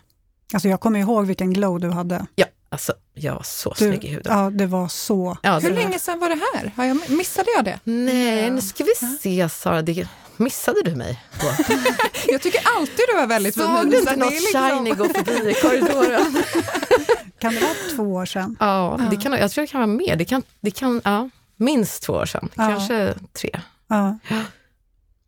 Alltså 0.54 0.68
jag 0.68 0.80
kommer 0.82 1.00
ihåg 1.00 1.26
vilken 1.26 1.54
glow 1.54 1.80
du 1.80 1.90
hade. 1.90 2.26
Ja, 2.36 2.46
alltså 2.70 2.94
jag 3.14 3.34
var 3.34 3.44
så 3.44 3.70
Du, 3.70 3.76
snygg 3.76 4.06
i 4.06 4.08
huden. 4.08 4.38
ja, 4.38 4.50
det 4.50 4.66
var 4.66 4.88
så. 4.88 5.38
Ja, 5.44 5.60
det 5.60 5.68
Hur 5.68 5.76
länge 5.76 6.00
sedan 6.00 6.20
var 6.20 6.30
det 6.30 6.40
här? 6.54 6.72
Har 6.76 6.86
jag, 6.86 7.10
missade 7.10 7.50
jag 7.56 7.66
det? 7.66 7.80
Nej, 7.84 8.52
nu 8.52 8.62
ska 8.62 8.84
vi 8.84 9.08
se 9.22 9.50
Sara, 9.50 9.82
det 9.82 10.08
missade 10.38 10.82
du 10.84 10.96
mig 10.96 11.24
på? 11.40 11.46
Jag 12.28 12.42
tycker 12.42 12.62
alltid 12.78 13.00
du 13.12 13.16
var 13.16 13.28
väldigt 13.28 13.56
fin. 13.56 13.64
Såg 13.64 13.92
du 13.92 14.00
inte 14.00 14.16
något 14.16 14.32
liksom- 14.34 14.70
shiny 14.70 14.92
gå 14.92 15.06
förbi 15.10 15.50
i 15.50 15.54
korridoren? 15.54 16.44
Kan 17.40 17.54
det 17.56 17.60
vara 17.62 17.74
två 17.96 18.04
år 18.14 18.26
sedan? 18.26 18.58
Ja, 18.60 19.00
det 19.12 19.18
kan, 19.18 19.34
jag 19.34 19.52
tror 19.52 19.62
det 19.62 19.68
kan 19.72 19.80
vara 19.82 19.88
mer. 19.88 20.16
Det 20.16 20.26
kan, 20.26 20.44
det 20.62 20.72
kan, 20.72 21.02
ja, 21.04 21.30
minst 21.58 22.04
två 22.04 22.14
år 22.14 22.26
sedan, 22.26 22.50
Ja. 22.56 22.68
kanske 22.68 23.14
tre, 23.34 23.60
Ja. 23.88 24.18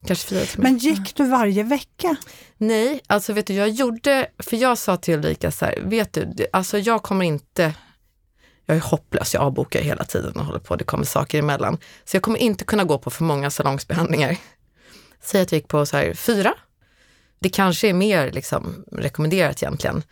kanske 0.08 0.28
fyra 0.28 0.46
till. 0.46 0.60
Men 0.62 0.78
gick 0.78 1.16
du 1.16 1.24
varje 1.28 1.64
vecka? 1.64 2.16
Nej, 2.58 3.02
alltså 3.08 3.34
vet 3.34 3.48
du, 3.48 3.54
jag 3.54 3.70
gjorde, 3.70 4.28
för 4.40 4.58
jag 4.58 4.78
sa 4.78 4.98
till 4.98 5.14
Ulrika 5.14 5.52
så 5.52 5.66
här, 5.66 5.80
vet 5.84 6.14
du, 6.14 6.48
alltså 6.54 6.78
jag 6.80 7.04
kommer 7.04 7.26
inte, 7.26 7.74
jag 8.66 8.78
är 8.78 8.82
hopplös, 8.82 9.34
jag 9.34 9.44
avbokar 9.44 9.82
hela 9.82 10.04
tiden 10.04 10.32
och 10.36 10.46
håller 10.46 10.60
på, 10.60 10.76
det 10.76 10.84
kommer 10.84 11.06
saker 11.06 11.40
emellan. 11.40 11.78
Så 12.06 12.16
jag 12.16 12.24
kommer 12.24 12.40
inte 12.40 12.66
kunna 12.66 12.84
gå 12.84 12.98
på 12.98 13.10
för 13.10 13.24
många 13.24 13.50
salongsbehandlingar. 13.52 14.38
Säg 15.26 15.42
att 15.42 15.52
jag 15.52 15.58
gick 15.58 15.68
på 15.68 15.86
så 15.86 15.98
här 15.98 16.14
fyra. 16.14 16.54
Det 17.40 17.50
kanske 17.50 17.90
är 17.90 17.94
mer 17.94 18.32
liksom 18.32 18.86
rekommenderat 18.92 19.64
egentligen. 19.64 20.04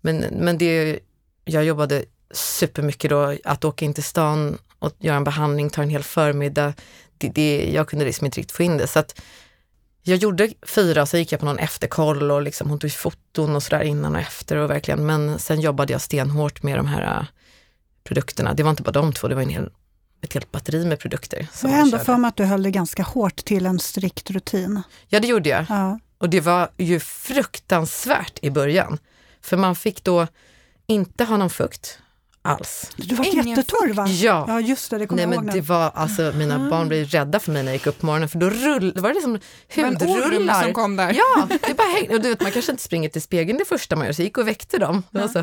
Men, 0.00 0.18
men 0.18 0.58
det, 0.58 0.98
jag 1.44 1.64
jobbade 1.64 2.04
supermycket 2.30 3.10
då, 3.10 3.36
att 3.44 3.64
åka 3.64 3.84
in 3.84 3.94
till 3.94 4.04
stan 4.04 4.58
och 4.78 4.92
göra 4.98 5.16
en 5.16 5.24
behandling, 5.24 5.70
ta 5.70 5.82
en 5.82 5.90
hel 5.90 6.02
förmiddag. 6.02 6.74
Det, 7.18 7.28
det, 7.28 7.70
jag 7.74 7.88
kunde 7.88 8.04
liksom 8.04 8.24
inte 8.24 8.40
riktigt 8.40 8.56
få 8.56 8.62
in 8.62 8.76
det. 8.76 8.86
Så 8.86 8.98
att 8.98 9.20
jag 10.02 10.18
gjorde 10.18 10.50
fyra, 10.62 11.06
så 11.06 11.16
gick 11.16 11.32
jag 11.32 11.40
på 11.40 11.46
någon 11.46 11.58
efterkoll 11.58 12.30
och 12.30 12.42
liksom, 12.42 12.70
hon 12.70 12.78
tog 12.78 12.92
foton 12.92 13.56
och 13.56 13.62
sådär 13.62 13.82
innan 13.82 14.14
och 14.14 14.20
efter 14.20 14.56
och 14.56 14.70
verkligen, 14.70 15.06
men 15.06 15.38
sen 15.38 15.60
jobbade 15.60 15.92
jag 15.92 16.02
stenhårt 16.02 16.62
med 16.62 16.78
de 16.78 16.86
här 16.86 17.20
äh, 17.20 17.26
produkterna. 18.04 18.54
Det 18.54 18.62
var 18.62 18.70
inte 18.70 18.82
bara 18.82 18.92
de 18.92 19.12
två, 19.12 19.28
det 19.28 19.34
var 19.34 19.42
en 19.42 19.48
hel, 19.48 19.70
ett 20.20 20.34
helt 20.34 20.52
batteri 20.52 20.84
med 20.84 20.98
produkter. 20.98 21.46
Som 21.52 21.70
jag 21.70 21.80
ändå 21.80 21.98
för 21.98 22.16
mig 22.16 22.28
att 22.28 22.36
du 22.36 22.44
höll 22.44 22.62
dig 22.62 22.72
ganska 22.72 23.02
hårt 23.02 23.36
till 23.36 23.66
en 23.66 23.78
strikt 23.78 24.30
rutin. 24.30 24.82
Ja, 25.08 25.20
det 25.20 25.28
gjorde 25.28 25.48
jag. 25.48 25.66
Ja. 25.68 25.98
Och 26.18 26.30
det 26.30 26.40
var 26.40 26.70
ju 26.76 27.00
fruktansvärt 27.00 28.38
i 28.42 28.50
början. 28.50 28.98
För 29.40 29.56
man 29.56 29.76
fick 29.76 30.04
då 30.04 30.26
inte 30.86 31.24
ha 31.24 31.36
någon 31.36 31.50
fukt 31.50 31.98
alls. 32.48 32.90
Du 32.96 33.14
var 33.14 33.24
Ingen 33.24 33.48
jättetorr 33.48 33.92
va? 33.92 34.08
Ja. 34.08 34.44
Ja, 34.48 34.60
just 34.60 34.90
det, 34.90 34.98
det 34.98 35.06
kommer 35.06 35.26
Nej 35.26 35.34
jag 35.34 35.34
ihåg 35.34 35.44
men 35.44 35.54
det 35.54 35.60
var 35.60 35.90
alltså, 35.94 36.32
mina 36.36 36.70
barn 36.70 36.88
blev 36.88 37.06
rädda 37.08 37.40
för 37.40 37.52
mig 37.52 37.62
när 37.62 37.70
jag 37.70 37.76
gick 37.76 37.86
upp 37.86 37.98
på 38.00 38.06
morgonen 38.06 38.28
för 38.28 38.38
då 38.38 38.50
rull, 38.50 38.92
det 38.94 39.00
var 39.00 39.08
det 39.08 39.14
liksom 39.14 39.38
hudrullar. 39.74 40.62
som 40.62 40.72
kom 40.74 40.96
där. 40.96 41.12
Ja, 41.12 41.48
det 41.66 41.74
bara 41.76 41.88
hängde. 41.88 42.14
Och 42.14 42.20
du 42.20 42.28
vet, 42.28 42.42
man 42.42 42.52
kanske 42.52 42.72
inte 42.72 42.82
springer 42.84 43.08
till 43.08 43.22
spegeln 43.22 43.58
det 43.58 43.64
första 43.64 43.96
man 43.96 44.06
gör, 44.06 44.12
så 44.12 44.22
jag 44.22 44.24
gick 44.24 44.38
och 44.38 44.48
väckte 44.48 44.78
dem. 44.78 45.02
Det 45.10 45.18
var 45.20 45.28
så, 45.28 45.40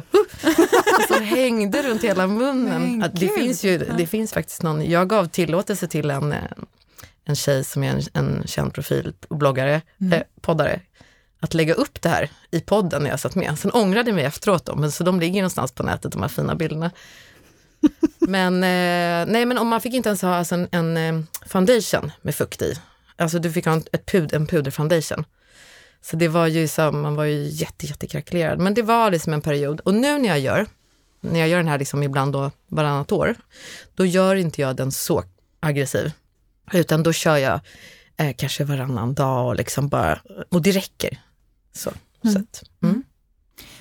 och 0.98 1.02
så 1.08 1.24
hängde 1.24 1.84
runt 1.84 2.04
hela 2.04 2.28
munnen. 2.28 2.98
Men 3.00 3.12
det, 3.14 3.28
finns 3.28 3.64
ju, 3.64 3.78
det 3.98 4.08
finns 4.08 4.34
faktiskt 4.34 4.62
någon, 4.64 4.90
jag 4.90 5.10
gav 5.10 5.26
tillåtelse 5.28 5.88
till 5.88 6.10
en, 6.12 6.32
eh, 6.32 6.40
en 7.26 7.36
tjej 7.36 7.64
som 7.64 7.84
är 7.84 7.92
en, 7.92 8.02
en 8.14 8.44
känd 8.48 8.74
profil, 8.74 9.14
bloggare, 9.30 9.82
Mm. 10.02 10.14
eh, 10.14 10.22
poddare, 10.42 10.80
att 11.40 11.54
lägga 11.54 11.74
upp 11.74 12.02
det 12.02 12.10
här 12.10 12.30
i 12.52 12.60
podden 12.60 13.04
när 13.04 13.10
jag 13.10 13.20
satt 13.20 13.36
med. 13.36 13.60
Sen 13.60 13.72
ångrade 13.72 14.10
jag 14.10 14.16
mig 14.16 14.26
efteråt 14.26 14.66
då, 14.66 14.76
men 14.76 14.92
så 14.92 15.04
de 15.04 15.20
ligger 15.20 15.42
någonstans 15.42 15.72
på 15.72 15.84
nätet, 15.84 16.12
de 16.12 16.22
här 16.22 16.30
fina 16.30 16.56
bilderna. 16.56 16.92
men, 18.20 18.56
eh, 18.56 19.34
nej, 19.34 19.46
men 19.46 19.58
om 19.58 19.68
man 19.68 19.82
fick 19.82 19.94
inte 19.94 20.10
ens 20.10 20.22
ha 20.22 20.36
alltså 20.36 20.56
en, 20.56 20.68
en 20.72 20.98
eh, 20.98 21.24
foundation 21.46 22.12
med 22.22 22.36
fukt 22.36 22.62
i. 22.62 22.74
Alltså 23.16 23.40
du 23.40 23.52
fick 23.52 23.66
ha 23.66 23.74
en, 23.74 23.84
ett 23.92 24.06
pud, 24.06 24.34
en 24.34 24.48
puderfoundation. 24.48 25.26
Så 26.02 26.16
det 26.16 26.28
var 26.28 26.48
ju 26.48 26.68
så, 26.68 26.92
man 26.92 27.16
var 27.16 27.24
ju 27.24 27.44
jätte, 27.44 27.86
jättekrackelerad. 27.86 28.60
Men 28.60 28.74
det 28.74 28.82
var 28.82 29.12
liksom 29.12 29.34
en 29.34 29.42
period. 29.42 29.80
Och 29.80 29.94
nu 29.94 30.18
när 30.18 30.30
jag 30.30 30.40
gör, 30.40 30.66
när 31.22 31.40
jag 31.40 31.50
gör 31.50 31.58
den 31.58 31.68
här 31.68 31.80
liksom 31.80 32.04
ibland 32.04 32.34
då 32.34 32.52
varannat 32.68 33.12
år, 33.12 33.36
då 33.96 34.06
gör 34.06 34.36
inte 34.36 34.62
jag 34.62 34.76
den 34.76 34.92
så 34.92 35.24
aggressiv. 35.60 36.12
Utan 36.74 37.04
då 37.04 37.14
kör 37.14 37.38
jag 37.38 37.60
eh, 38.18 38.36
kanske 38.38 38.64
varannan 38.64 39.14
dag 39.14 39.48
och 39.48 39.56
liksom 39.56 39.88
bara, 39.88 40.20
och 40.52 40.62
det 40.62 40.72
räcker. 40.72 41.22
Så, 41.74 41.92
så 42.24 42.40
att, 42.40 42.64
mm. 42.84 43.04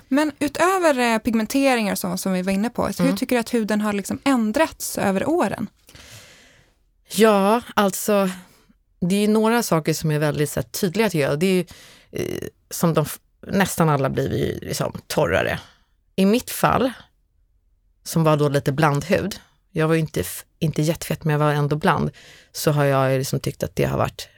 Men 0.08 0.32
utöver 0.38 0.98
eh, 0.98 1.18
pigmenteringar 1.18 1.94
så, 1.94 2.16
som 2.16 2.32
vi 2.32 2.42
var 2.42 2.52
inne 2.52 2.70
på, 2.70 2.86
hur 2.86 3.00
Mm. 3.00 3.16
tycker 3.16 3.36
du 3.36 3.40
att 3.40 3.54
huden 3.54 3.80
har 3.80 3.92
liksom 3.92 4.18
ändrats 4.24 4.98
över 4.98 5.28
åren? 5.28 5.68
Ja, 7.08 7.60
alltså 7.74 8.30
det 9.00 9.14
är 9.24 9.28
några 9.28 9.62
saker 9.62 9.94
som 9.94 10.10
är 10.10 10.18
väldigt 10.18 10.50
så 10.50 10.60
här, 10.60 10.68
tydliga 10.68 11.10
tycker 11.10 11.28
jag. 11.28 11.38
Det 11.38 11.46
är 11.46 11.54
ju, 11.54 11.64
eh, 12.12 12.48
som 12.70 12.94
de, 12.94 13.06
nästan 13.46 13.88
alla 13.88 14.10
blir 14.10 14.58
liksom 14.62 14.92
torrare. 15.06 15.60
I 16.16 16.26
mitt 16.26 16.50
fall, 16.50 16.92
som 18.02 18.24
var 18.24 18.36
då 18.36 18.48
lite 18.48 18.72
blandhud, 18.72 19.40
jag 19.76 19.88
var 19.88 19.94
ju 19.94 20.00
inte, 20.00 20.24
inte 20.58 20.82
jättefett 20.82 21.24
men 21.24 21.32
jag 21.32 21.38
var 21.38 21.52
ändå 21.52 21.76
bland, 21.76 22.10
så 22.52 22.70
har 22.70 22.84
jag 22.84 23.18
liksom 23.18 23.40
tyckt 23.40 23.62
att 23.62 23.76
det 23.76 23.84
har 23.84 23.98
varit 23.98 24.28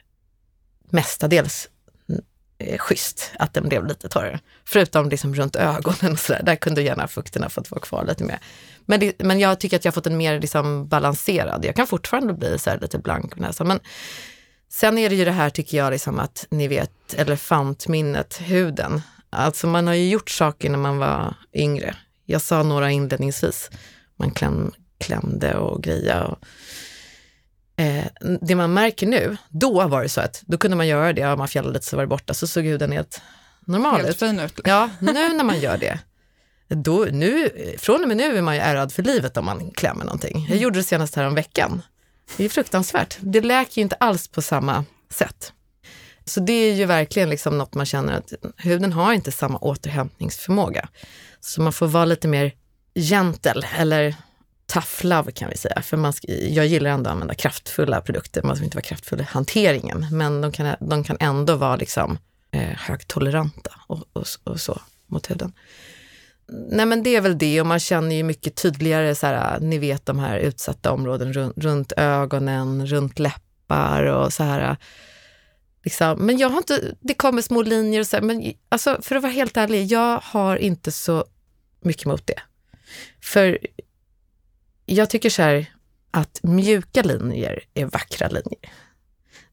mestadels 0.89 1.69
mm, 2.09 2.21
eh, 2.57 2.77
schysst 2.77 3.31
att 3.39 3.53
den 3.53 3.69
blev 3.69 3.85
lite 3.85 4.09
torrare. 4.09 4.39
Förutom 4.65 5.09
liksom 5.09 5.35
runt 5.35 5.55
ögonen 5.55 6.11
och 6.11 6.19
sådär, 6.19 6.41
där 6.43 6.55
kunde 6.55 6.81
gärna 6.81 7.07
fukten 7.07 7.43
ha 7.43 7.49
fått 7.49 7.71
vara 7.71 7.81
kvar 7.81 8.05
lite 8.05 8.23
mer. 8.23 8.39
Men, 8.85 8.99
det, 8.99 9.23
men 9.23 9.39
jag 9.39 9.59
tycker 9.59 9.77
att 9.77 9.85
jag 9.85 9.91
har 9.91 9.93
fått 9.93 10.07
en 10.07 10.17
mer 10.17 10.39
liksom 10.39 10.87
balanserad, 10.87 11.65
jag 11.65 11.75
kan 11.75 11.87
fortfarande 11.87 12.33
bli 12.33 12.59
så 12.59 12.69
här 12.69 12.79
lite 12.79 12.97
blank 12.97 13.35
på 13.35 13.41
näsan. 13.41 13.67
Men 13.67 13.79
sen 14.69 14.97
är 14.97 15.09
det 15.09 15.15
ju 15.15 15.25
det 15.25 15.31
här 15.31 15.49
tycker 15.49 15.77
jag, 15.77 15.91
liksom 15.91 16.19
att 16.19 16.47
ni 16.49 16.67
vet 16.67 17.13
elefantminnet, 17.13 18.41
huden. 18.41 19.01
Alltså 19.29 19.67
man 19.67 19.87
har 19.87 19.93
ju 19.93 20.09
gjort 20.09 20.29
saker 20.29 20.69
när 20.69 20.77
man 20.77 20.97
var 20.97 21.35
yngre. 21.53 21.95
Jag 22.25 22.41
sa 22.41 22.63
några 22.63 22.91
inledningsvis, 22.91 23.69
man 24.15 24.31
kan 24.31 24.71
klämde 24.97 25.53
och 25.55 25.83
greja. 25.83 26.23
Och, 26.23 26.39
eh, 27.83 28.05
det 28.41 28.55
man 28.55 28.73
märker 28.73 29.07
nu, 29.07 29.37
då 29.49 29.87
var 29.87 30.03
det 30.03 30.09
så 30.09 30.21
att 30.21 30.41
då 30.45 30.57
kunde 30.57 30.77
man 30.77 30.87
göra 30.87 31.13
det, 31.13 31.21
ja, 31.21 31.35
man 31.35 31.47
fjällade 31.47 31.73
lite 31.73 31.85
så 31.85 31.95
var 31.95 32.03
det 32.03 32.07
borta, 32.07 32.33
så 32.33 32.47
såg 32.47 32.63
huden 32.63 32.91
helt 32.91 33.21
normal 33.65 33.95
Helt 33.95 34.09
ut. 34.09 34.19
fin 34.19 34.39
ut. 34.39 34.59
Ja, 34.65 34.89
nu 34.99 35.13
när 35.13 35.43
man 35.43 35.59
gör 35.59 35.77
det, 35.77 35.99
då, 36.67 37.07
nu, 37.11 37.49
från 37.77 38.01
och 38.01 38.07
med 38.07 38.17
nu 38.17 38.37
är 38.37 38.41
man 38.41 38.55
ju 38.55 38.61
ärrad 38.61 38.91
för 38.93 39.03
livet 39.03 39.37
om 39.37 39.45
man 39.45 39.71
klämmer 39.71 40.05
någonting. 40.05 40.45
Jag 40.49 40.57
gjorde 40.57 40.79
det 40.79 40.83
senast 40.83 41.15
här 41.15 41.23
om 41.27 41.35
veckan. 41.35 41.81
Det 42.37 42.45
är 42.45 42.49
fruktansvärt. 42.49 43.17
Det 43.19 43.41
läker 43.41 43.77
ju 43.77 43.81
inte 43.81 43.95
alls 43.95 44.27
på 44.27 44.41
samma 44.41 44.85
sätt. 45.13 45.53
Så 46.25 46.39
det 46.39 46.53
är 46.53 46.73
ju 46.73 46.85
verkligen 46.85 47.29
liksom 47.29 47.57
något 47.57 47.73
man 47.73 47.85
känner 47.85 48.13
att 48.17 48.33
huden 48.57 48.93
har 48.93 49.13
inte 49.13 49.31
samma 49.31 49.57
återhämtningsförmåga. 49.57 50.89
Så 51.39 51.61
man 51.61 51.73
får 51.73 51.87
vara 51.87 52.05
lite 52.05 52.27
mer 52.27 52.51
gentle 52.95 53.67
eller 53.77 54.15
tough 54.67 55.05
love 55.05 55.31
kan 55.31 55.49
vi 55.49 55.57
säga. 55.57 55.81
För 55.81 55.97
man 55.97 56.13
jag 56.49 56.65
gillar 56.65 56.89
ändå 56.89 57.09
att 57.09 57.13
använda 57.13 57.33
kraftfulla 57.33 58.01
produkter, 58.01 58.43
man 58.43 58.55
ska 58.55 58.65
inte 58.65 58.77
vara 58.77 58.83
kraftfull 58.83 59.21
i 59.21 59.23
hanteringen, 59.23 60.05
men 60.11 60.41
de 60.41 60.51
kan, 60.51 60.75
de 60.79 61.03
kan 61.03 61.17
ändå 61.19 61.55
vara 61.55 61.75
liksom, 61.75 62.17
eh, 62.51 62.77
högtoleranta 62.77 63.71
och, 63.87 64.03
och, 64.13 64.25
och 64.43 64.59
så 64.59 64.81
mot 65.07 65.31
huden. 65.31 65.53
Nej 66.47 66.85
men 66.85 67.03
det 67.03 67.15
är 67.15 67.21
väl 67.21 67.37
det 67.37 67.61
och 67.61 67.67
man 67.67 67.79
känner 67.79 68.15
ju 68.15 68.23
mycket 68.23 68.55
tydligare, 68.55 69.15
så 69.15 69.27
här, 69.27 69.59
ni 69.59 69.77
vet 69.77 70.05
de 70.05 70.19
här 70.19 70.37
utsatta 70.37 70.91
områden 70.91 71.33
runt, 71.33 71.57
runt 71.57 71.93
ögonen, 71.97 72.87
runt 72.87 73.19
läppar 73.19 74.03
och 74.03 74.33
så 74.33 74.43
här. 74.43 74.77
Liksom. 75.83 76.25
Men 76.25 76.37
jag 76.37 76.49
har 76.49 76.57
inte, 76.57 76.95
det 76.99 77.13
kommer 77.13 77.41
små 77.41 77.61
linjer 77.61 77.99
och 77.99 78.07
så 78.07 78.17
här, 78.17 78.23
men 78.23 78.53
alltså, 78.69 78.97
för 79.01 79.15
att 79.15 79.21
vara 79.21 79.31
helt 79.31 79.57
ärlig, 79.57 79.85
jag 79.85 80.19
har 80.23 80.55
inte 80.55 80.91
så 80.91 81.25
mycket 81.81 82.05
emot 82.05 82.27
det. 82.27 82.41
För 83.21 83.57
jag 84.95 85.09
tycker 85.09 85.29
så 85.29 85.41
här 85.41 85.65
att 86.11 86.39
mjuka 86.43 87.03
linjer 87.03 87.63
är 87.73 87.85
vackra 87.85 88.27
linjer. 88.27 88.73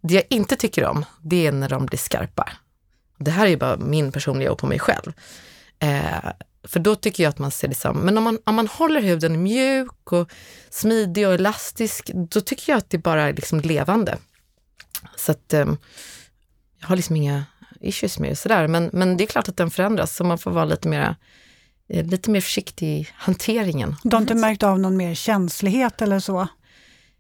Det 0.01 0.15
jag 0.15 0.25
inte 0.31 0.57
tycker 0.57 0.85
om, 0.85 1.05
det 1.23 1.47
är 1.47 1.53
när 1.53 1.69
de 1.69 1.87
blir 1.87 1.99
skarpa. 1.99 2.49
Det 3.19 3.31
här 3.31 3.47
är 3.47 3.51
ju 3.51 3.57
bara 3.57 3.77
min 3.77 4.13
personliga 4.13 4.53
och 4.53 4.59
på 4.59 4.67
mig 4.67 4.79
själv. 4.79 5.13
Eh, 5.79 6.33
för 6.65 6.81
då 6.81 6.95
tycker 6.95 7.23
jag 7.23 7.31
att 7.31 7.39
man 7.39 7.51
ser 7.51 7.69
liksom, 7.69 7.97
men 7.97 8.19
om 8.19 8.25
man, 8.25 8.39
om 8.45 8.55
man 8.55 8.67
håller 8.67 9.03
huden 9.03 9.43
mjuk 9.43 10.13
och 10.13 10.31
smidig 10.71 11.27
och 11.29 11.35
elastisk, 11.35 12.11
då 12.15 12.41
tycker 12.41 12.73
jag 12.73 12.79
att 12.79 12.91
det 12.91 12.99
bara 12.99 13.23
är 13.23 13.33
liksom 13.33 13.61
levande. 13.61 14.19
Så 15.17 15.33
att 15.33 15.53
eh, 15.53 15.67
jag 16.81 16.89
har 16.89 16.97
liksom 16.97 17.17
inga 17.17 17.45
issues 17.81 18.19
med 18.19 18.31
det 18.31 18.37
sådär, 18.37 18.69
men, 18.69 18.91
men 18.93 19.17
det 19.17 19.25
är 19.25 19.27
klart 19.27 19.49
att 19.49 19.57
den 19.57 19.71
förändras, 19.71 20.17
så 20.17 20.25
man 20.25 20.39
får 20.39 20.51
vara 20.51 20.65
lite 20.65 20.89
mera 20.89 21.17
lite 21.89 22.31
mer 22.31 22.41
försiktig 22.41 22.89
i 22.89 23.09
hanteringen. 23.15 23.97
Du 24.03 24.17
har 24.17 24.21
inte 24.23 24.35
märkt 24.35 24.63
av 24.63 24.81
någon 24.81 24.97
mer 24.97 25.15
känslighet 25.15 26.03
eller 26.03 26.21
så? 26.21 26.49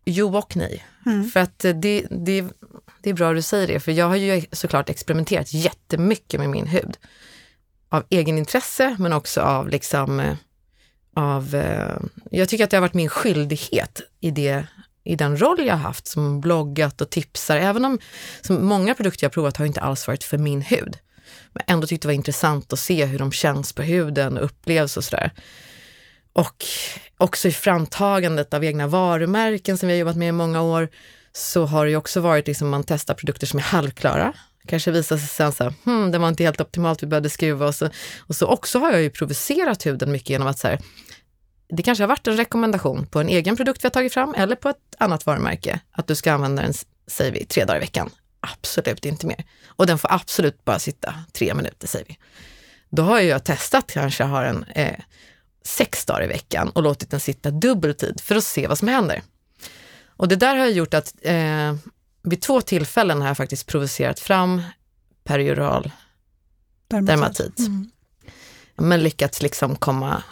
Jo 0.04 0.36
och 0.36 0.56
nej. 0.56 0.84
Mm. 1.06 1.30
För 1.30 1.40
att 1.40 1.64
eh, 1.64 1.74
det, 1.74 2.06
det, 2.10 2.44
det 3.00 3.10
är 3.10 3.14
bra 3.14 3.30
att 3.30 3.36
du 3.36 3.42
säger 3.42 3.66
det, 3.66 3.80
för 3.80 3.92
jag 3.92 4.08
har 4.08 4.16
ju 4.16 4.44
såklart 4.52 4.90
experimenterat 4.90 5.54
jättemycket 5.54 6.40
med 6.40 6.50
min 6.50 6.66
hud. 6.66 6.96
Av 7.88 8.04
egenintresse, 8.10 8.96
men 8.98 9.12
också 9.12 9.40
av 9.40 9.68
liksom, 9.68 10.20
eh, 10.20 10.34
av, 11.14 11.54
eh, 11.54 11.96
jag 12.30 12.48
tycker 12.48 12.64
att 12.64 12.70
det 12.70 12.76
har 12.76 12.80
varit 12.82 12.94
min 12.94 13.08
skyldighet 13.08 14.00
i, 14.20 14.30
det, 14.30 14.66
i 15.04 15.16
den 15.16 15.40
roll 15.40 15.66
jag 15.66 15.74
har 15.74 15.82
haft 15.82 16.06
som 16.06 16.40
bloggat 16.40 17.00
och 17.00 17.10
tipsar, 17.10 17.56
även 17.56 17.84
om 17.84 17.98
som 18.40 18.66
många 18.66 18.94
produkter 18.94 19.24
jag 19.24 19.32
provat 19.32 19.56
har 19.56 19.66
inte 19.66 19.80
alls 19.80 20.06
varit 20.06 20.24
för 20.24 20.38
min 20.38 20.62
hud. 20.62 20.98
Men 21.52 21.62
ändå 21.66 21.86
tyckte 21.86 22.08
det 22.08 22.10
var 22.10 22.14
intressant 22.14 22.72
att 22.72 22.78
se 22.78 23.04
hur 23.04 23.18
de 23.18 23.32
känns 23.32 23.72
på 23.72 23.82
huden 23.82 24.38
och 24.38 24.44
upplevs 24.44 24.96
och 24.96 25.04
sådär. 25.04 25.32
Och 26.32 26.64
också 27.18 27.48
i 27.48 27.52
framtagandet 27.52 28.54
av 28.54 28.64
egna 28.64 28.86
varumärken 28.86 29.78
som 29.78 29.86
vi 29.86 29.94
har 29.94 29.98
jobbat 29.98 30.16
med 30.16 30.28
i 30.28 30.32
många 30.32 30.62
år, 30.62 30.88
så 31.32 31.64
har 31.66 31.84
det 31.84 31.90
ju 31.90 31.96
också 31.96 32.20
varit 32.20 32.46
liksom 32.46 32.68
man 32.68 32.84
testar 32.84 33.14
produkter 33.14 33.46
som 33.46 33.58
är 33.58 33.62
halvklara. 33.62 34.32
Kanske 34.66 34.90
visar 34.90 35.16
sig 35.18 35.28
sen 35.28 35.52
så 35.52 35.64
här, 35.64 35.74
hmm, 35.84 36.10
det 36.10 36.18
var 36.18 36.28
inte 36.28 36.44
helt 36.44 36.60
optimalt, 36.60 37.02
vi 37.02 37.06
behövde 37.06 37.30
skruva. 37.30 37.66
Och 37.66 37.74
så, 37.74 37.88
och 38.18 38.36
så 38.36 38.46
också 38.46 38.78
har 38.78 38.92
jag 38.92 39.02
ju 39.02 39.10
provocerat 39.10 39.86
huden 39.86 40.12
mycket 40.12 40.30
genom 40.30 40.48
att 40.48 40.58
så 40.58 40.68
här, 40.68 40.78
det 41.68 41.82
kanske 41.82 42.04
har 42.04 42.08
varit 42.08 42.26
en 42.26 42.36
rekommendation 42.36 43.06
på 43.06 43.20
en 43.20 43.28
egen 43.28 43.56
produkt 43.56 43.84
vi 43.84 43.86
har 43.86 43.90
tagit 43.90 44.14
fram 44.14 44.34
eller 44.34 44.56
på 44.56 44.68
ett 44.68 44.76
annat 44.98 45.26
varumärke, 45.26 45.80
att 45.90 46.06
du 46.06 46.14
ska 46.14 46.32
använda 46.32 46.62
den, 46.62 46.74
säger 47.06 47.32
vi, 47.32 47.44
tre 47.44 47.64
dagar 47.64 47.76
i 47.76 47.80
veckan. 47.80 48.10
Absolut 48.40 49.04
inte 49.04 49.26
mer. 49.26 49.44
Och 49.76 49.86
den 49.86 49.98
får 49.98 50.12
absolut 50.12 50.64
bara 50.64 50.78
sitta 50.78 51.14
tre 51.32 51.54
minuter, 51.54 51.88
säger 51.88 52.06
vi. 52.08 52.18
Då 52.90 53.02
har 53.02 53.20
jag 53.20 53.44
testat, 53.44 53.92
kanske 53.92 54.24
har 54.24 54.44
en 54.44 54.64
eh, 54.64 54.98
sex 55.64 56.04
dagar 56.04 56.24
i 56.24 56.26
veckan 56.26 56.70
och 56.70 56.82
låtit 56.82 57.10
den 57.10 57.20
sitta 57.20 57.50
dubbel 57.50 57.94
tid 57.94 58.20
för 58.20 58.36
att 58.36 58.44
se 58.44 58.66
vad 58.66 58.78
som 58.78 58.88
händer. 58.88 59.22
Och 60.16 60.28
det 60.28 60.36
där 60.36 60.56
har 60.56 60.66
gjort 60.66 60.94
att 60.94 61.14
eh, 61.22 61.74
vid 62.22 62.42
två 62.42 62.60
tillfällen 62.60 63.20
har 63.20 63.28
jag 63.28 63.36
faktiskt 63.36 63.66
provocerat 63.66 64.20
fram 64.20 64.62
perioral 65.24 65.92
dermatit. 66.88 67.58
Mm. 67.58 67.90
Men 68.76 69.02
lyckats 69.02 69.42
liksom 69.42 69.76
komma 69.76 70.22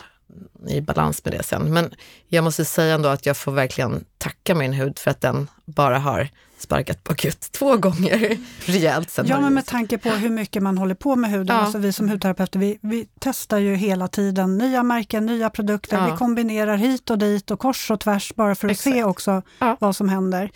i 0.68 0.80
balans 0.80 1.24
med 1.24 1.34
det 1.34 1.42
sen. 1.42 1.72
Men 1.72 1.94
jag 2.28 2.44
måste 2.44 2.64
säga 2.64 2.94
ändå 2.94 3.08
att 3.08 3.26
jag 3.26 3.36
får 3.36 3.52
verkligen 3.52 4.04
tacka 4.18 4.54
min 4.54 4.72
hud 4.72 4.98
för 4.98 5.10
att 5.10 5.20
den 5.20 5.48
bara 5.64 5.98
har 5.98 6.28
sparkat 6.62 7.04
bakut 7.04 7.40
två 7.40 7.76
gånger 7.76 8.38
rejält. 8.66 9.10
Sen 9.10 9.26
Ja, 9.28 9.40
men 9.40 9.54
med 9.54 9.66
tanke 9.66 9.98
på 9.98 10.08
hur 10.10 10.30
mycket 10.30 10.62
man 10.62 10.78
håller 10.78 10.94
på 10.94 11.16
med 11.16 11.30
huden, 11.30 11.56
Ja. 11.56 11.62
alltså 11.62 11.78
vi 11.78 11.92
som 11.92 12.08
hudterapeuter, 12.08 12.58
vi, 12.58 12.78
vi 12.82 13.06
testar 13.20 13.58
ju 13.58 13.74
hela 13.74 14.08
tiden 14.08 14.58
nya 14.58 14.82
märken, 14.82 15.26
nya 15.26 15.50
produkter, 15.50 15.96
Ja. 15.96 16.10
vi 16.12 16.16
kombinerar 16.18 16.76
hit 16.76 17.10
och 17.10 17.18
dit 17.18 17.50
och 17.50 17.58
kors 17.58 17.90
och 17.90 18.00
tvärs 18.00 18.32
bara 18.34 18.54
för 18.54 18.68
att 18.68 18.78
se 18.78 18.90
Exakt. 18.90 19.06
också 19.06 19.42
Ja. 19.58 19.76
vad 19.80 19.96
som 19.96 20.08
händer. 20.08 20.50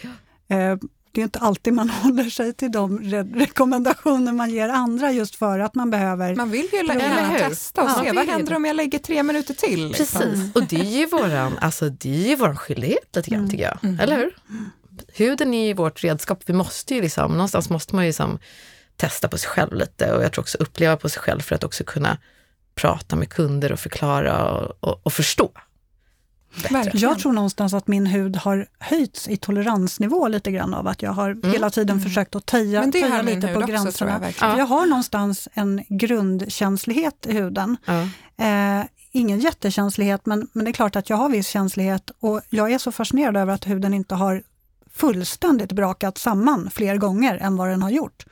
Eh, 0.48 0.76
det 1.12 1.20
är 1.20 1.24
inte 1.24 1.38
alltid 1.38 1.72
man 1.72 1.90
håller 2.02 2.24
sig 2.30 2.52
till 2.52 2.72
de 2.72 2.98
re- 3.00 3.38
rekommendationer 3.38 4.32
man 4.32 4.50
ger 4.50 4.68
andra 4.68 5.12
just 5.12 5.36
för 5.36 5.58
att 5.58 5.74
man 5.74 5.90
behöver 5.90 6.34
Man 6.34 6.50
vill 6.50 6.68
ju 6.72 6.78
Eller 6.78 7.38
testa 7.38 7.82
och 7.82 7.88
Ja, 7.90 8.02
se 8.04 8.12
vad 8.12 8.26
händer 8.26 8.56
om 8.56 8.64
jag 8.64 8.76
lägger 8.76 8.98
tre 8.98 9.22
minuter 9.22 9.54
till. 9.54 9.86
liksom. 9.88 10.20
Precis, 10.20 10.54
och 10.56 10.62
det 10.66 10.76
är 10.80 10.98
ju 10.98 11.06
våran, 11.06 11.58
alltså 11.60 11.88
det 11.90 12.24
är 12.24 12.28
ju 12.28 12.36
våran 12.36 12.56
skyldighet 12.56 13.16
lite 13.16 13.30
grann 13.30 13.38
Mm. 13.40 13.50
tycker 13.50 13.64
jag. 13.64 13.78
Mm. 13.84 14.00
Eller 14.00 14.16
hur? 14.16 14.36
Huden 15.14 15.54
är 15.54 15.66
ju 15.66 15.74
vårt 15.74 16.04
redskap, 16.04 16.42
vi 16.46 16.52
måste 16.52 16.94
ju 16.94 17.02
liksom, 17.02 17.32
någonstans 17.32 17.70
måste 17.70 17.94
man 17.94 18.04
ju 18.04 18.08
liksom 18.08 18.38
testa 18.96 19.28
på 19.28 19.38
sig 19.38 19.48
själv 19.48 19.74
lite 19.74 20.12
och 20.12 20.24
jag 20.24 20.32
tror 20.32 20.42
också 20.42 20.58
uppleva 20.58 20.96
på 20.96 21.08
sig 21.08 21.22
själv 21.22 21.40
för 21.40 21.54
att 21.54 21.64
också 21.64 21.84
kunna 21.84 22.18
prata 22.74 23.16
med 23.16 23.28
kunder 23.28 23.72
och 23.72 23.80
förklara 23.80 24.50
och, 24.52 24.76
och, 24.80 25.00
och 25.02 25.12
förstå. 25.12 25.50
Verkligen. 26.70 27.10
Jag 27.10 27.18
tror 27.18 27.32
någonstans 27.32 27.74
att 27.74 27.86
min 27.86 28.06
hud 28.06 28.36
har 28.36 28.66
höjts 28.78 29.28
i 29.28 29.36
toleransnivå 29.36 30.28
lite 30.28 30.50
grann 30.50 30.74
av 30.74 30.86
att 30.86 31.02
jag 31.02 31.10
har 31.10 31.52
hela 31.52 31.70
tiden 31.70 32.00
försökt 32.00 32.36
att 32.36 32.46
töja, 32.46 32.80
Men 32.80 32.90
det 32.90 33.00
töja 33.00 33.14
har 33.14 33.22
min 33.22 33.40
lite 33.40 33.54
på 33.54 33.58
också, 33.58 33.66
tror 33.66 33.70
jag 33.70 33.84
gränserna. 33.84 34.18
verkligen. 34.18 34.52
För 34.52 34.58
Jag 34.58 34.66
har 34.66 34.86
någonstans 34.86 35.48
en 35.54 35.84
grundkänslighet 35.88 37.26
i 37.26 37.32
huden. 37.32 37.76
Ja. 37.84 38.08
Eh, 38.46 38.84
ingen 39.12 39.40
jättekänslighet, 39.40 40.26
men, 40.26 40.48
men 40.52 40.64
det 40.64 40.70
är 40.70 40.72
klart 40.72 40.96
att 40.96 41.10
jag 41.10 41.16
har 41.16 41.28
viss 41.28 41.48
känslighet 41.48 42.10
och 42.20 42.40
jag 42.48 42.72
är 42.72 42.78
så 42.78 42.92
fascinerad 42.92 43.36
över 43.36 43.52
att 43.54 43.66
huden 43.66 43.94
inte 43.94 44.14
har 44.14 44.42
fullständigt 44.96 45.72
brakat 45.72 46.18
samman 46.18 46.70
fler 46.70 46.96
gånger 46.96 47.38
än 47.38 47.56
vad 47.56 47.68
den 47.68 47.82
har 47.82 47.90
gjort. 47.90 48.24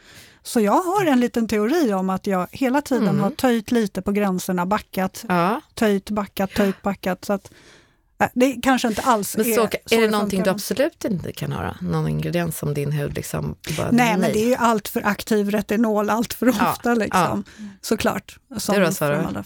Så 0.43 0.61
jag 0.61 0.81
har 0.83 1.05
en 1.07 1.21
liten 1.21 1.49
teori 1.49 1.93
om 1.93 2.11
att 2.11 2.27
jag 2.27 2.47
hela 2.53 2.81
tiden 2.81 3.09
Mm. 3.09 3.21
har 3.21 3.31
töjt 3.31 3.71
lite 3.71 4.03
på 4.03 4.13
gränserna, 4.13 4.67
backat, 4.67 5.25
Ja. 5.29 5.61
töjt, 5.75 6.11
backat, 6.11 6.51
töjt, 6.55 6.83
backat. 6.83 7.25
Så 7.25 7.33
att, 7.33 7.51
eh, 8.21 8.29
det 8.35 8.53
kanske 8.63 8.89
inte 8.89 9.03
alls 9.03 9.37
Men 9.37 9.47
är 9.47 9.55
så, 9.55 9.63
är 9.63 9.69
det 9.89 9.97
det 10.07 10.11
någonting 10.11 10.43
du 10.43 10.51
absolut 10.51 11.05
inte 11.05 11.33
kan 11.33 11.53
ha? 11.53 11.75
Någon 11.81 12.09
ingrediens 12.09 12.59
som 12.59 12.75
din 12.75 12.93
hud 12.93 13.15
liksom 13.15 13.57
bara, 13.77 13.91
Nej, 13.91 14.19
men 14.19 14.33
det 14.33 14.39
är 14.43 14.47
ju 14.49 14.55
allt 14.55 14.89
för 14.89 15.07
aktiv 15.07 15.51
retinol 15.51 16.11
allt 16.11 16.33
för 16.35 16.47
Ja, 16.47 16.71
ofta 16.73 16.95
liksom. 16.95 17.45
Såklart. 17.81 18.39
Som 18.59 18.75
Du 18.75 18.85
då, 18.85 18.93
Sara? 18.93 19.45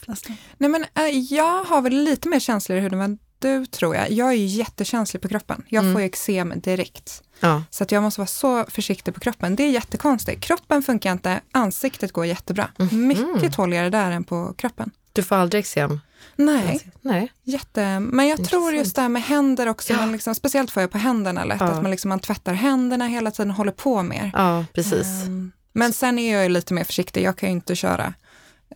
Nej, 0.59 0.71
men, 0.71 0.85
äh, 0.95 1.09
jag 1.35 1.65
har 1.65 1.81
väl 1.83 1.95
lite 2.05 2.29
mer 2.29 2.41
känslor 2.41 2.79
i 2.79 2.81
huden 2.81 2.99
du 3.39 3.67
tror 3.67 3.97
jag. 3.97 4.11
Jag 4.11 4.29
är 4.29 4.33
ju 4.33 4.47
jättekänslig 4.47 5.23
på 5.23 5.29
kroppen. 5.29 5.63
Jag 5.69 5.83
Mm. 5.83 5.95
får 5.95 6.01
ju 6.01 6.07
eksem 6.07 6.53
direkt. 6.57 7.23
Ja. 7.41 7.63
Så 7.71 7.83
att 7.85 7.93
jag 7.93 8.03
måste 8.03 8.21
vara 8.21 8.27
så 8.27 8.65
försiktig 8.65 9.15
på 9.15 9.21
kroppen. 9.21 9.57
Det 9.57 9.63
är 9.63 9.71
jättekonstigt. 9.71 10.41
Kroppen 10.45 10.83
funkar 10.83 11.13
inte, 11.13 11.41
ansiktet 11.53 12.13
går 12.13 12.27
jättebra. 12.27 12.71
Mhm. 12.79 13.07
Mycket 13.09 13.53
tåligare 13.55 13.91
där 13.91 14.11
än 14.11 14.25
på 14.25 14.55
kroppen. 14.59 14.91
Du 15.13 15.23
får 15.23 15.37
aldrig 15.37 15.61
eksem? 15.61 16.01
Nej, 16.37 16.91
Nej. 17.01 17.33
jätte... 17.43 18.01
Men 18.01 18.29
jag 18.29 18.45
tror 18.49 18.75
just 18.75 18.97
det 18.97 19.03
här 19.03 19.09
med 19.09 19.23
händer 19.23 19.67
också, 19.69 19.93
Ja. 19.93 19.99
man 19.99 20.13
liksom, 20.13 20.35
speciellt 20.35 20.71
får 20.71 20.81
jag 20.81 20.91
på 20.91 20.99
händerna 20.99 21.45
lätt, 21.45 21.61
Ja. 21.61 21.67
att 21.67 21.83
man, 21.83 21.91
liksom, 21.91 22.09
man 22.09 22.21
tvättar 22.21 22.53
händerna 22.55 23.07
hela 23.07 23.31
tiden 23.31 23.51
och 23.51 23.57
håller 23.57 23.73
på 23.73 24.03
mer. 24.03 24.31
Ja, 24.35 24.65
precis. 24.75 25.07
Ehm, 25.07 25.53
Men 25.73 25.93
sen 25.93 26.19
är 26.19 26.33
jag 26.35 26.43
ju 26.43 26.49
lite 26.49 26.75
mer 26.75 26.85
försiktig. 26.85 27.23
Jag 27.23 27.37
kan 27.37 27.49
ju 27.49 27.53
inte 27.55 27.77
köra 27.77 28.15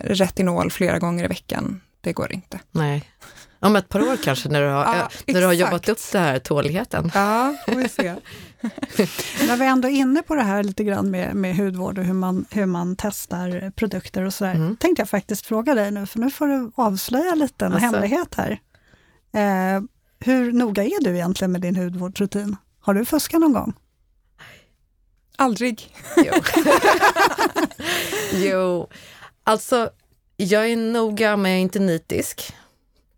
retinol 0.01 0.71
flera 0.71 0.99
gånger 0.99 1.25
i 1.25 1.29
veckan. 1.29 1.81
Det 2.01 2.13
går 2.13 2.33
inte. 2.33 2.61
Nej. 2.71 3.05
Om 3.63 3.77
ett 3.77 3.89
par 3.89 4.01
år 4.01 4.17
kanske 4.25 4.49
när 4.49 4.61
du 4.63 4.69
har, 4.69 4.85
Ja, 4.85 4.95
äh, 5.27 5.35
när 5.35 5.41
du 5.41 5.47
har 5.47 5.53
jobbat 5.53 5.89
upp 5.89 5.99
det 6.13 6.19
här 6.19 6.39
tåligheten. 6.39 7.11
Ja, 7.15 7.55
får 7.67 7.75
vi 7.75 7.89
se. 7.89 8.15
När 9.47 9.57
vi 9.57 9.65
ändå 9.67 9.89
är 9.89 9.93
inne 9.93 10.23
på 10.23 10.35
det 10.35 10.43
här 10.43 10.63
lite 10.63 10.85
grann 10.85 11.11
med, 11.11 11.35
med 11.35 11.57
hudvård 11.57 11.99
och 11.99 12.05
hur 12.05 12.15
man, 12.15 12.45
hur 12.51 12.67
man 12.67 12.97
testar 12.99 13.71
produkter 13.71 14.23
och 14.25 14.35
sådär, 14.35 14.55
Mm. 14.55 14.77
tänkte 14.77 15.01
jag 15.03 15.09
faktiskt 15.09 15.47
fråga 15.47 15.75
dig 15.75 15.91
nu, 15.91 16.07
för 16.07 16.19
nu 16.19 16.31
får 16.31 16.47
du 16.47 16.71
avslöja 16.75 17.35
lite 17.35 17.67
en 17.67 17.73
Alltså. 17.73 17.87
hemlighet 17.87 18.35
här. 18.35 18.61
Eh, 19.35 19.83
hur 20.21 20.53
noga 20.53 20.85
är 20.85 21.05
du 21.05 21.11
egentligen 21.15 21.53
med 21.53 21.61
din 21.61 21.77
hudvårdsrutin? 21.77 22.57
Har 22.81 22.95
du 22.95 23.05
fuskat 23.05 23.41
någon 23.41 23.53
gång? 23.53 23.73
Aldrig. 25.37 25.95
Jo. 26.17 26.33
jo, 28.33 28.89
alltså 29.45 29.91
jag 30.37 30.71
är 30.71 30.77
noga 30.77 31.37
men 31.37 31.51
jag 31.51 31.59
är 31.59 31.63
inte 31.63 31.79
nitisk. 31.79 32.53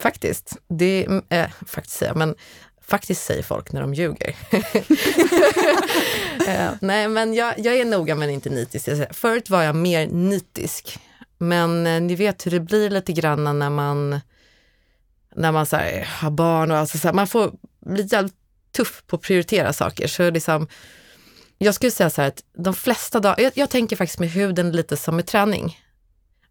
Faktiskt. 0.00 0.57
Det 0.68 1.07
äh, 1.28 1.50
faktiskt 1.66 1.96
säger 1.96 2.14
men 2.14 2.35
faktiskt 2.87 3.24
säger 3.24 3.42
folk 3.42 3.72
när 3.72 3.80
de 3.80 3.94
ljuger. 3.94 4.37
Eh, 6.48 6.70
nej, 6.80 7.09
men 7.09 7.35
jag, 7.35 7.59
jag 7.59 7.76
är 7.76 7.85
noga 7.85 8.14
men 8.14 8.30
inte 8.30 8.50
nitisk. 8.50 8.88
Förut 9.11 9.50
var 9.50 9.62
jag 9.62 9.76
mer 9.76 10.07
nitisk. 10.07 10.98
Men 11.38 11.87
eh, 11.87 12.00
ni 12.00 12.14
vet 12.14 12.46
hur 12.46 12.50
det 12.50 12.61
blir 12.61 12.90
lite 12.90 13.12
grann 13.12 13.59
när 13.59 13.70
man, 13.70 14.20
när 15.35 15.52
man 15.52 15.66
så 15.66 15.76
här, 15.76 16.09
har 16.20 16.30
barn 16.30 16.70
och 16.70 16.76
alltså 16.76 16.98
så 16.98 17.09
här, 17.09 17.12
man 17.12 17.26
får 17.26 17.52
bli 17.87 18.09
jävligt 18.11 18.35
tuff 18.72 19.02
på 19.07 19.16
att 19.16 19.22
prioritera 19.22 19.72
saker. 19.72 20.07
Så 20.07 20.30
liksom, 20.30 20.68
jag 21.59 21.74
skulle 21.74 21.90
säga 21.90 22.11
så 22.11 22.22
här 22.22 22.28
att 22.28 22.44
de 22.57 22.74
flesta 22.74 23.20
dagar, 23.20 23.40
jag, 23.40 23.52
jag 23.54 23.70
tänker 23.70 23.96
faktiskt 23.96 24.20
med 24.20 24.30
huden 24.30 24.72
lite 24.72 24.96
som 24.96 25.16
med 25.16 25.26
träning. 25.26 25.80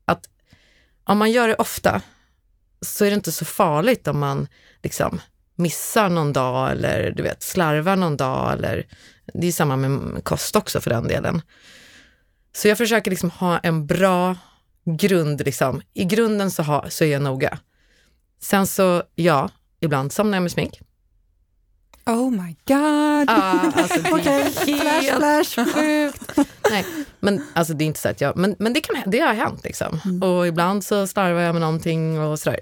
Att 0.06 0.30
om 1.04 1.18
man 1.18 1.32
gör 1.32 1.48
det 1.48 1.56
ofta 1.56 2.02
så 2.84 3.06
är 3.06 3.10
det 3.10 3.16
inte 3.16 3.32
så 3.32 3.46
farligt 3.46 4.08
om 4.08 4.20
man 4.20 4.48
liksom 4.84 5.22
missar 5.56 6.10
någon 6.10 6.34
dag 6.34 6.72
eller 6.72 7.12
du 7.12 7.24
vet 7.24 7.44
slarvar 7.44 7.96
någon 7.96 8.18
dag 8.18 8.54
eller 8.54 8.88
det 9.34 9.48
är 9.48 9.52
samma 9.52 9.76
med 9.76 10.24
kost 10.24 10.56
också 10.56 10.82
för 10.82 10.90
den 10.90 11.08
delen. 11.08 11.42
Så 12.56 12.68
jag 12.68 12.78
försöker 12.78 13.12
liksom 13.12 13.30
ha 13.30 13.58
en 13.60 13.88
bra 13.88 14.36
grund 14.86 15.46
liksom. 15.46 15.82
I 15.94 16.04
grunden 16.06 16.52
så, 16.52 16.64
ha, 16.64 16.90
så 16.90 17.04
är 17.04 17.12
jag 17.12 17.22
noga. 17.22 17.58
Sen 18.42 18.68
så, 18.68 19.04
ja, 19.16 19.50
ibland 19.80 20.12
somnar 20.12 20.36
jag 20.36 20.42
med 20.42 20.52
smink. 20.52 20.80
Oh 22.06 22.32
my 22.32 22.56
god. 22.68 23.30
Ja, 23.30 23.72
alltså 23.76 24.00
Okej, 24.12 24.44
helt 24.44 25.20
flash, 25.20 25.54
flash. 25.54 25.74
sjukt. 25.74 26.50
Nej, 26.70 26.86
men 27.20 27.44
alltså 27.54 27.74
det 27.74 27.84
är 27.84 27.86
inte 27.86 28.00
så 28.00 28.10
att 28.10 28.22
jag, 28.22 28.38
men, 28.38 28.56
men 28.60 28.74
det, 28.74 28.82
kan, 28.82 29.04
det 29.06 29.20
har 29.20 29.34
hänt 29.34 29.64
liksom. 29.64 30.22
Och 30.24 30.48
ibland 30.48 30.84
så 30.84 31.08
slarvar 31.08 31.42
jag 31.42 31.54
med 31.54 31.62
någonting 31.62 32.20
och 32.20 32.40
sådär. 32.40 32.60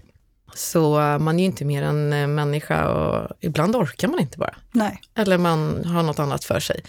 Så 0.55 0.99
man 1.19 1.35
är 1.39 1.39
ju 1.39 1.45
inte 1.45 1.65
mer 1.65 1.83
än 1.83 2.13
eh, 2.13 2.27
människa 2.27 2.87
och 2.89 3.31
ibland 3.39 3.75
orkar 3.75 4.07
man 4.07 4.19
inte 4.19 4.37
bara. 4.37 4.55
Nej. 4.71 5.01
Eller 5.15 5.37
man 5.37 5.85
har 5.85 6.03
något 6.03 6.19
annat 6.19 6.43
för 6.43 6.59
sig. 6.59 6.83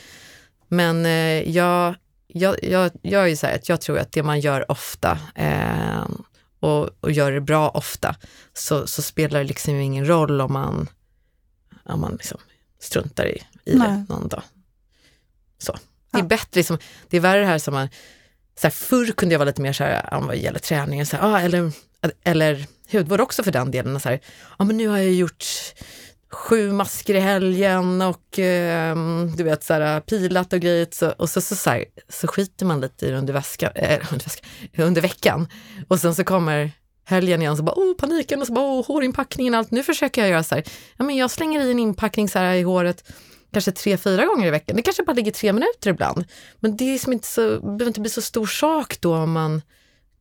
Men 0.69 1.07
eh, 1.07 1.51
jag, 1.51 1.95
jag, 2.27 2.57
jag, 2.65 2.91
jag 3.03 3.23
är 3.23 3.27
ju 3.27 3.37
så 3.37 3.47
här 3.47 3.55
att 3.55 3.69
jag 3.69 3.81
tror 3.81 3.99
att 3.99 4.13
det 4.13 4.23
man 4.23 4.41
gör 4.41 4.71
ofta 4.71 5.19
eh, 5.35 6.09
och, 6.61 6.91
och 7.01 7.13
gör 7.13 7.33
det 7.33 7.41
bra 7.41 7.69
ofta, 7.69 8.17
så, 8.53 8.87
så 8.87 9.03
spelar 9.03 9.39
det 9.39 9.45
liksom 9.45 9.75
ingen 9.75 10.07
roll 10.09 10.41
om 10.41 10.53
man, 10.53 10.89
om 11.85 12.01
man 12.01 12.13
liksom 12.13 12.39
struntar 12.81 13.27
i, 13.27 13.43
i 13.65 13.73
det 13.73 14.07
någon 14.09 14.29
dag. 14.29 14.43
Så. 15.59 15.73
Det 16.11 16.19
är 16.19 16.23
Ja. 16.23 16.27
bättre, 16.27 16.49
liksom, 16.59 16.79
det 17.09 17.17
är 17.17 17.21
värre 17.21 17.41
det 17.41 17.47
här 17.47 17.59
som 17.59 17.75
man, 17.75 17.89
så 18.61 18.67
här, 18.67 18.71
förr 18.71 19.13
kunde 19.13 19.33
jag 19.35 19.39
vara 19.39 19.47
lite 19.47 19.63
mer 19.63 19.73
så 19.73 19.85
här, 19.85 20.21
vad 20.21 20.37
gäller 20.37 20.59
träningen, 20.59 21.07
så 21.07 21.17
här, 21.17 21.33
ah, 21.35 21.41
eller, 21.41 21.73
eller 22.25 22.67
hudvård 22.93 23.21
också 23.21 23.43
för 23.43 23.53
den 23.53 23.71
delen, 23.71 24.01
så 24.01 24.09
här, 24.09 24.21
ja 24.59 24.65
men 24.65 24.77
nu 24.77 24.89
har 24.89 24.99
jag 24.99 25.13
gjort 25.13 25.45
sju 26.33 26.73
masker 26.73 27.15
i 27.15 27.21
helgen 27.21 28.03
och 28.03 28.39
eh, 28.39 28.97
du 29.37 29.43
vet 29.43 29.65
så 29.65 29.75
här, 29.75 30.01
pilat 30.01 30.53
och 30.53 30.61
grejt. 30.61 30.95
Så, 30.95 31.11
och 31.11 31.31
så, 31.31 31.41
så, 31.41 31.57
så, 31.57 31.71
här, 31.71 31.85
så 32.09 32.27
skiter 32.27 32.67
man 32.67 32.81
lite 32.81 33.07
i 33.07 33.11
det 33.11 33.17
under, 33.17 33.33
väska, 33.33 33.71
äh, 33.75 33.93
eh, 33.93 34.01
under, 34.13 34.25
väska, 34.25 34.47
under 34.79 35.03
veckan. 35.03 35.49
Och 35.89 36.01
sen 36.01 36.15
så 36.15 36.25
kommer 36.25 36.71
helgen 37.05 37.43
igen 37.43 37.57
så 37.57 37.63
bara, 37.63 37.77
oh 37.77 37.97
paniken 37.97 38.41
och 38.41 38.47
så 38.47 38.53
bara, 38.53 38.65
oh 38.65 38.87
hårinpackningen 38.87 39.55
och 39.55 39.59
allt. 39.59 39.71
Nu 39.71 39.83
försöker 39.83 40.21
jag 40.21 40.31
göra 40.31 40.43
så 40.43 40.55
här, 40.55 40.65
ja 40.97 41.05
men 41.05 41.17
jag 41.17 41.31
slänger 41.31 41.61
i 41.61 41.71
en 41.71 41.79
inpackning 41.79 42.29
så 42.29 42.39
här 42.39 42.55
i 42.55 42.63
håret 42.63 43.13
kanske 43.53 43.73
tre, 43.73 43.97
fyra 43.97 44.27
gånger 44.27 44.47
i 44.47 44.51
veckan. 44.51 44.77
Det 44.77 44.83
kanske 44.83 45.03
bara 45.03 45.13
ligger 45.13 45.33
tre 45.33 45.53
minuter 45.53 45.91
ibland. 45.91 46.25
Men 46.61 46.77
det 46.77 46.95
är 46.95 46.99
som 46.99 47.13
inte 47.13 47.29
så, 47.29 47.61
behöver 47.61 47.87
inte 47.87 48.01
bli 48.01 48.11
så 48.11 48.23
stor 48.23 48.47
sak 48.47 49.01
då 49.01 49.15
om 49.17 49.33
man 49.33 49.63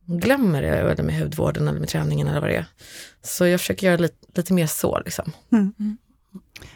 glömmer 0.06 0.62
det, 0.62 0.68
eller 0.68 1.02
med 1.02 1.18
hudvården 1.18 1.68
eller 1.68 1.80
med 1.80 1.88
träningen 1.88 2.28
eller 2.28 2.40
vad 2.40 2.50
det 2.50 2.56
är. 2.56 2.66
Så 3.22 3.46
jag 3.46 3.60
försöker 3.60 3.86
göra 3.86 3.96
lite, 3.96 4.16
lite 4.34 4.52
mer 4.52 4.66
så 4.66 5.00
liksom. 5.04 5.32
Mm. 5.52 5.72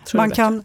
Tror 0.07 0.21
Man 0.21 0.31
kan 0.31 0.65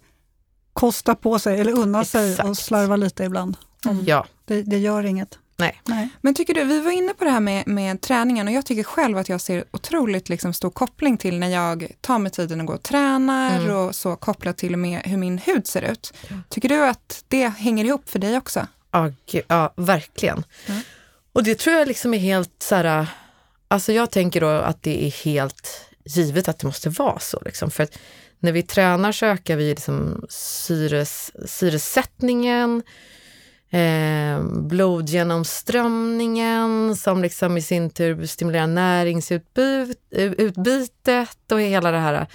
kosta 0.74 1.16
på 1.16 1.40
sig 1.40 1.60
eller 1.60 1.74
unna 1.74 2.06
sig 2.06 2.32
Exakt. 2.32 2.50
och 2.50 2.58
slarva 2.58 2.96
lite 2.96 3.24
ibland. 3.24 3.58
bättre. 3.84 3.98
Ja, 4.06 4.26
Det, 4.46 4.62
det 4.62 4.78
gör 4.78 5.04
inget. 5.06 5.38
nej. 5.58 5.82
Nej. 5.86 6.10
Men 6.22 6.34
tycker 6.34 6.54
du, 6.54 6.64
vi 6.64 6.80
var 6.80 6.92
inne 6.92 7.14
på 7.14 7.24
det 7.24 7.30
här 7.32 7.40
med, 7.40 7.68
med 7.68 8.02
träningen 8.02 8.48
och 8.48 8.54
jag 8.54 8.66
tycker 8.66 8.84
själv 8.84 9.18
att 9.18 9.30
jag 9.30 9.42
ser 9.42 9.64
otroligt 9.72 10.30
liksom 10.30 10.54
stor 10.54 10.70
koppling 10.70 11.18
till 11.18 11.40
när 11.40 11.48
jag 11.50 11.88
tar 12.02 12.20
mig 12.20 12.32
tiden 12.32 12.62
att 12.62 12.68
gå 12.68 12.74
och 12.74 12.84
tränar 12.84 13.60
Mm. 13.60 13.76
och 13.76 13.96
så 13.96 14.16
kopplat 14.16 14.58
till 14.58 14.78
med 14.78 15.02
hur 15.06 15.18
min 15.18 15.38
hud 15.38 15.68
ser 15.68 15.82
ut. 15.82 16.14
Tycker 16.50 16.70
du 16.70 16.86
att 16.86 17.24
det 17.28 17.48
hänger 17.48 17.86
ihop 17.86 18.10
för 18.10 18.20
dig 18.20 18.38
också? 18.38 18.68
Ja, 18.92 19.12
gud, 19.32 19.44
ja 19.48 19.74
verkligen. 19.76 20.44
Mm. 20.68 20.82
Och 21.34 21.44
det 21.44 21.60
tror 21.60 21.76
jag 21.76 21.88
liksom 21.88 22.14
är 22.14 22.18
helt 22.18 22.64
så 22.64 22.76
här, 22.76 23.08
alltså 23.68 23.94
jag 23.94 24.12
tänker 24.12 24.42
då 24.42 24.48
att 24.48 24.84
det 24.84 25.08
är 25.08 25.26
helt 25.26 25.92
givet 26.06 26.48
att 26.48 26.60
det 26.60 26.68
måste 26.68 26.90
vara 26.90 27.20
så. 27.20 27.42
Liksom. 27.46 27.72
För 27.72 27.84
att 27.84 27.98
när 28.40 28.52
vi 28.52 28.64
tränar 28.64 29.12
så 29.12 29.26
ökar 29.26 29.56
vi 29.56 29.70
liksom 29.70 30.26
syres, 30.30 31.32
syresättningen, 31.46 32.84
eh, 33.70 34.44
blodgenomströmningen 34.44 36.96
som 36.96 37.22
liksom 37.22 37.58
i 37.58 37.62
sin 37.62 37.90
tur 37.90 38.26
stimulerar 38.26 38.68
näringsutbytet 38.68 41.52
och 41.52 41.62
hela 41.62 41.92
det 41.92 41.98
här. 41.98 42.28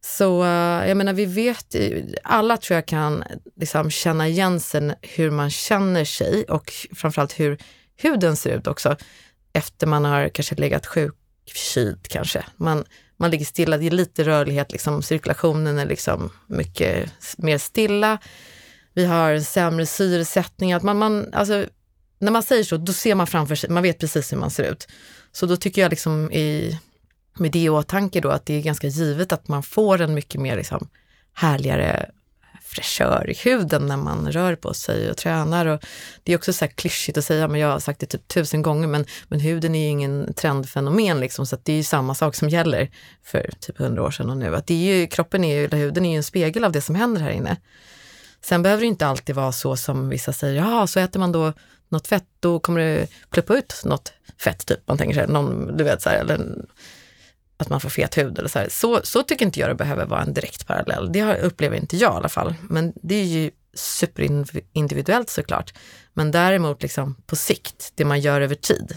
Så 0.00 0.44
eh, 0.44 0.88
jag 0.88 0.96
menar, 0.96 1.12
vi 1.12 1.24
vet, 1.24 1.76
alla 2.22 2.56
tror 2.56 2.74
jag 2.74 2.86
kan 2.86 3.24
liksom 3.56 3.90
känna 3.90 4.28
igen 4.28 4.60
sig 4.60 4.94
hur 5.02 5.30
man 5.30 5.50
känner 5.50 6.04
sig 6.04 6.44
och 6.44 6.72
framförallt 6.94 7.40
hur 7.40 7.58
huden 7.96 8.36
ser 8.36 8.50
ut 8.50 8.66
också 8.66 8.96
efter 9.56 9.86
man 9.86 10.04
har 10.04 10.28
kanske 10.28 10.54
legat 10.54 10.86
sjukkyld 10.86 12.08
kanske. 12.08 12.44
Man, 12.56 12.84
man 13.16 13.30
ligger 13.30 13.44
stilla, 13.44 13.78
det 13.78 13.86
är 13.86 13.90
lite 13.90 14.24
rörlighet, 14.24 14.72
liksom, 14.72 15.02
cirkulationen 15.02 15.78
är 15.78 15.86
liksom 15.86 16.30
mycket 16.46 17.10
mer 17.36 17.58
stilla. 17.58 18.18
Vi 18.92 19.04
har 19.04 19.32
en 19.32 19.44
sämre 19.44 19.86
syresättning, 19.86 20.72
att 20.72 20.82
man, 20.82 20.98
man, 20.98 21.34
alltså, 21.34 21.66
när 22.18 22.32
man 22.32 22.42
säger 22.42 22.64
så, 22.64 22.76
då 22.76 22.92
ser 22.92 23.14
man 23.14 23.26
framför 23.26 23.54
sig, 23.54 23.70
man 23.70 23.82
vet 23.82 23.98
precis 23.98 24.32
hur 24.32 24.36
man 24.36 24.50
ser 24.50 24.72
ut. 24.72 24.88
Så 25.32 25.46
då 25.46 25.56
tycker 25.56 25.82
jag 25.82 25.90
liksom 25.90 26.32
i, 26.32 26.78
med 27.38 27.52
det 27.52 27.58
i 27.58 27.68
åtanke 27.68 28.20
då 28.20 28.28
att 28.28 28.46
det 28.46 28.54
är 28.54 28.62
ganska 28.62 28.86
givet 28.86 29.32
att 29.32 29.48
man 29.48 29.62
får 29.62 30.00
en 30.00 30.14
mycket 30.14 30.40
mer 30.40 30.56
liksom 30.56 30.88
härligare 31.34 32.10
fräschör 32.76 33.30
i 33.30 33.34
huden 33.34 33.86
när 33.86 33.96
man 33.96 34.32
rör 34.32 34.56
på 34.56 34.74
sig 34.74 35.10
och 35.10 35.16
tränar. 35.16 35.66
Och 35.66 35.84
det 36.22 36.32
är 36.32 36.36
också 36.36 36.52
så 36.52 36.64
här 36.64 36.72
klyschigt 36.72 37.18
att 37.18 37.24
säga, 37.24 37.48
men 37.48 37.60
jag 37.60 37.68
har 37.68 37.78
sagt 37.78 38.00
det 38.00 38.06
typ 38.06 38.28
tusen 38.28 38.62
gånger, 38.62 38.88
men, 38.88 39.04
men 39.28 39.40
huden 39.40 39.74
är 39.74 39.80
ju 39.80 39.88
ingen 39.88 40.34
trendfenomen 40.34 41.20
liksom, 41.20 41.46
så 41.46 41.56
det 41.62 41.72
är 41.72 41.76
ju 41.76 41.82
samma 41.82 42.14
sak 42.14 42.34
som 42.34 42.48
gäller 42.48 42.90
för 43.24 43.50
typ 43.60 43.78
hundra 43.78 44.02
år 44.02 44.10
sedan 44.10 44.30
och 44.30 44.36
nu. 44.36 44.56
Att 44.56 44.66
det 44.66 44.74
är 44.74 44.94
ju, 44.94 45.06
kroppen 45.06 45.44
är 45.44 45.56
ju, 45.56 45.64
eller 45.64 45.76
huden 45.76 46.04
är 46.04 46.10
ju 46.10 46.16
en 46.16 46.22
spegel 46.22 46.64
av 46.64 46.72
det 46.72 46.80
som 46.80 46.94
händer 46.94 47.20
här 47.20 47.30
inne. 47.30 47.56
Sen 48.40 48.62
behöver 48.62 48.80
det 48.80 48.86
inte 48.86 49.06
alltid 49.06 49.34
vara 49.34 49.52
så 49.52 49.76
som 49.76 50.08
vissa 50.08 50.32
säger, 50.32 50.54
ja 50.54 50.86
så 50.86 51.00
äter 51.00 51.20
man 51.20 51.32
då 51.32 51.52
något 51.88 52.06
fett, 52.06 52.24
då 52.40 52.60
kommer 52.60 52.80
det 52.80 53.06
pluppa 53.30 53.56
ut 53.56 53.82
något 53.84 54.12
fett, 54.38 54.66
typ. 54.66 54.88
Man 54.88 54.98
tänker 54.98 55.14
sig, 55.14 55.28
någon, 55.28 55.76
du 55.76 55.84
vet 55.84 56.02
så 56.02 56.08
här, 56.08 56.18
eller 56.18 56.40
att 57.56 57.68
man 57.68 57.80
får 57.80 57.88
fet 57.88 58.18
hud 58.18 58.38
eller 58.38 58.48
så, 58.48 58.58
här. 58.58 58.68
så 58.70 59.00
Så 59.04 59.22
tycker 59.22 59.44
inte 59.46 59.60
jag 59.60 59.70
det 59.70 59.74
behöver 59.74 60.06
vara 60.06 60.22
en 60.22 60.34
direkt 60.34 60.66
parallell. 60.66 61.12
Det 61.12 61.38
upplever 61.38 61.76
inte 61.76 61.96
jag 61.96 62.12
i 62.12 62.16
alla 62.16 62.28
fall. 62.28 62.54
Men 62.62 62.92
det 63.02 63.14
är 63.14 63.24
ju 63.24 63.50
superindividuellt 63.74 65.30
såklart. 65.30 65.74
Men 66.12 66.30
däremot 66.30 66.82
liksom 66.82 67.14
på 67.26 67.36
sikt, 67.36 67.92
det 67.94 68.04
man 68.04 68.20
gör 68.20 68.40
över 68.40 68.54
tid, 68.54 68.96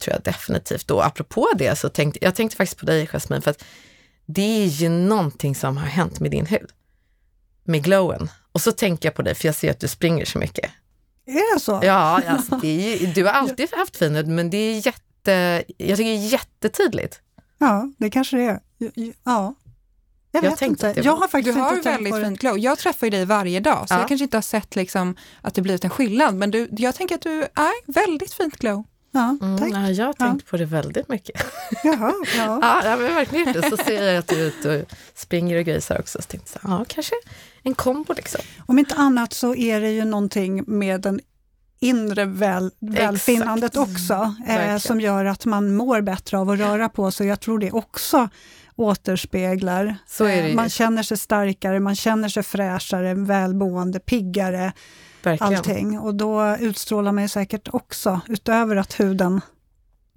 tror 0.00 0.14
jag 0.14 0.22
definitivt. 0.22 0.86
då. 0.86 1.00
apropå 1.00 1.48
det 1.58 1.78
så 1.78 1.88
tänkte 1.88 2.18
jag 2.22 2.34
tänkte 2.34 2.56
faktiskt 2.56 2.80
på 2.80 2.86
dig 2.86 3.06
Jasmine, 3.06 3.42
för 3.42 3.50
att 3.50 3.64
det 4.26 4.62
är 4.62 4.66
ju 4.66 4.88
någonting 4.88 5.54
som 5.54 5.76
har 5.76 5.86
hänt 5.86 6.20
med 6.20 6.30
din 6.30 6.46
hud. 6.46 6.70
Med 7.64 7.84
glowen. 7.84 8.30
Och 8.52 8.60
så 8.60 8.72
tänker 8.72 9.08
jag 9.08 9.14
på 9.14 9.22
dig, 9.22 9.34
för 9.34 9.48
jag 9.48 9.54
ser 9.54 9.70
att 9.70 9.80
du 9.80 9.88
springer 9.88 10.24
så 10.24 10.38
mycket. 10.38 10.70
Är 11.26 11.54
det 11.54 11.60
så? 11.60 11.80
Ja, 11.82 12.22
alltså, 12.26 12.56
det 12.62 12.68
är, 12.68 13.06
du 13.14 13.24
har 13.24 13.32
alltid 13.32 13.68
haft 13.74 13.96
fin 13.96 14.14
hud, 14.14 14.28
men 14.28 14.50
det 14.50 14.56
är 14.56 14.86
jätte, 14.86 15.64
jag 15.76 15.96
tycker 15.96 16.10
det 16.10 16.26
är 16.26 16.32
jättetydligt. 16.32 17.20
Ja, 17.60 17.90
det 17.98 18.10
kanske 18.10 18.36
det 18.36 18.42
är. 18.42 18.60
Ja. 19.24 19.54
Jag, 20.32 20.44
jag 20.44 20.50
vet 20.50 20.62
inte. 20.62 20.94
Jag 20.96 21.16
har 21.16 21.28
faktiskt 21.28 21.56
du 21.56 21.62
har 21.62 21.76
inte 21.76 21.90
väldigt 21.90 22.14
fint 22.14 22.40
glow. 22.40 22.58
Jag 22.58 22.78
träffar 22.78 23.06
ju 23.06 23.10
dig 23.10 23.24
varje 23.24 23.60
dag, 23.60 23.88
så 23.88 23.94
ja. 23.94 23.98
jag 23.98 24.08
kanske 24.08 24.24
inte 24.24 24.36
har 24.36 24.42
sett 24.42 24.76
liksom 24.76 25.16
att 25.42 25.54
det 25.54 25.62
blivit 25.62 25.84
en 25.84 25.90
skillnad, 25.90 26.34
men 26.34 26.50
du, 26.50 26.68
jag 26.70 26.94
tänker 26.94 27.14
att 27.14 27.20
du 27.20 27.42
är 27.42 27.92
väldigt 27.92 28.32
fint 28.32 28.56
glow. 28.56 28.84
Ja, 29.12 29.36
mm, 29.42 29.58
tack. 29.58 29.70
Mm, 29.70 29.94
jag 29.94 30.06
har 30.06 30.12
tänkt 30.12 30.42
ja. 30.46 30.50
på 30.50 30.56
det 30.56 30.64
väldigt 30.64 31.08
mycket. 31.08 31.42
Jaha, 31.84 32.14
ja. 32.36 32.58
ja, 32.62 32.84
jag 32.84 32.90
har 32.90 33.14
verkligen 33.14 33.52
det. 33.52 33.70
Så 33.70 33.76
ser 33.76 34.02
jag 34.02 34.16
att 34.16 34.28
du 34.28 34.42
är 34.42 34.46
ute 34.46 34.80
och 34.80 34.92
springer 35.14 35.58
och 35.58 35.64
grejsar 35.64 36.00
också. 36.00 36.22
Så 36.22 36.28
tänkte 36.28 36.58
jag, 36.62 36.72
ja, 36.72 36.84
kanske 36.88 37.14
en 37.62 37.74
kombo 37.74 38.12
liksom. 38.12 38.40
Om 38.66 38.78
inte 38.78 38.94
annat 38.94 39.32
så 39.32 39.54
är 39.54 39.80
det 39.80 39.90
ju 39.90 40.04
någonting 40.04 40.64
med 40.66 41.00
den 41.00 41.20
inre 41.80 42.24
väl, 42.24 42.70
välfinnandet 42.78 43.76
också, 43.76 44.34
eh, 44.46 44.78
som 44.78 45.00
gör 45.00 45.24
att 45.24 45.46
man 45.46 45.76
mår 45.76 46.00
bättre 46.00 46.38
av 46.38 46.50
att 46.50 46.58
röra 46.58 46.88
på 46.88 47.10
sig. 47.10 47.26
Jag 47.26 47.40
tror 47.40 47.58
det 47.58 47.72
också 47.72 48.28
återspeglar. 48.76 49.96
Eh, 50.20 50.54
man 50.54 50.70
känner 50.70 51.02
sig 51.02 51.16
starkare, 51.16 51.80
man 51.80 51.96
känner 51.96 52.28
sig 52.28 52.42
fräschare, 52.42 53.14
välmående, 53.14 54.00
piggare. 54.00 54.72
Verkligen. 55.22 55.54
Allting. 55.54 55.98
Och 55.98 56.14
då 56.14 56.56
utstrålar 56.56 57.12
man 57.12 57.28
säkert 57.28 57.68
också, 57.72 58.20
utöver 58.28 58.76
att 58.76 59.00
huden 59.00 59.40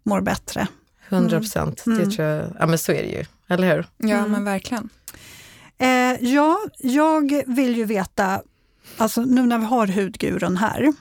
mår 0.03 0.21
bättre. 0.21 0.67
100 1.09 1.39
procent, 1.39 1.85
mm. 1.85 1.99
det 1.99 2.15
tror 2.15 2.27
jag. 2.27 2.47
Ja 2.59 2.65
men 2.65 2.77
så 2.77 2.91
är 2.91 3.03
det 3.03 3.09
ju, 3.09 3.25
eller 3.47 3.75
hur? 3.75 3.85
Ja 3.97 4.17
mm. 4.17 4.31
men 4.31 4.45
verkligen. 4.45 4.89
Eh, 5.77 6.29
ja, 6.33 6.59
jag 6.79 7.43
vill 7.47 7.77
ju 7.77 7.85
veta, 7.85 8.41
alltså 8.97 9.21
nu 9.21 9.41
när 9.41 9.57
vi 9.57 9.65
har 9.65 9.87
hudguren 9.87 10.57
här, 10.57 10.93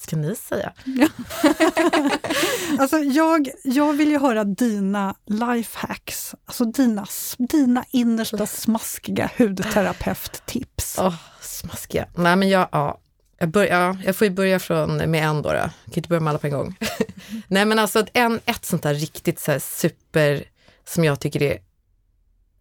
ska 0.00 0.16
ni 0.16 0.36
säga? 0.36 0.72
alltså 2.78 2.98
jag, 2.98 3.48
jag 3.64 3.92
vill 3.92 4.10
ju 4.10 4.18
höra 4.18 4.44
dina 4.44 5.14
lifehacks, 5.26 6.34
alltså 6.44 6.64
dina, 6.64 7.06
dina 7.38 7.84
innersta 7.90 8.46
smaskiga 8.46 9.30
hudterapeuttips. 9.38 10.98
Oh, 10.98 11.14
smaskiga. 11.40 12.08
Nej 12.14 12.36
men 12.36 12.48
jag, 12.48 12.68
ja, 12.72 13.00
jag, 13.38 13.48
börjar, 13.48 14.02
jag 14.04 14.16
får 14.16 14.26
ju 14.26 14.30
börja 14.30 14.58
från, 14.58 15.10
med 15.10 15.24
en 15.24 15.42
då. 15.42 15.48
då. 15.48 15.54
Jag 15.54 15.70
kan 15.84 15.94
inte 15.94 16.08
börja 16.08 16.20
med 16.20 16.30
alla 16.30 16.38
på 16.38 16.46
en 16.46 16.52
gång. 16.52 16.76
Nej 17.48 17.64
men 17.64 17.78
alltså 17.78 18.06
en, 18.12 18.40
ett 18.44 18.64
sånt 18.64 18.82
där 18.82 18.94
riktigt 18.94 19.40
så 19.40 19.60
super, 19.60 20.44
som 20.84 21.04
jag 21.04 21.20
tycker 21.20 21.42
är 21.42 21.58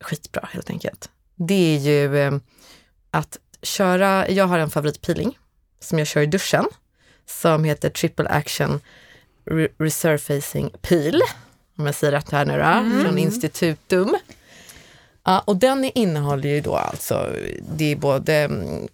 skitbra 0.01 0.49
helt 0.51 0.69
enkelt. 0.69 1.09
Det 1.35 1.75
är 1.75 1.79
ju 1.79 2.17
eh, 2.17 2.33
att 3.11 3.37
köra, 3.61 4.29
jag 4.29 4.47
har 4.47 4.59
en 4.59 4.69
favoritpeeling 4.69 5.37
som 5.79 5.99
jag 5.99 6.07
kör 6.07 6.21
i 6.21 6.25
duschen 6.25 6.65
som 7.29 7.63
heter 7.63 7.89
Triple 7.89 8.29
Action 8.29 8.79
Re 9.45 9.67
Resurfacing 9.77 10.69
Peel. 10.81 11.21
Om 11.77 11.85
jag 11.85 11.95
säger 11.95 12.11
rätt 12.11 12.31
här 12.31 12.45
nu 12.45 12.53
då, 12.53 12.63
mm. 12.63 13.03
från 13.03 13.17
Institutum. 13.17 14.15
Ja, 15.23 15.43
och 15.45 15.57
den 15.57 15.83
innehåller 15.83 16.49
ju 16.49 16.61
då 16.61 16.75
alltså, 16.75 17.35
det 17.77 17.91
är 17.91 17.95
både 17.95 18.35
mm, 18.35 18.87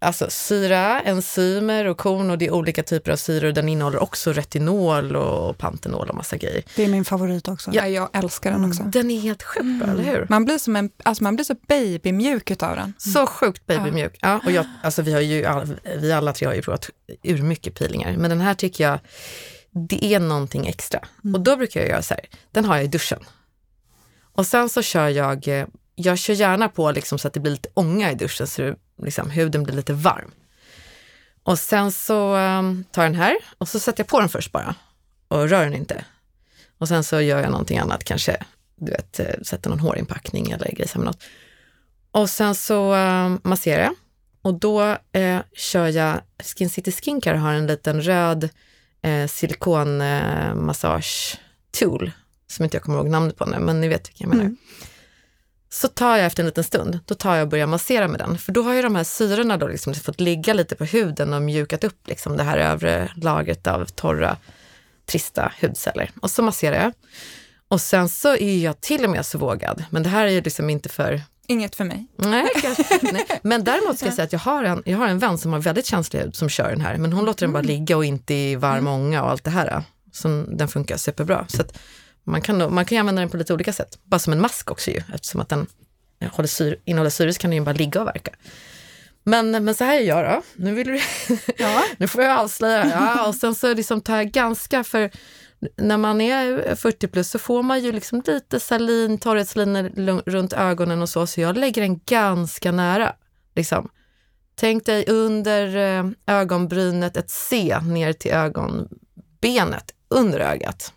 alltså 0.00 0.26
syra, 0.30 1.00
enzymer 1.00 1.84
och 1.84 1.98
korn 1.98 2.30
och 2.30 2.38
det 2.38 2.46
är 2.46 2.50
olika 2.50 2.82
typer 2.82 3.12
av 3.12 3.16
syror. 3.16 3.52
Den 3.52 3.68
innehåller 3.68 3.98
också 3.98 4.32
retinol 4.32 5.16
och 5.16 5.58
pantenol 5.58 6.08
och 6.08 6.16
massa 6.16 6.36
grejer. 6.36 6.62
Det 6.76 6.84
är 6.84 6.88
min 6.88 7.04
favorit 7.04 7.48
också. 7.48 7.70
Ja, 7.74 7.88
jag 7.88 8.08
älskar 8.12 8.50
den 8.50 8.64
också. 8.64 8.82
Den 8.82 9.10
är 9.10 9.20
helt 9.20 9.42
sjukt 9.42 9.64
bra, 9.64 9.88
mm. 9.88 9.90
eller 9.90 10.02
hur? 10.04 10.26
Man 10.28 10.44
blir, 10.44 10.58
som 10.58 10.76
en, 10.76 10.90
alltså 11.02 11.24
man 11.24 11.36
blir 11.36 11.44
så 11.44 11.54
babymjuk 11.68 12.50
utav 12.50 12.76
den. 12.76 12.94
Så 12.98 13.26
sjukt 13.26 13.66
babymjuk. 13.66 14.18
Ja, 14.20 14.40
och 14.44 14.52
jag, 14.52 14.66
alltså 14.82 15.02
vi, 15.02 15.12
har 15.12 15.20
ju, 15.20 15.46
vi 15.98 16.12
alla 16.12 16.32
tre 16.32 16.46
har 16.46 16.54
ju 16.54 16.62
provat 16.62 16.90
ur 17.22 17.42
mycket 17.42 17.74
peelingar, 17.74 18.16
men 18.16 18.30
den 18.30 18.40
här 18.40 18.54
tycker 18.54 18.84
jag, 18.84 18.98
det 19.70 20.04
är 20.04 20.20
någonting 20.20 20.66
extra. 20.66 21.00
Mm. 21.24 21.34
Och 21.34 21.40
då 21.40 21.56
brukar 21.56 21.80
jag 21.80 21.88
göra 21.88 22.02
så 22.02 22.14
här, 22.14 22.24
den 22.52 22.64
har 22.64 22.76
jag 22.76 22.84
i 22.84 22.88
duschen. 22.88 23.20
Och 24.32 24.46
sen 24.46 24.68
så 24.68 24.82
kör 24.82 25.08
jag, 25.08 25.48
eh, 25.48 25.66
jag 25.94 26.18
kör 26.18 26.34
gärna 26.34 26.68
på 26.68 26.92
liksom 26.92 27.18
så 27.18 27.28
att 27.28 27.34
det 27.34 27.40
blir 27.40 27.52
lite 27.52 27.68
ånga 27.74 28.12
i 28.12 28.14
duschen 28.14 28.46
så 28.46 28.74
liksom, 29.04 29.30
huden 29.30 29.62
blir 29.62 29.74
lite 29.74 29.92
varm. 29.92 30.30
Och 31.42 31.58
sen 31.58 31.92
så 31.92 32.36
um, 32.36 32.84
tar 32.90 33.02
jag 33.02 33.12
den 33.12 33.20
här 33.20 33.36
och 33.58 33.68
så 33.68 33.80
sätter 33.80 34.00
jag 34.00 34.08
på 34.08 34.20
den 34.20 34.28
först 34.28 34.52
bara 34.52 34.74
och 35.28 35.48
rör 35.48 35.64
den 35.64 35.74
inte. 35.74 36.04
Och 36.78 36.88
sen 36.88 37.04
så 37.04 37.20
gör 37.20 37.40
jag 37.40 37.50
någonting 37.50 37.78
annat, 37.78 38.04
kanske 38.04 38.36
du 38.76 38.92
vet, 38.92 39.20
eh, 39.20 39.26
sätter 39.42 39.70
någon 39.70 39.80
hårinpackning 39.80 40.50
eller 40.50 40.72
grejsar 40.72 40.98
med 40.98 41.06
något. 41.06 41.22
Och 42.10 42.30
sen 42.30 42.54
så 42.54 42.94
um, 42.94 43.40
masserar 43.44 43.82
jag 43.82 43.94
och 44.42 44.54
då 44.54 44.96
eh, 45.12 45.40
kör 45.52 45.86
jag, 45.86 46.20
Skin 46.38 46.70
City 46.70 46.92
Skincare 46.92 47.36
har 47.36 47.52
en 47.52 47.66
liten 47.66 48.02
röd 48.02 48.48
eh, 49.02 49.26
silikonmassage 49.26 51.34
eh, 51.34 51.38
tool 51.78 52.10
som 52.46 52.64
inte 52.64 52.76
jag 52.76 52.82
kommer 52.82 52.98
ihåg 52.98 53.08
namnet 53.08 53.36
på 53.36 53.46
nu, 53.46 53.58
men 53.58 53.80
ni 53.80 53.88
vet 53.88 54.08
vilken 54.08 54.30
jag 54.30 54.36
menar. 54.36 54.44
Mm. 54.44 54.56
Så 55.72 55.88
tar 55.88 56.16
jag 56.16 56.26
efter 56.26 56.42
en 56.42 56.46
liten 56.46 56.64
stund, 56.64 56.98
då 57.06 57.14
tar 57.14 57.34
jag 57.34 57.42
och 57.42 57.48
börjar 57.48 57.66
massera 57.66 58.08
med 58.08 58.20
den. 58.20 58.38
För 58.38 58.52
då 58.52 58.62
har 58.62 58.74
ju 58.74 58.82
de 58.82 58.96
här 58.96 59.04
syrorna 59.04 59.56
då 59.56 59.68
liksom 59.68 59.94
fått 59.94 60.20
ligga 60.20 60.54
lite 60.54 60.76
på 60.76 60.84
huden 60.84 61.32
och 61.32 61.42
mjukat 61.42 61.84
upp 61.84 62.08
liksom 62.08 62.36
det 62.36 62.42
här 62.42 62.58
övre 62.58 63.12
lagret 63.16 63.66
av 63.66 63.84
torra, 63.84 64.36
trista 65.06 65.52
hudceller. 65.60 66.10
Och 66.20 66.30
så 66.30 66.42
masserar 66.42 66.82
jag. 66.82 66.92
Och 67.68 67.80
sen 67.80 68.08
så 68.08 68.36
är 68.36 68.58
jag 68.58 68.80
till 68.80 69.04
och 69.04 69.10
med 69.10 69.26
så 69.26 69.38
vågad, 69.38 69.84
men 69.90 70.02
det 70.02 70.08
här 70.08 70.26
är 70.26 70.30
ju 70.30 70.40
liksom 70.40 70.70
inte 70.70 70.88
för 70.88 71.22
Inget 71.50 71.76
för 71.76 71.84
mig. 71.84 72.06
Nej, 72.16 72.48
nej. 73.02 73.26
Men 73.42 73.64
däremot 73.64 73.96
ska 73.96 74.06
jag 74.06 74.14
säga 74.14 74.24
att 74.24 74.32
jag 74.32 74.40
har, 74.40 74.64
en, 74.64 74.82
jag 74.86 74.98
har 74.98 75.06
en 75.06 75.18
vän 75.18 75.38
som 75.38 75.52
har 75.52 75.60
väldigt 75.60 75.86
känslig 75.86 76.20
hud 76.20 76.36
som 76.36 76.48
kör 76.48 76.70
den 76.70 76.80
här, 76.80 76.96
men 76.96 77.12
hon 77.12 77.24
låter 77.24 77.46
den 77.46 77.52
bara 77.52 77.58
mm. 77.58 77.66
ligga 77.66 77.96
och 77.96 78.04
inte 78.04 78.34
i 78.34 78.56
varm 78.56 78.78
mm. 78.78 78.92
ånga 78.92 79.22
och 79.22 79.30
allt 79.30 79.44
det 79.44 79.50
här. 79.50 79.82
Så 80.12 80.44
den 80.48 80.68
funkar 80.68 80.96
superbra. 80.96 81.44
Så 81.48 81.60
att, 81.62 81.78
man 82.30 82.42
kan, 82.42 82.74
man 82.74 82.84
kan 82.84 82.98
använda 82.98 83.20
den 83.22 83.30
på 83.30 83.36
lite 83.36 83.54
olika 83.54 83.72
sätt. 83.72 83.98
Bara 84.02 84.18
som 84.18 84.32
en 84.32 84.40
mask 84.40 84.70
också 84.70 84.90
ju, 84.90 85.02
eftersom 85.14 85.40
att 85.40 85.48
den 85.48 85.66
håller 86.32 86.48
syre, 86.48 86.76
innehåller 86.84 87.10
syre 87.10 87.32
så 87.32 87.40
kan 87.40 87.50
den 87.50 87.58
ju 87.58 87.64
bara 87.64 87.74
ligga 87.74 88.00
och 88.00 88.06
verka. 88.06 88.30
Men, 89.22 89.64
men 89.64 89.74
så 89.74 89.84
här 89.84 90.00
gör 90.00 90.24
jag 90.24 90.34
då. 90.34 90.42
Nu, 90.56 90.74
vill 90.74 90.86
du, 90.86 91.00
ja. 91.56 91.82
nu 91.96 92.08
får 92.08 92.22
jag 92.22 92.38
avslöja. 92.38 92.90
Ja, 92.90 93.28
och 93.28 93.34
sen 93.34 93.54
så 93.54 93.74
liksom 93.74 94.00
tar 94.00 94.16
jag 94.16 94.30
ganska, 94.30 94.84
för 94.84 95.10
när 95.76 95.96
man 95.96 96.20
är 96.20 96.74
40 96.74 97.08
plus 97.08 97.30
så 97.30 97.38
får 97.38 97.62
man 97.62 97.80
ju 97.80 97.92
liksom 97.92 98.22
lite 98.26 98.60
salin, 98.60 99.18
torrhetslinor 99.18 100.22
runt 100.30 100.52
ögonen 100.52 101.02
och 101.02 101.08
så, 101.08 101.26
så 101.26 101.40
jag 101.40 101.56
lägger 101.56 101.82
den 101.82 102.00
ganska 102.06 102.72
nära. 102.72 103.12
Liksom. 103.54 103.88
Tänk 104.54 104.86
dig 104.86 105.04
under 105.08 105.76
eh, 105.76 106.10
ögonbrynet 106.26 107.16
ett 107.16 107.30
C 107.30 107.78
ner 107.82 108.12
till 108.12 108.30
ögonbenet 108.30 109.94
under 110.08 110.40
ögat. 110.40 110.92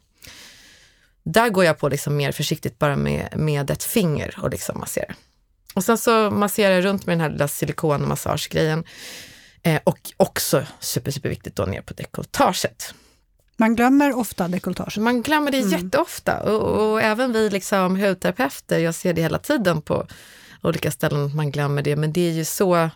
Där 1.24 1.50
går 1.50 1.66
jag 1.66 1.80
på 1.80 1.90
liksom 1.90 2.16
mer 2.16 2.32
försiktigt 2.32 2.80
bara 2.80 2.96
med, 2.96 3.30
med 3.36 3.70
ett 3.70 3.84
finger 3.84 4.40
och 4.42 4.50
liksom 4.50 4.80
masserar. 4.80 5.16
Och 5.74 5.84
sen 5.84 5.98
så 5.98 6.32
masserar 6.32 6.74
jag 6.74 6.86
runt 6.86 7.06
med 7.06 7.14
den 7.14 7.22
här 7.22 7.30
lilla 7.30 7.48
silikonmassagegrejen. 7.48 8.84
Eh, 9.64 9.82
och 9.84 10.00
också 10.18 10.64
super, 10.80 11.12
superviktigt 11.12 11.56
då 11.56 11.64
ner 11.64 11.82
på 11.82 11.94
dekolletaget. 11.94 12.94
Man 13.58 13.76
glömmer 13.76 14.18
ofta 14.18 14.48
dekolletaget. 14.48 14.98
Man 14.98 15.22
glömmer 15.22 15.52
det 15.52 15.60
mm. 15.60 15.72
jätteofta 15.72 16.40
och, 16.40 16.92
och 16.92 17.02
även 17.02 17.34
vi 17.34 17.50
liksom 17.50 17.96
hudterapeuter, 17.96 18.80
jag 18.80 18.96
ser 18.96 19.14
det 19.14 19.22
hela 19.22 19.40
tiden 19.40 19.82
på 19.82 20.08
olika 20.62 20.92
ställen 20.92 21.26
att 21.26 21.36
man 21.36 21.52
glömmer 21.52 21.82
det, 21.82 21.96
men 21.96 22.14
det 22.14 22.30
är 22.30 22.32
ju 22.32 22.46
så, 22.46 22.90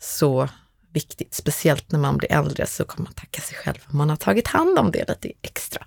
så 0.00 0.48
viktigt. 0.92 1.34
Speciellt 1.34 1.92
när 1.92 1.98
man 1.98 2.16
blir 2.16 2.32
äldre 2.32 2.66
så 2.66 2.84
kommer 2.84 3.04
man 3.04 3.14
tacka 3.14 3.40
sig 3.40 3.56
själv 3.56 3.78
om 3.86 3.98
man 3.98 4.10
har 4.10 4.16
tagit 4.16 4.48
hand 4.48 4.78
om 4.78 4.90
det 4.90 5.08
lite 5.08 5.32
extra. 5.42 5.86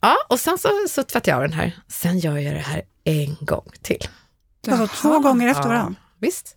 Ja, 0.00 0.16
och 0.28 0.40
sen 0.40 0.58
så, 0.58 0.68
så 0.88 1.02
tvättar 1.02 1.32
jag 1.32 1.36
av 1.36 1.42
den 1.42 1.52
här. 1.52 1.76
Sen 1.88 2.18
gör 2.18 2.38
jag 2.38 2.54
det 2.54 2.60
här 2.60 2.82
en 3.04 3.36
gång 3.40 3.68
till. 3.82 4.08
Alltså 4.68 4.86
två 5.02 5.18
gånger 5.18 5.48
efter 5.48 5.68
varandra. 5.68 5.94
Ja, 5.98 6.16
visst. 6.18 6.56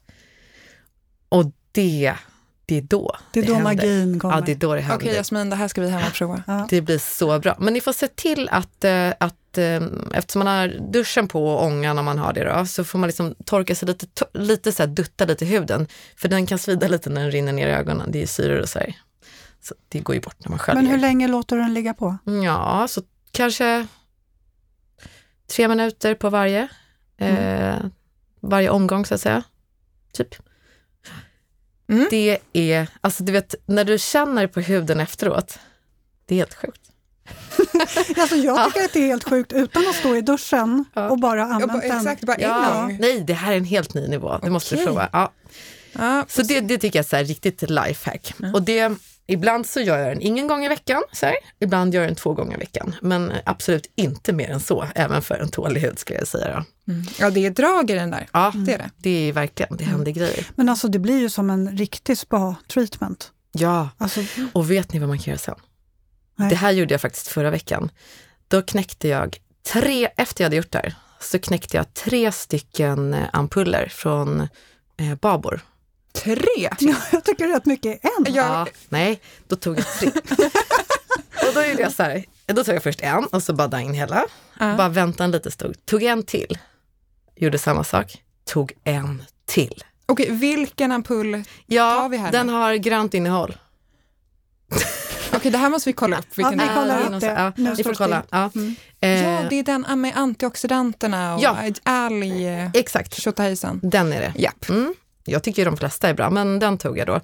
Och 1.30 1.46
det, 1.72 2.14
det 2.66 2.78
är 2.78 2.82
då 2.82 3.16
Det 3.34 3.40
är 3.40 3.44
då 3.48 3.54
händer. 3.54 3.74
magin 3.74 4.20
kommer. 4.20 4.36
Ja, 4.36 4.42
det 4.42 4.52
är 4.52 4.56
då 4.56 4.76
det 4.76 4.82
händer. 4.82 5.06
Okej 5.06 5.16
Jasmin, 5.16 5.50
det 5.50 5.56
här 5.56 5.68
ska 5.68 5.82
vi 5.82 5.90
hem 5.90 6.02
och 6.08 6.14
prova. 6.14 6.44
Ja. 6.48 6.68
Det 6.70 6.82
blir 6.82 6.98
så 6.98 7.40
bra. 7.40 7.56
Men 7.60 7.74
ni 7.74 7.82
får 7.82 7.94
se 7.94 8.08
till 8.08 8.50
att, 8.52 8.84
eh, 8.84 9.10
att 9.20 9.58
eh, 9.58 9.82
eftersom 10.14 10.40
man 10.44 10.48
har 10.48 10.68
duschen 10.92 11.28
på 11.28 11.48
och 11.48 11.64
ångan 11.66 11.98
om 12.00 12.06
man 12.06 12.18
har 12.18 12.34
det 12.34 12.44
då, 12.44 12.66
så 12.66 12.84
får 12.84 13.00
man 13.00 13.08
liksom 13.08 13.36
torka 13.46 13.76
sig 13.76 13.88
lite, 13.88 14.08
lite 14.34 14.72
så 14.72 14.84
här, 14.84 14.88
dutta 14.88 15.26
lite 15.26 15.46
i 15.46 15.48
huden. 15.48 15.88
För 16.16 16.28
den 16.30 16.46
kan 16.46 16.58
svida 16.60 16.88
lite 16.88 17.10
när 17.10 17.22
den 17.22 17.32
rinner 17.32 17.54
ner 17.54 17.68
i 17.68 17.72
ögonen. 17.72 18.12
Det 18.12 18.22
är 18.24 18.28
syror 18.28 18.60
och 18.62 18.70
så 18.70 18.80
här. 18.80 18.96
Så 19.62 19.76
det 19.90 20.00
går 20.00 20.16
ju 20.16 20.22
bort 20.22 20.36
när 20.40 20.50
man 20.50 20.60
sköljer. 20.60 20.82
Men 20.82 20.92
hur 20.92 20.98
länge 20.98 21.28
låter 21.28 21.56
du 21.56 21.62
den 21.62 21.74
ligga 21.74 21.94
på? 21.94 22.18
Ja, 22.44 22.88
så 22.90 23.02
kanske 23.36 23.88
tre 25.56 25.68
minuter 25.68 26.16
på 26.16 26.30
varje. 26.30 26.68
Eh, 27.18 27.76
varje 28.42 28.70
omgång 28.70 29.06
så 29.06 29.16
att 29.16 29.22
säga. 29.22 29.44
Typ. 30.14 30.36
Mm. 31.90 32.08
Det 32.10 32.40
är, 32.54 32.88
alltså 33.02 33.24
du 33.24 33.32
vet, 33.32 33.56
när 33.66 33.84
du 33.84 33.98
känner 33.98 34.48
på 34.48 34.60
huden 34.62 35.00
efteråt, 35.00 35.60
det 36.26 36.36
är 36.36 36.38
helt 36.38 36.54
sjukt. 36.54 36.82
Alltså 38.18 38.36
jag 38.36 38.66
tycker 38.74 38.86
att 38.86 38.94
det 38.94 39.00
är 39.00 39.08
helt 39.08 39.30
sjukt 39.30 39.54
utan 39.54 39.88
att 39.88 39.96
stå 39.96 40.16
i 40.16 40.22
duschen 40.22 40.86
Ja. 40.94 41.10
och 41.10 41.20
bara 41.20 41.40
Ja, 41.40 41.44
använt 41.46 41.72
bara, 41.72 41.82
den. 41.82 41.98
exakt, 41.98 42.24
bara 42.24 42.36
en 42.36 42.42
Ja, 42.50 42.82
gång. 42.82 42.98
nej, 43.02 43.24
det 43.28 43.34
här 43.34 43.54
är 43.54 43.58
en 43.58 43.66
helt 43.66 43.94
ny 43.94 44.08
nivå. 44.08 44.38
Det 44.44 44.50
måste 44.50 44.76
du 44.76 44.86
prova. 44.86 45.10
Ja. 45.14 45.32
Ja, 45.94 46.26
Så 46.28 46.42
det, 46.42 46.60
det 46.62 46.78
tycker 46.78 47.00
jag 47.00 47.04
är 47.06 47.10
så 47.10 47.16
här, 47.16 47.24
riktigt 47.24 47.62
lifehack. 47.70 48.34
Och 48.54 48.62
det, 48.62 48.92
ibland 49.28 49.66
så 49.66 49.80
gör 49.82 49.98
jag 49.98 50.08
den 50.10 50.22
ingen 50.22 50.48
gång 50.48 50.66
i 50.66 50.68
veckan, 50.70 51.04
så 51.12 51.26
här. 51.26 51.36
ibland 51.60 51.94
gör 51.94 52.02
jag 52.02 52.10
den 52.10 52.16
två 52.16 52.34
gånger 52.34 52.56
i 52.56 52.60
veckan. 52.60 52.96
Men 53.02 53.32
absolut 53.46 53.92
inte 53.96 54.34
mer 54.34 54.50
än 54.50 54.60
så, 54.60 54.86
även 54.96 55.22
för 55.22 55.36
en 55.40 55.50
tålig 55.50 55.82
hud 55.82 56.00
skulle 56.00 56.20
jag 56.20 56.28
säga. 56.28 56.66
Mm. 56.88 57.04
ja, 57.20 57.30
det 57.30 57.46
är 57.46 57.50
drag 57.50 57.90
i 57.90 57.94
den 57.94 58.12
där. 58.12 58.28
Ja, 58.34 58.52
Det 58.56 58.74
är 58.74 58.78
det. 58.78 58.90
det 58.98 59.10
är 59.30 59.34
verkligen, 59.34 59.78
det 59.78 59.84
händer 59.84 60.12
grejer. 60.12 60.48
Men 60.56 60.70
alltså 60.70 60.88
det 60.88 61.00
blir 61.00 61.20
ju 61.20 61.30
som 61.30 61.50
en 61.50 61.78
riktig 61.78 62.18
spa-treatment. 62.18 63.32
Ja, 63.52 63.90
Alltså, 63.98 64.22
och 64.54 64.72
vet 64.72 64.94
ni 64.94 65.00
vad 65.00 65.10
man 65.10 65.20
kan 65.20 65.32
göra 65.32 65.38
sen? 65.40 65.56
Nej. 66.36 66.50
Det 66.50 66.56
här 66.56 66.72
gjorde 66.72 66.94
jag 66.94 67.02
faktiskt 67.02 67.28
förra 67.28 67.50
veckan. 67.50 67.90
Då 68.48 68.62
knäckte 68.62 69.08
jag 69.08 69.38
tre, 69.74 70.06
efter 70.18 70.44
jag 70.44 70.46
hade 70.46 70.56
gjort 70.56 70.72
det 70.72 70.78
här, 70.78 70.96
så 71.20 71.40
knäckte 71.40 71.78
jag 71.78 71.94
tre 71.94 72.32
stycken 72.32 73.14
eh, 73.14 73.24
ampuller 73.34 73.88
från 73.92 74.48
eh, 74.98 75.16
Babor. 75.22 75.62
Tre! 76.16 76.70
jag 77.12 77.24
tycker 77.24 77.48
rätt 77.48 77.66
mycket 77.66 78.06
är 78.06 78.10
en. 78.18 78.34
Ja. 78.34 78.44
Ja, 78.44 78.68
nej, 78.90 79.22
då 79.48 79.56
tog 79.56 79.80
jag 79.80 79.86
tre. 80.00 80.12
och 81.48 81.54
då 81.54 81.64
gjorde 81.64 81.82
jag 81.82 81.92
så 81.92 82.04
här, 82.04 82.24
då 82.46 82.64
tog 82.64 82.76
jag 82.76 82.84
först 82.84 83.02
en 83.02 83.26
och 83.26 83.44
så 83.44 83.54
badade 83.54 83.78
jag 83.84 83.90
in 83.90 83.94
hela. 83.94 84.26
Ja. 84.60 84.76
Bara 84.76 84.90
vänta 84.90 85.24
en 85.24 85.32
liten 85.32 85.52
stund. 85.52 85.86
Tog 85.86 86.04
en 86.04 86.24
till. 86.24 86.58
Gjorde 87.36 87.58
samma 87.58 87.84
sak. 87.84 88.24
Tog 88.46 88.74
en 88.84 89.24
till. 89.46 89.84
Okej, 90.06 90.32
vilken 90.32 90.92
ampull? 90.92 91.32
Tar 91.34 91.44
Ja, 91.66 92.08
vi 92.08 92.18
här 92.18 92.32
den 92.32 92.48
nu? 92.48 92.54
har 92.54 92.76
grönt 92.76 93.14
innehåll. 93.14 93.58
Okej, 95.34 95.52
det 95.52 95.58
här 95.58 95.70
måste 95.70 95.90
vi 95.90 95.94
kolla 95.94 96.20
upp. 96.20 96.26
Vilken 96.38 96.52
vi 96.60 96.66
det 96.66 96.72
är. 96.72 96.76
kollar 96.76 97.00
upp 97.16 97.22
det. 97.22 97.28
Ja, 97.28 97.52
Nu 97.56 97.76
står 97.76 97.84
får 97.84 97.90
det 97.90 97.96
kolla. 97.98 98.24
Ja. 98.30 98.50
Mm. 98.56 98.76
Eh, 99.00 99.24
Ja, 99.24 99.42
det 99.50 99.56
är 99.60 99.64
den 99.64 100.02
med 100.02 100.12
antioxidanterna 100.16 101.36
och 101.36 101.42
Ja. 101.42 101.58
alg... 101.84 102.48
eh, 102.48 102.70
Exakt, 102.74 103.14
Tjotahejsan. 103.22 103.80
den 103.84 104.14
är 104.14 104.20
det. 104.22 104.34
Japp. 104.42 104.70
Mm. 104.70 104.94
Jag 105.28 105.44
tycker 105.44 105.66
de 105.66 105.78
flesta 105.78 106.10
är 106.10 106.14
bra, 106.14 106.30
men 106.30 106.60
den 106.60 106.78
tog 106.78 106.98
jag 106.98 107.08
då. 107.08 107.22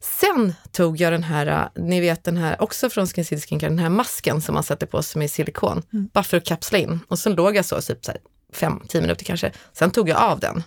Sen 0.00 0.54
tog 0.72 1.00
jag 1.00 1.12
den 1.12 1.22
här, 1.24 1.46
äh, 1.76 1.82
ni 1.82 2.00
vet 2.00 2.24
den 2.24 2.36
här, 2.36 2.62
också 2.62 2.90
från 2.90 3.06
Skin 3.06 3.24
City 3.24 3.46
Skincare, 3.48 3.70
den 3.70 3.78
här 3.78 3.88
masken 3.88 4.40
som 4.42 4.54
man 4.54 4.62
sätter 4.62 4.86
på 4.86 5.02
som 5.02 5.22
är 5.22 5.28
silikon, 5.28 5.82
bara 5.90 6.24
för 6.24 6.36
att 6.36 6.44
kapsla 6.46 6.78
in. 6.78 7.00
Och 7.08 7.18
sen 7.18 7.34
låg 7.34 7.56
jag 7.56 7.64
så, 7.64 7.80
typ 7.80 8.04
så 8.04 8.10
här, 8.12 8.20
fem, 8.52 8.80
tio 8.88 9.00
minuter 9.00 9.24
kanske. 9.24 9.52
Sen 9.72 9.90
tog 9.90 10.08
jag 10.08 10.18
av 10.18 10.40
den. 10.40 10.62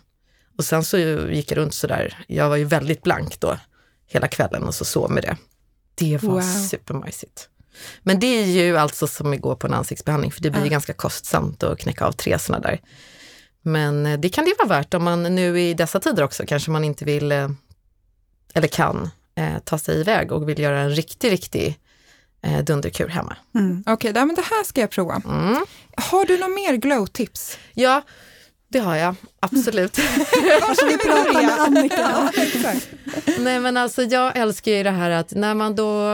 Och 0.58 0.66
sen 0.66 0.84
så 0.84 0.98
gick 0.98 1.52
jag 1.52 1.58
runt 1.58 1.74
så 1.74 1.88
där, 1.88 2.24
jag 2.28 2.50
var 2.50 2.56
ju 2.56 2.64
väldigt 2.66 3.04
blank 3.04 3.40
då, 3.40 3.58
hela 4.08 4.28
kvällen 4.28 4.64
och 4.64 4.76
så 4.76 4.86
sov 4.86 5.12
med 5.12 5.24
det. 5.24 5.38
Det 5.96 6.24
var 6.24 6.34
Wow. 6.34 6.42
supermajsigt. 6.70 7.50
Men 8.04 8.20
det 8.20 8.28
är 8.28 8.46
ju 8.46 8.78
alltså 8.78 9.08
som 9.08 9.34
att 9.34 9.42
gå 9.42 9.56
på 9.56 9.68
en 9.68 9.74
ansiktsbehandling, 9.74 10.32
för 10.32 10.42
det 10.42 10.50
blir 10.52 10.62
Ja. 10.64 10.68
ganska 10.70 10.94
kostsamt 10.94 11.64
att 11.64 11.80
knäcka 11.80 12.06
av 12.06 12.12
tre 12.12 12.40
sådana 12.40 12.68
där. 12.68 12.80
Men 13.68 14.06
eh, 14.06 14.20
det 14.20 14.30
kan 14.30 14.46
det 14.46 14.54
vara 14.60 14.68
värt 14.68 14.94
om 14.94 15.04
man 15.04 15.24
nu 15.24 15.62
i 15.62 15.74
dessa 15.74 16.00
tider 16.00 16.24
också 16.24 16.44
kanske 16.48 16.72
man 16.72 16.84
inte 16.84 17.06
vill 17.06 17.32
eh, 17.32 17.50
eller 18.54 18.68
kan 18.68 19.10
eh, 19.36 19.60
ta 19.64 19.78
sig 19.78 20.00
iväg 20.00 20.32
och 20.32 20.50
vill 20.50 20.60
göra 20.60 20.80
en 20.80 20.90
riktig, 20.90 21.32
riktig 21.32 21.80
dunderkur 22.64 23.08
hemma. 23.08 23.38
Mm. 23.56 23.84
Okej, 23.86 24.12
okay, 24.12 24.26
men 24.26 24.36
det 24.36 24.42
här 24.42 24.64
ska 24.64 24.82
jag 24.82 24.90
prova. 24.90 25.22
Mm. 25.26 25.66
Har 25.96 26.26
du 26.26 26.38
några 26.38 26.54
mer 26.54 26.74
glow-tips? 26.74 27.58
Ja, 27.74 28.02
det 28.68 28.80
har 28.80 28.96
jag 28.96 29.16
absolut. 29.40 29.96
Så 30.76 30.86
vi 30.86 30.98
pratar 30.98 31.44
med 31.44 31.60
Annika. 31.60 32.32
Nej 33.40 33.60
men 33.60 33.78
alltså 33.78 34.04
jag 34.04 34.38
älskar 34.38 34.72
ju 34.72 34.84
det 34.84 34.92
här 34.92 35.10
att 35.10 35.32
när 35.32 35.54
man 35.54 35.76
då, 35.76 36.10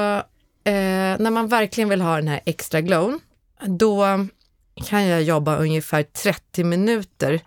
eh, 0.63 0.73
när 1.19 1.31
man 1.31 1.47
verkligen 1.47 1.89
vill 1.89 2.01
ha 2.01 2.15
den 2.15 2.27
här 2.27 2.41
extra 2.45 2.81
glown, 2.81 3.19
då 3.65 4.27
kan 4.75 5.07
jag 5.07 5.23
jobba 5.23 5.57
ungefär 5.57 6.03
30 6.03 6.63
minuter 6.63 7.39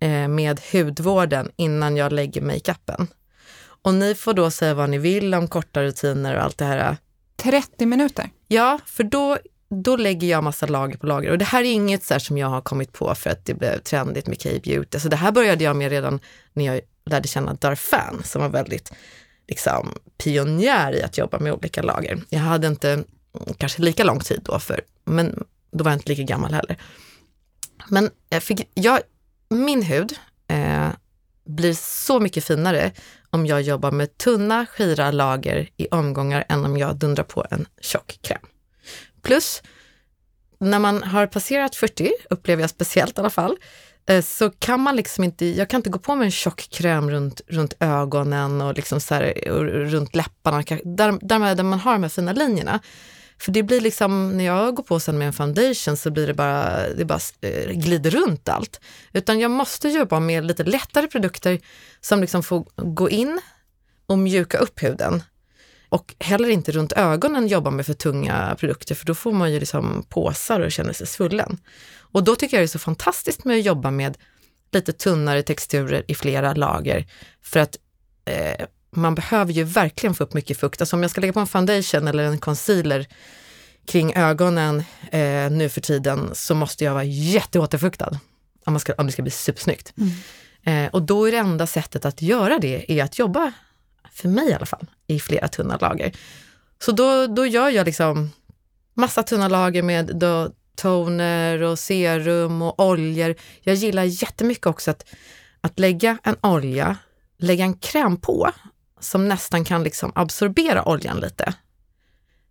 eh, 0.00 0.28
med 0.28 0.60
hudvården 0.72 1.50
innan 1.56 1.96
jag 1.96 2.12
lägger 2.12 2.40
makeupen. 2.40 3.06
Och 3.82 3.94
ni 3.94 4.14
får 4.14 4.34
då 4.34 4.50
säga 4.50 4.74
vad 4.74 4.90
ni 4.90 4.98
vill 4.98 5.34
om 5.34 5.48
korta 5.48 5.82
rutiner 5.82 6.36
och 6.36 6.42
allt 6.42 6.58
det 6.58 6.64
här. 6.64 6.96
30 7.36 7.86
minuter? 7.86 8.30
Ja, 8.48 8.78
för 8.86 9.04
då, 9.04 9.38
då 9.68 9.96
lägger 9.96 10.28
jag 10.28 10.44
massa 10.44 10.66
lager 10.66 10.96
på 10.96 11.06
lager. 11.06 11.30
Och 11.30 11.38
det 11.38 11.44
här 11.44 11.60
är 11.60 11.72
inget 11.72 12.04
så 12.04 12.20
som 12.20 12.38
jag 12.38 12.48
har 12.48 12.60
kommit 12.60 12.92
på 12.92 13.14
för 13.14 13.30
att 13.30 13.44
det 13.44 13.54
blev 13.54 13.78
trendigt 13.78 14.26
med 14.26 14.42
K-beauty. 14.42 15.00
Så 15.00 15.08
det 15.08 15.16
här 15.16 15.32
började 15.32 15.64
jag 15.64 15.76
med 15.76 15.90
redan 15.90 16.20
när 16.52 16.64
jag 16.64 16.80
lärde 17.06 17.28
känna 17.28 17.54
Darfan 17.54 18.22
som 18.24 18.42
var 18.42 18.48
väldigt 18.48 18.92
liksom, 19.48 19.94
pionjär 20.18 20.94
i 20.94 21.02
att 21.02 21.18
jobba 21.18 21.38
med 21.38 21.52
olika 21.52 21.82
lager. 21.82 22.20
Jag 22.28 22.40
hade 22.40 22.66
inte 22.66 22.92
mm, 22.92 23.04
kanske 23.58 23.82
lika 23.82 24.04
lång 24.04 24.20
tid 24.20 24.40
då, 24.44 24.58
för, 24.58 24.80
men 25.04 25.44
då 25.74 25.84
var 25.84 25.90
jag 25.90 25.98
inte 25.98 26.08
lika 26.08 26.22
gammal 26.22 26.52
heller. 26.52 26.76
Men 27.88 28.10
jag 28.28 28.42
fick, 28.42 28.70
jag, 28.74 29.00
min 29.48 29.82
hud 29.82 30.18
eh, 30.48 30.88
blir 31.46 31.74
så 31.74 32.20
mycket 32.20 32.44
finare 32.44 32.92
om 33.30 33.46
jag 33.46 33.62
jobbar 33.62 33.90
med 33.90 34.18
tunna, 34.18 34.66
skira 34.66 35.10
lager 35.10 35.68
i 35.76 35.88
omgångar 35.90 36.44
än 36.48 36.64
om 36.64 36.76
jag 36.76 36.96
dundrar 36.96 37.24
på 37.24 37.46
en 37.50 37.66
tjock 37.80 38.18
kräm. 38.22 38.46
Plus, 39.22 39.62
när 40.60 40.78
man 40.78 41.02
har 41.02 41.26
passerat 41.26 41.76
40, 41.76 42.12
upplever 42.30 42.62
jag 42.62 42.70
speciellt 42.70 43.18
i 43.18 43.20
alla 43.20 43.30
fall, 43.30 43.56
eh, 44.06 44.22
så 44.22 44.50
kan 44.50 44.80
man 44.80 44.96
liksom 44.96 45.24
inte, 45.24 45.46
jag 45.46 45.70
kan 45.70 45.78
inte 45.78 45.90
gå 45.90 45.98
på 45.98 46.14
med 46.14 46.24
en 46.24 46.30
tjock 46.30 46.68
kräm 46.70 47.10
runt, 47.10 47.40
runt 47.46 47.74
ögonen 47.80 48.60
och 48.60 48.74
liksom 48.74 49.00
så 49.00 49.14
här, 49.14 49.50
och 49.50 49.64
runt 49.64 50.14
läpparna, 50.14 50.62
där, 50.84 51.24
där 51.54 51.62
man 51.62 51.78
har 51.78 51.92
de 51.92 52.02
här 52.02 52.10
fina 52.10 52.32
linjerna. 52.32 52.80
För 53.38 53.52
det 53.52 53.62
blir 53.62 53.80
liksom, 53.80 54.36
när 54.36 54.44
jag 54.44 54.74
går 54.74 54.82
på 54.82 55.00
sen 55.00 55.18
med 55.18 55.26
en 55.26 55.32
foundation 55.32 55.96
så 55.96 56.10
blir 56.10 56.26
det 56.26 56.34
bara, 56.34 56.88
det 56.88 57.04
bara 57.04 57.20
eh, 57.40 57.70
glider 57.70 58.10
runt 58.10 58.48
allt. 58.48 58.80
Utan 59.12 59.40
jag 59.40 59.50
måste 59.50 59.88
jobba 59.88 60.20
med 60.20 60.44
lite 60.44 60.64
lättare 60.64 61.06
produkter 61.06 61.60
som 62.00 62.20
liksom 62.20 62.42
får 62.42 62.64
gå 62.76 63.10
in 63.10 63.40
och 64.06 64.18
mjuka 64.18 64.58
upp 64.58 64.82
huden. 64.82 65.22
Och 65.88 66.14
heller 66.18 66.48
inte 66.48 66.72
runt 66.72 66.92
ögonen 66.92 67.46
jobba 67.46 67.70
med 67.70 67.86
för 67.86 67.94
tunga 67.94 68.56
produkter 68.58 68.94
för 68.94 69.06
då 69.06 69.14
får 69.14 69.32
man 69.32 69.52
ju 69.52 69.60
liksom 69.60 70.04
påsar 70.08 70.60
och 70.60 70.72
känner 70.72 70.92
sig 70.92 71.06
svullen. 71.06 71.58
Och 71.98 72.24
då 72.24 72.36
tycker 72.36 72.56
jag 72.56 72.60
det 72.60 72.66
är 72.66 72.68
så 72.68 72.78
fantastiskt 72.78 73.44
med 73.44 73.58
att 73.58 73.64
jobba 73.64 73.90
med 73.90 74.18
lite 74.72 74.92
tunnare 74.92 75.42
texturer 75.42 76.04
i 76.08 76.14
flera 76.14 76.54
lager. 76.54 77.06
För 77.42 77.60
att 77.60 77.78
eh, 78.24 78.66
man 78.96 79.14
behöver 79.14 79.52
ju 79.52 79.64
verkligen 79.64 80.14
få 80.14 80.24
upp 80.24 80.34
mycket 80.34 80.58
fukt. 80.58 80.80
Alltså 80.80 80.96
om 80.96 81.02
jag 81.02 81.10
ska 81.10 81.20
lägga 81.20 81.32
på 81.32 81.40
en 81.40 81.46
foundation 81.46 82.08
eller 82.08 82.24
en 82.24 82.38
concealer 82.38 83.06
kring 83.86 84.14
ögonen 84.14 84.84
eh, 85.10 85.50
nu 85.50 85.68
för 85.68 85.80
tiden 85.80 86.30
så 86.32 86.54
måste 86.54 86.84
jag 86.84 86.92
vara 86.92 87.04
jätteåterfuktad 87.04 88.18
om, 88.66 88.72
man 88.72 88.80
ska, 88.80 88.92
om 88.98 89.06
det 89.06 89.12
ska 89.12 89.22
bli 89.22 89.30
supersnyggt. 89.30 89.94
Eh, 90.62 90.86
och 90.86 91.02
då 91.02 91.28
är 91.28 91.32
det 91.32 91.38
enda 91.38 91.66
sättet 91.66 92.04
att 92.04 92.22
göra 92.22 92.58
det 92.58 92.92
är 92.98 93.04
att 93.04 93.18
jobba, 93.18 93.52
för 94.12 94.28
mig 94.28 94.48
i 94.48 94.54
alla 94.54 94.66
fall, 94.66 94.86
i 95.06 95.20
flera 95.20 95.48
tunna 95.48 95.76
lager. 95.76 96.12
Så 96.78 96.92
då, 96.92 97.26
då 97.26 97.46
gör 97.46 97.68
jag 97.68 97.86
liksom 97.86 98.30
massa 98.94 99.22
tunna 99.22 99.48
lager 99.48 99.82
med 99.82 100.16
då 100.16 100.50
toner 100.76 101.62
och 101.62 101.78
serum 101.78 102.62
och 102.62 102.80
oljor. 102.80 103.34
Jag 103.60 103.74
gillar 103.74 104.04
jättemycket 104.04 104.66
också 104.66 104.90
att, 104.90 105.04
att 105.60 105.78
lägga 105.78 106.18
en 106.22 106.36
olja, 106.40 106.96
lägga 107.38 107.64
en 107.64 107.74
kräm 107.74 108.16
på 108.16 108.50
som 109.04 109.28
nästan 109.28 109.64
kan 109.64 109.82
liksom 109.82 110.12
absorbera 110.14 110.88
oljan 110.88 111.20
lite. 111.20 111.54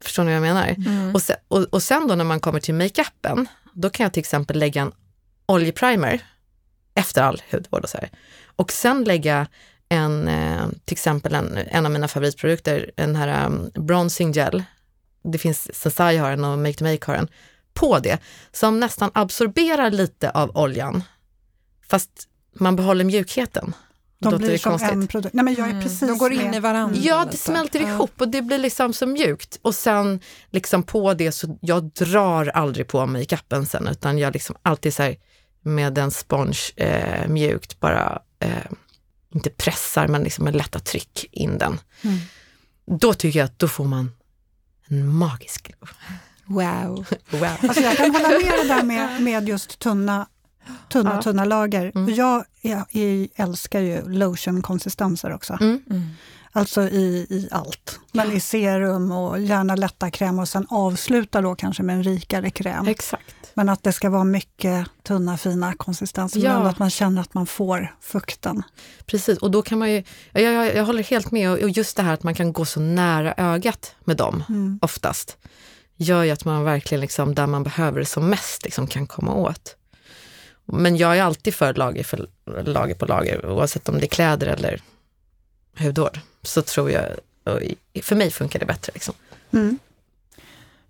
Förstår 0.02 0.24
ni 0.24 0.40
vad 0.40 0.48
jag 0.48 0.54
menar? 0.54 0.76
Och, 1.14 1.22
sen, 1.22 1.36
och, 1.48 1.64
och 1.64 1.84
sen 1.84 2.08
då 2.08 2.16
när 2.16 2.24
man 2.24 2.40
kommer 2.40 2.60
till 2.60 2.74
makeupen, 2.74 3.48
då 3.74 3.90
kan 3.90 4.04
jag 4.04 4.14
till 4.14 4.20
exempel 4.20 4.60
lägga 4.60 4.82
en 4.82 4.92
oljeprimer 5.46 6.22
efter 6.96 7.22
all 7.22 7.42
hudvård 7.52 7.84
och 7.84 7.90
så 7.90 7.98
här. 7.98 8.10
Och 8.56 8.72
sen 8.72 9.04
lägga 9.04 9.48
en, 9.90 10.28
eh, 10.28 10.68
till 10.86 10.94
exempel 10.94 11.36
en, 11.36 11.58
en 11.58 11.86
av 11.86 11.92
mina 11.92 12.08
favoritprodukter, 12.08 12.92
den 12.96 13.16
här 13.16 13.46
um, 13.46 13.72
bronzing 13.74 14.32
gel. 14.32 14.64
Det 15.24 15.38
finns, 15.38 15.76
Sensai 15.76 16.18
har 16.18 16.32
en 16.32 16.44
och 16.44 16.60
Make 16.60 16.74
to 16.74 16.84
Make 16.84 17.12
har 17.12 17.16
en, 17.16 17.28
på 17.74 18.00
det, 18.00 18.20
som 18.52 18.80
nästan 18.80 19.12
absorberar 19.14 19.92
lite 19.92 20.30
av 20.30 20.58
oljan, 20.58 21.04
fast 21.88 22.28
man 22.54 22.76
behåller 22.76 23.06
mjukheten. 23.06 23.74
De 24.32 24.38
blir 24.38 24.50
det 24.52 24.60
som 24.60 24.72
konstigt? 24.72 24.92
en 24.92 25.08
produkt. 25.08 25.34
Nej, 25.34 25.46
men 25.46 25.54
jag 25.56 25.68
är 25.68 25.72
Mm. 25.72 25.84
precis 25.84 26.00
De 26.00 26.18
går 26.18 26.34
in 26.34 26.54
i 26.54 26.60
varandra. 26.60 26.98
Ja, 27.04 27.20
det 27.20 27.26
lite. 27.26 27.38
smälter 27.38 27.80
Ja. 27.82 27.90
ihop 27.90 28.12
och 28.22 28.28
det 28.30 28.42
blir 28.42 28.58
liksom 28.58 28.94
så 28.94 29.08
mjukt. 29.08 29.60
Och 29.62 29.76
sen 29.76 30.20
liksom 30.52 30.84
på 30.84 31.14
det 31.14 31.32
så, 31.32 31.58
jag 31.62 31.84
drar 31.84 32.48
aldrig 32.48 32.88
på 32.88 33.06
makeupen 33.06 33.66
sen 33.66 33.88
utan 33.88 34.18
jag 34.18 34.34
liksom 34.34 34.56
alltid 34.62 34.94
så 34.94 35.04
här 35.04 35.16
med 35.62 35.98
en 35.98 36.12
sponge 36.12 36.60
eh, 36.76 37.28
mjukt 37.28 37.80
bara, 37.80 38.22
eh, 38.40 38.50
inte 39.36 39.50
pressar 39.50 40.08
men 40.08 40.24
liksom 40.24 40.46
med 40.46 40.56
lätta 40.56 40.80
tryck 40.80 41.26
in 41.32 41.58
den. 41.58 41.80
Mm. 42.02 42.18
Då 43.00 43.14
tycker 43.14 43.40
jag 43.40 43.46
att 43.46 43.60
då 43.60 43.68
får 43.68 43.86
man 43.86 44.12
en 44.88 45.14
magisk 45.16 45.68
glow. 45.68 45.90
Wow. 46.46 47.06
Wow. 47.30 47.44
Alltså 47.62 47.82
jag 47.82 47.98
kan 47.98 48.12
hålla 48.16 48.30
med 48.30 48.54
det 48.62 48.68
där 48.68 48.84
med, 48.84 49.22
med 49.22 49.48
just 49.50 49.80
tunna, 49.80 50.28
tunna, 50.90 51.16
Ja. 51.16 51.22
tunna 51.22 51.46
lager. 51.46 51.92
Mm. 51.96 52.14
Jag, 52.16 52.44
jag, 52.62 52.86
jag 52.92 53.28
älskar 53.36 53.80
ju 53.80 54.02
lotion-konsistenser 54.10 55.34
också. 55.34 55.58
Mm. 55.62 55.82
Mm. 55.90 56.04
Alltså 56.56 56.82
i, 56.82 57.28
i 57.30 57.48
allt. 57.52 58.00
Men 58.12 58.32
i 58.32 58.40
serum 58.40 59.12
och 59.12 59.40
gärna 59.42 59.76
lätta 59.76 60.12
kräm 60.12 60.40
och 60.40 60.50
sen 60.50 60.66
avsluta 60.70 61.42
då 61.42 61.56
kanske 61.56 61.84
med 61.84 61.96
en 61.96 62.04
rikare 62.04 62.50
kräm. 62.50 62.88
Exakt. 62.88 63.36
Men 63.54 63.70
att 63.70 63.84
det 63.84 63.94
ska 63.94 64.10
vara 64.10 64.24
mycket 64.24 64.88
tunna 65.04 65.38
fina 65.38 65.74
konsistenser, 65.74 66.40
Ja. 66.40 66.58
men 66.58 66.68
att 66.68 66.80
man 66.80 66.90
känner 66.90 67.22
att 67.22 67.34
man 67.34 67.46
får 67.46 67.96
fukten. 68.02 68.64
Precis, 69.06 69.38
och 69.38 69.52
då 69.52 69.62
kan 69.62 69.80
man 69.80 69.92
ju, 69.92 70.04
jag, 70.32 70.44
jag, 70.54 70.76
jag 70.76 70.86
håller 70.86 71.04
helt 71.04 71.32
med, 71.32 71.52
och 71.52 71.60
och 71.60 71.70
just 71.70 71.98
det 71.98 72.04
här 72.04 72.14
att 72.14 72.24
man 72.24 72.34
kan 72.36 72.54
gå 72.54 72.66
så 72.66 72.80
nära 72.80 73.34
ögat 73.38 73.96
med 74.04 74.18
dem 74.18 74.44
Mm. 74.50 74.80
oftast, 74.82 75.38
gör 75.98 76.24
ju 76.24 76.32
att 76.32 76.46
man 76.46 76.64
verkligen, 76.64 77.02
liksom, 77.02 77.36
där 77.36 77.48
man 77.48 77.64
behöver 77.64 78.00
det 78.00 78.06
som 78.06 78.30
mest, 78.30 78.64
liksom, 78.64 78.88
kan 78.88 79.08
komma 79.08 79.34
åt. 79.34 79.76
Men 80.66 80.98
jag 80.98 81.18
är 81.18 81.22
alltid 81.22 81.56
för 81.56 81.74
lager, 81.74 82.04
för 82.04 82.28
lager 82.66 82.96
på 82.96 83.06
lager, 83.06 83.46
oavsett 83.46 83.90
om 83.90 84.00
det 84.00 84.06
är 84.06 84.08
kläder 84.08 84.48
eller 84.48 84.82
hudvård. 85.80 86.20
Så 86.42 86.62
tror 86.62 86.92
jag, 86.92 87.06
för 88.02 88.16
mig 88.16 88.32
funkar 88.32 88.60
det 88.60 88.66
bättre. 88.66 88.92
Liksom. 88.94 89.14
Mm. 89.52 89.80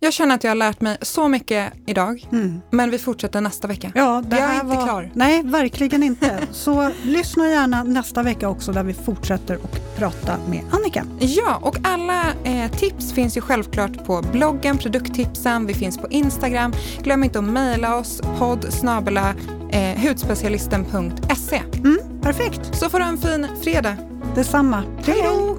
Jag 0.04 0.14
känner 0.14 0.36
att 0.36 0.44
jag 0.44 0.52
har 0.52 0.56
lärt 0.56 0.82
mig 0.82 0.98
så 1.02 1.28
mycket 1.28 1.74
idag, 1.86 2.28
Mm. 2.32 2.62
men 2.72 2.92
vi 2.92 2.98
fortsätter 2.98 3.42
nästa 3.42 3.68
vecka. 3.68 3.92
Ja, 3.96 4.24
det 4.28 4.38
Jag 4.40 4.50
är 4.50 4.54
inte 4.54 4.66
var... 4.66 4.84
klar. 4.84 5.12
Nej, 5.14 5.44
verkligen 5.44 6.04
inte. 6.04 6.40
Så 6.52 6.92
lyssna 7.04 7.50
gärna 7.50 7.84
nästa 7.84 8.24
vecka 8.24 8.50
också 8.50 8.72
där 8.72 8.84
vi 8.84 8.94
fortsätter 8.94 9.56
att 9.56 9.98
prata 9.98 10.38
med 10.50 10.62
Annika. 10.72 11.06
Ja, 11.20 11.56
och 11.62 11.76
alla 11.84 12.24
eh, 12.44 12.72
tips 12.72 13.14
finns 13.14 13.38
ju 13.38 13.42
självklart 13.42 14.06
på 14.06 14.22
bloggen, 14.32 14.78
produkttipsen, 14.78 15.66
vi 15.66 15.74
finns 15.74 15.98
på 15.98 16.08
Instagram. 16.10 16.74
Glöm 17.04 17.24
inte 17.24 17.40
att 17.40 17.46
mejla 17.46 17.96
oss, 17.96 18.22
podd 18.40 18.74
snabela, 18.74 19.34
eh, 19.72 20.00
hudspecialisten.se. 20.08 21.62
Mm, 21.76 21.98
perfekt, 22.22 22.62
Så 22.76 22.90
får 22.90 23.00
du 23.00 23.06
en 23.06 23.18
fin 23.18 23.48
fredag. 23.64 23.96
detsamma. 24.36 24.84
Hej 25.06 25.22
då! 25.24 25.58